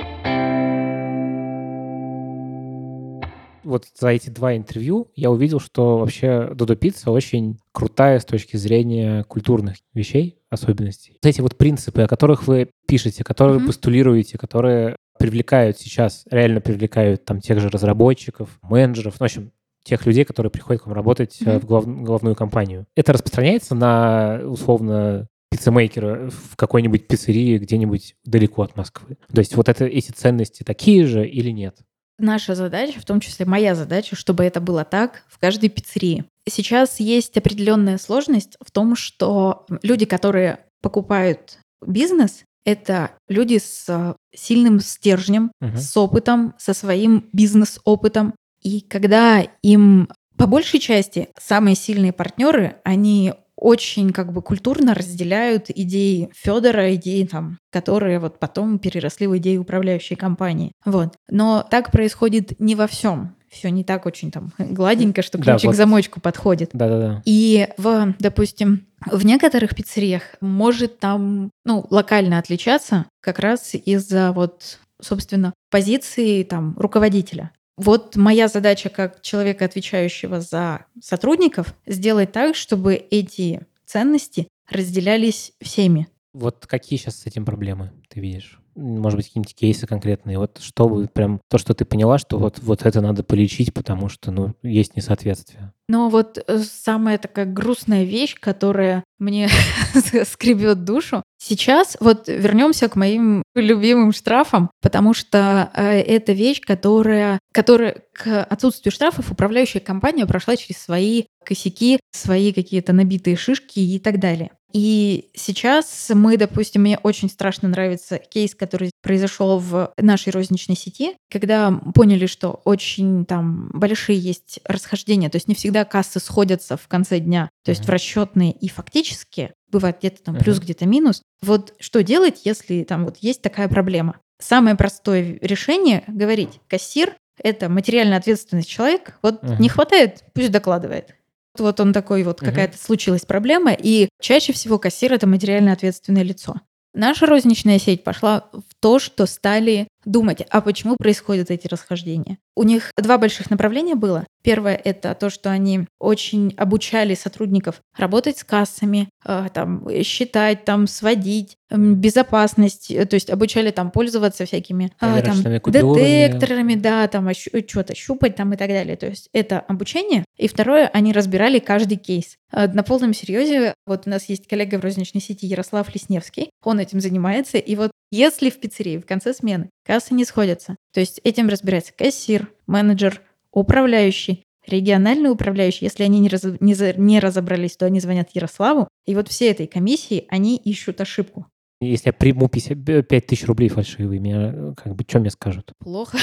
Вот 3.64 3.86
за 4.00 4.10
эти 4.10 4.30
два 4.30 4.56
интервью 4.56 5.08
я 5.16 5.32
увидел, 5.32 5.60
что 5.60 5.98
вообще 5.98 6.52
Додо 6.54 6.76
Пицца 6.76 7.12
очень 7.12 7.60
крутая 7.72 8.20
с 8.20 8.26
точки 8.26 8.58
зрения 8.58 9.24
культурных 9.24 9.78
вещей, 9.94 10.40
особенностей. 10.50 11.18
Вот 11.22 11.30
эти 11.30 11.42
вот 11.42 11.58
принципы, 11.58 12.02
о 12.02 12.08
которых 12.08 12.48
вы 12.48 12.70
пишете, 12.88 13.24
которые 13.24 13.60
mm-hmm. 13.60 13.66
постулируете, 13.66 14.38
которые 14.38 14.96
привлекают 15.18 15.78
сейчас, 15.80 16.24
реально 16.30 16.62
привлекают 16.62 17.26
там 17.26 17.40
тех 17.40 17.60
же 17.60 17.70
разработчиков, 17.70 18.50
менеджеров, 18.62 19.16
ну, 19.20 19.26
в 19.26 19.28
общем, 19.28 19.52
тех 19.84 20.06
людей, 20.06 20.24
которые 20.26 20.52
приходят 20.52 20.82
к 20.82 20.86
вам 20.86 20.96
работать 20.96 21.42
mm-hmm. 21.42 21.60
в 21.60 21.66
глав, 21.66 21.86
главную 21.86 22.36
компанию. 22.36 22.86
Это 22.96 23.14
распространяется 23.14 23.76
на, 23.76 24.42
условно, 24.46 25.28
пиццемейкера 25.54 26.30
в 26.30 26.56
какой-нибудь 26.56 27.08
пиццерии 27.08 27.58
где-нибудь 27.58 28.16
далеко 28.26 28.64
от 28.64 28.76
Москвы? 28.76 29.18
То 29.34 29.40
есть 29.40 29.56
вот 29.56 29.70
это, 29.70 29.86
эти 29.86 30.12
ценности 30.12 30.64
такие 30.64 31.06
же 31.06 31.28
или 31.28 31.52
нет? 31.52 31.78
Наша 32.20 32.56
задача, 32.56 33.00
в 33.00 33.06
том 33.06 33.20
числе 33.20 33.46
моя 33.46 33.76
задача, 33.76 34.16
чтобы 34.16 34.44
это 34.44 34.62
было 34.62 34.86
так 34.86 35.24
в 35.28 35.40
каждой 35.40 35.70
пиццерии. 35.70 36.26
Сейчас 36.48 37.00
есть 37.00 37.36
определенная 37.38 37.98
сложность 37.98 38.56
в 38.64 38.72
том, 38.72 38.96
что 38.96 39.66
люди, 39.82 40.06
которые 40.06 40.60
покупают 40.82 41.58
бизнес, 41.86 42.44
это 42.66 43.12
люди 43.28 43.58
с 43.58 44.16
сильным 44.34 44.80
стержнем, 44.80 45.52
угу. 45.60 45.78
с 45.78 45.98
опытом, 45.98 46.54
со 46.58 46.74
своим 46.74 47.30
бизнес-опытом. 47.34 48.36
И 48.62 48.82
когда 48.82 49.46
им 49.62 50.08
по 50.38 50.48
большей 50.48 50.80
части 50.80 51.30
самые 51.38 51.76
сильные 51.76 52.14
партнеры, 52.14 52.78
они 52.84 53.34
очень 53.56 54.12
как 54.12 54.34
бы 54.34 54.42
культурно 54.42 54.94
разделяют 54.94 55.70
идеи 55.70 56.30
Федора, 56.34 56.96
идеи 56.96 57.26
там, 57.26 57.58
которые 57.72 58.20
вот 58.20 58.40
потом 58.40 58.80
переросли 58.80 59.28
в 59.28 59.38
идеи 59.38 59.58
управляющей 59.58 60.16
компании. 60.16 60.72
Вот. 60.86 61.14
Но 61.30 61.66
так 61.70 61.92
происходит 61.92 62.60
не 62.60 62.76
во 62.76 62.88
всем. 62.88 63.36
Все 63.50 63.70
не 63.70 63.84
так 63.84 64.08
очень 64.08 64.32
там 64.32 64.52
гладенько, 64.58 65.22
что 65.22 65.38
ключик 65.38 65.62
да, 65.62 65.68
вот. 65.68 65.74
к 65.74 65.78
замочку 65.78 66.20
подходит. 66.20 66.72
Да-да-да. 66.74 67.22
И 67.26 67.68
в, 67.78 68.16
допустим, 68.20 68.88
в 69.06 69.24
некоторых 69.26 69.76
пиццериях 69.76 70.24
может 70.42 71.00
там, 71.00 71.52
ну, 71.66 71.86
локально 71.90 72.40
отличаться 72.40 73.06
как 73.22 73.40
раз 73.40 73.76
из-за 73.76 74.32
вот 74.32 74.80
собственно, 75.04 75.54
позиции 75.70 76.44
там 76.44 76.76
руководителя. 76.78 77.52
Вот 77.78 78.16
моя 78.16 78.48
задача 78.48 78.90
как 78.90 79.22
человека, 79.22 79.66
отвечающего 79.66 80.42
за 80.42 80.86
сотрудников, 81.02 81.76
сделать 81.86 82.32
так, 82.32 82.56
чтобы 82.56 82.96
эти 82.96 83.66
ценности 83.86 84.48
разделялись 84.70 85.54
всеми. 85.62 86.08
Вот 86.34 86.66
какие 86.68 86.98
сейчас 86.98 87.20
с 87.22 87.26
этим 87.26 87.46
проблемы 87.46 87.92
ты 88.10 88.20
видишь? 88.20 88.60
Может 88.76 89.18
быть, 89.18 89.28
какие-нибудь 89.28 89.56
кейсы 89.56 89.88
конкретные. 89.88 90.38
Вот 90.38 90.60
что 90.62 90.88
вы 90.88 91.08
прям, 91.08 91.40
то, 91.50 91.58
что 91.58 91.74
ты 91.74 91.86
поняла, 91.86 92.18
что 92.18 92.38
вот, 92.38 92.60
вот 92.60 92.86
это 92.86 93.02
надо 93.02 93.24
полечить, 93.24 93.74
потому 93.74 94.10
что, 94.10 94.32
ну, 94.32 94.54
есть 94.64 94.96
несоответствие. 94.96 95.74
Ну, 95.90 96.10
вот 96.10 96.38
э, 96.38 96.60
самая 96.60 97.18
такая 97.18 97.46
грустная 97.46 98.04
вещь, 98.04 98.40
которая 98.40 99.04
мне 99.20 99.50
скребет 100.26 100.86
душу. 100.86 101.24
Сейчас 101.38 101.98
вот 102.00 102.28
вернемся 102.28 102.88
к 102.88 102.96
моим 102.96 103.44
любимым 103.54 104.14
штрафам, 104.14 104.72
потому 104.82 105.14
что 105.14 105.72
э, 105.74 106.00
это 106.00 106.32
вещь, 106.32 106.62
которая, 106.62 107.40
которая 107.52 108.04
к 108.14 108.44
отсутствию 108.44 108.92
штрафов 108.92 109.32
управляющая 109.32 109.82
компания 109.82 110.26
прошла 110.26 110.56
через 110.56 110.82
свои 110.82 111.26
косяки, 111.44 112.00
свои 112.12 112.54
какие-то 112.54 112.94
набитые 112.94 113.36
шишки 113.36 113.80
и 113.80 114.00
так 114.00 114.20
далее. 114.20 114.52
И 114.74 115.30
сейчас 115.36 116.12
мы, 116.14 116.36
допустим, 116.36 116.82
мне 116.82 116.98
очень 116.98 117.30
страшно 117.30 117.70
нравится 117.70 118.18
кейс, 118.18 118.56
который 118.56 118.90
произошел 119.04 119.60
в 119.60 119.94
нашей 119.98 120.32
розничной 120.32 120.76
сети, 120.76 121.16
когда 121.32 121.72
поняли, 121.94 122.26
что 122.26 122.62
очень 122.66 123.26
там 123.26 123.70
большие 123.72 124.18
есть 124.18 124.60
расхождения, 124.66 125.30
то 125.30 125.36
есть 125.36 125.48
не 125.48 125.54
всегда 125.54 125.86
кассы 125.86 126.20
сходятся 126.20 126.76
в 126.76 126.88
конце 126.88 127.20
дня, 127.20 127.50
то 127.64 127.70
есть 127.70 127.86
в 127.86 127.90
расчетные 127.90 128.52
и 128.52 128.68
фактически 128.68 129.54
бывает 129.72 130.00
где-то 130.00 130.24
там 130.24 130.38
плюс, 130.38 130.60
где-то 130.60 130.88
минус. 130.88 131.22
Вот 131.44 131.76
что 131.80 132.02
делать, 132.02 132.42
если 132.44 132.84
там 132.84 133.06
вот 133.06 133.18
есть 133.18 133.44
такая 133.44 133.68
проблема? 133.68 134.20
Самое 134.40 134.76
простое 134.76 135.38
решение— 135.42 136.04
говорить, 136.08 136.60
кассир— 136.68 137.16
это 137.44 137.70
материально 137.70 138.18
ответственный 138.18 138.64
человек, 138.64 139.18
вот 139.22 139.44
не 139.60 139.70
хватает, 139.70 140.24
пусть 140.34 140.52
докладывает. 140.52 141.16
Вот 141.58 141.80
он 141.80 141.94
такой, 141.94 142.24
вот 142.24 142.40
какая-то 142.40 142.78
случилась 142.78 143.26
проблема, 143.26 143.74
и 143.74 144.10
чаще 144.20 144.54
всего 144.54 144.80
кассир— 144.80 145.14
это 145.14 145.28
материально 145.28 145.72
ответственное 145.74 146.24
лицо. 146.24 146.56
Наша 146.94 147.26
розничная 147.26 147.80
сеть 147.80 148.04
пошла 148.04 148.50
в 148.52 148.76
то, 148.80 149.00
что 149.00 149.26
стали 149.26 149.88
думать, 150.06 150.46
а 150.50 150.62
почему 150.62 150.96
происходят 150.98 151.52
эти 151.52 151.68
расхождения. 151.68 152.38
У 152.56 152.64
них 152.64 152.92
два 152.98 153.18
больших 153.18 153.50
направления 153.50 153.96
было. 153.96 154.26
Первое— 154.44 154.76
это 154.84 155.16
то, 155.16 155.30
что 155.30 155.50
они 155.50 155.88
очень 156.00 156.54
обучали 156.58 157.16
сотрудников 157.16 157.82
работать 157.98 158.38
с 158.38 158.44
кассами, 158.44 159.10
э, 159.26 159.48
там, 159.54 159.88
считать, 160.04 160.66
там, 160.66 160.88
сводить, 160.88 161.58
безопасность, 161.78 162.92
э, 162.92 163.06
то 163.06 163.16
есть 163.16 163.30
обучали 163.30 163.72
там 163.72 163.92
пользоваться 163.92 164.46
всякими 164.46 164.92
э, 165.02 165.22
там, 165.22 165.36
детекторами, 165.42 166.76
да, 166.76 167.08
там, 167.08 167.28
э, 167.28 167.34
что-то 167.34 167.96
щупать 167.96 168.36
там 168.36 168.54
и 168.54 168.58
так 168.58 168.70
далее. 168.70 168.96
То 168.96 169.08
есть 169.08 169.30
это 169.34 169.60
обучение. 169.60 170.26
И 170.38 170.48
второе, 170.48 170.88
они 170.88 171.14
разбирали 171.14 171.60
каждый 171.60 171.98
кейс. 171.98 172.38
На 172.52 172.84
полном 172.84 173.14
серьезе, 173.14 173.74
вот 173.88 174.04
у 174.06 174.10
нас 174.10 174.30
есть 174.30 174.48
коллега 174.48 174.78
в 174.78 174.84
розничной 174.84 175.22
сети 175.22 175.48
Ярослав 175.48 175.94
Лесневский, 175.94 176.52
он 176.64 176.80
этим 176.80 177.02
занимается, 177.02 177.58
и 177.58 177.76
вот 177.76 177.92
если 178.16 178.52
в 178.52 178.60
пиццерии 178.60 179.00
в 179.00 179.08
конце 179.08 179.34
смены 179.34 179.72
кассы 179.84 180.14
не 180.14 180.24
сходятся, 180.24 180.76
то 180.94 181.00
есть 181.00 181.20
этим 181.24 181.50
разбирается 181.50 181.94
кассир, 181.98 182.52
менеджер, 182.68 183.22
управляющий, 183.52 184.44
региональный 184.68 185.32
управляющий, 185.32 185.86
если 185.86 186.04
они 186.04 186.20
не, 186.20 186.30
раз, 186.30 186.44
не, 186.60 186.76
за, 186.76 186.94
не 186.94 187.20
разобрались, 187.20 187.76
то 187.76 187.88
они 187.88 188.00
звонят 188.00 188.30
Ярославу, 188.34 188.88
и 189.08 189.16
вот 189.16 189.30
все 189.30 189.50
этой 189.50 189.66
комиссии, 189.66 190.28
они 190.30 190.58
ищут 190.58 191.02
ошибку. 191.02 191.48
Если 191.82 192.10
я 192.10 192.14
приму 192.14 192.48
50, 192.48 193.08
5 193.08 193.26
тысяч 193.26 193.46
рублей 193.46 193.70
фальшивые, 193.70 194.20
меня, 194.20 194.76
как 194.78 194.96
бы, 194.96 195.04
что 195.08 195.20
мне 195.20 195.32
скажут? 195.32 195.72
Плохо. 195.80 196.20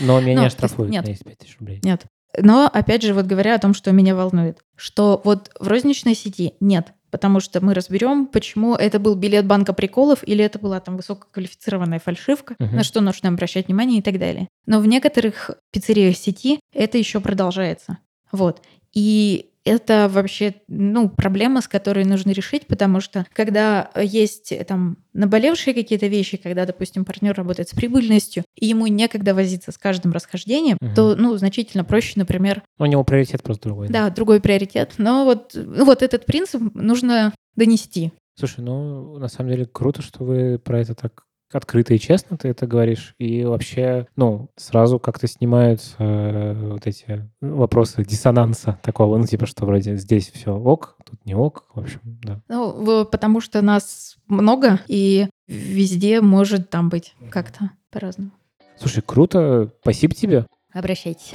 Но 0.00 0.18
меня 0.22 0.40
не 0.40 0.46
оштрафуют, 0.46 0.90
нет. 0.90 1.06
есть 1.06 1.22
5 1.22 1.38
тысяч 1.38 1.58
рублей. 1.60 1.80
Нет. 1.84 2.06
Но, 2.40 2.66
опять 2.72 3.02
же, 3.02 3.12
вот 3.12 3.26
говоря 3.26 3.54
о 3.54 3.58
том, 3.58 3.74
что 3.74 3.92
меня 3.92 4.16
волнует, 4.16 4.60
что 4.74 5.20
вот 5.22 5.50
в 5.60 5.68
розничной 5.68 6.14
сети 6.14 6.54
нет 6.60 6.94
потому 7.14 7.38
что 7.38 7.64
мы 7.64 7.74
разберем, 7.74 8.26
почему 8.26 8.74
это 8.74 8.98
был 8.98 9.14
билет 9.14 9.46
банка 9.46 9.72
приколов 9.72 10.26
или 10.26 10.44
это 10.44 10.58
была 10.58 10.80
там 10.80 10.96
высококвалифицированная 10.96 12.00
фальшивка, 12.00 12.56
uh-huh. 12.58 12.74
на 12.74 12.82
что 12.82 13.00
нужно 13.00 13.28
обращать 13.28 13.68
внимание 13.68 14.00
и 14.00 14.02
так 14.02 14.18
далее. 14.18 14.48
Но 14.66 14.80
в 14.80 14.86
некоторых 14.88 15.52
пиццериях 15.70 16.16
сети 16.16 16.58
это 16.72 16.98
еще 16.98 17.20
продолжается. 17.20 17.98
Вот. 18.32 18.62
И 18.92 19.52
это 19.64 20.08
вообще, 20.10 20.54
ну, 20.68 21.08
проблема, 21.08 21.62
с 21.62 21.68
которой 21.68 22.04
нужно 22.04 22.30
решить, 22.30 22.66
потому 22.66 23.00
что 23.00 23.26
когда 23.32 23.90
есть 23.96 24.52
э, 24.52 24.64
там 24.64 24.98
наболевшие 25.12 25.74
какие-то 25.74 26.06
вещи, 26.06 26.36
когда, 26.36 26.66
допустим, 26.66 27.04
партнер 27.04 27.34
работает 27.34 27.68
с 27.68 27.74
прибыльностью, 27.74 28.44
и 28.54 28.66
ему 28.66 28.86
некогда 28.86 29.34
возиться 29.34 29.72
с 29.72 29.78
каждым 29.78 30.12
расхождением, 30.12 30.76
угу. 30.80 30.94
то, 30.94 31.14
ну, 31.16 31.36
значительно 31.36 31.84
проще, 31.84 32.12
например... 32.16 32.62
У 32.78 32.86
него 32.86 33.04
приоритет 33.04 33.42
просто 33.42 33.68
другой. 33.68 33.88
Да, 33.88 34.08
да 34.08 34.14
другой 34.14 34.40
приоритет. 34.40 34.94
Но 34.98 35.24
вот, 35.24 35.52
ну, 35.54 35.84
вот 35.84 36.02
этот 36.02 36.26
принцип 36.26 36.62
нужно 36.74 37.32
донести. 37.56 38.12
Слушай, 38.38 38.60
ну, 38.60 39.18
на 39.18 39.28
самом 39.28 39.50
деле 39.50 39.66
круто, 39.66 40.02
что 40.02 40.24
вы 40.24 40.58
про 40.58 40.80
это 40.80 40.94
так 40.94 41.24
открыто 41.54 41.94
и 41.94 41.98
честно 41.98 42.36
ты 42.36 42.48
это 42.48 42.66
говоришь, 42.66 43.14
и 43.18 43.44
вообще, 43.44 44.06
ну, 44.16 44.50
сразу 44.56 44.98
как-то 44.98 45.26
снимаются 45.26 45.96
э, 45.98 46.70
вот 46.72 46.86
эти 46.86 47.30
вопросы 47.40 48.04
диссонанса 48.04 48.78
такого, 48.82 49.16
ну, 49.16 49.26
типа, 49.26 49.46
что 49.46 49.64
вроде 49.66 49.96
здесь 49.96 50.30
все 50.30 50.52
ок, 50.54 50.96
тут 51.04 51.24
не 51.24 51.34
ок, 51.34 51.64
в 51.74 51.80
общем, 51.80 52.00
да. 52.04 52.40
Ну, 52.48 53.04
потому 53.04 53.40
что 53.40 53.62
нас 53.62 54.16
много, 54.26 54.80
и 54.88 55.28
везде 55.46 56.20
может 56.20 56.70
там 56.70 56.88
быть 56.88 57.14
как-то 57.30 57.70
по-разному. 57.90 58.32
Слушай, 58.78 59.02
круто, 59.06 59.70
спасибо 59.82 60.14
тебе. 60.14 60.46
Обращайтесь. 60.72 61.32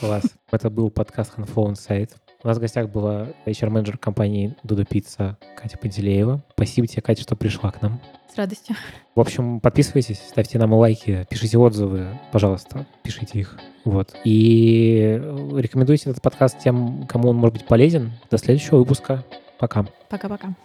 Класс. 0.00 0.24
Это 0.50 0.68
был 0.68 0.90
подкаст 0.90 1.38
Handphone 1.38 1.76
Сайт. 1.76 2.16
У 2.44 2.48
нас 2.48 2.56
в 2.56 2.60
гостях 2.60 2.88
была 2.88 3.28
HR-менеджер 3.46 3.98
компании 3.98 4.56
Дудо 4.64 4.84
Пицца 4.84 5.38
Катя 5.56 5.78
Пантелеева. 5.78 6.42
Спасибо 6.54 6.88
тебе, 6.88 7.00
Катя, 7.00 7.22
что 7.22 7.36
пришла 7.36 7.70
к 7.70 7.80
нам. 7.80 8.00
С 8.32 8.36
радостью. 8.36 8.74
В 9.14 9.20
общем, 9.20 9.60
подписывайтесь, 9.60 10.18
ставьте 10.18 10.58
нам 10.58 10.72
лайки, 10.72 11.24
пишите 11.30 11.56
отзывы, 11.56 12.18
пожалуйста, 12.32 12.84
пишите 13.04 13.38
их. 13.38 13.60
Вот. 13.84 14.16
И 14.24 15.20
рекомендуйте 15.54 16.10
этот 16.10 16.20
подкаст 16.20 16.58
тем, 16.58 17.06
кому 17.06 17.28
он 17.28 17.36
может 17.36 17.58
быть 17.58 17.66
полезен. 17.66 18.10
До 18.28 18.38
следующего 18.38 18.78
выпуска. 18.78 19.24
Пока. 19.60 19.86
Пока-пока. 20.08 20.56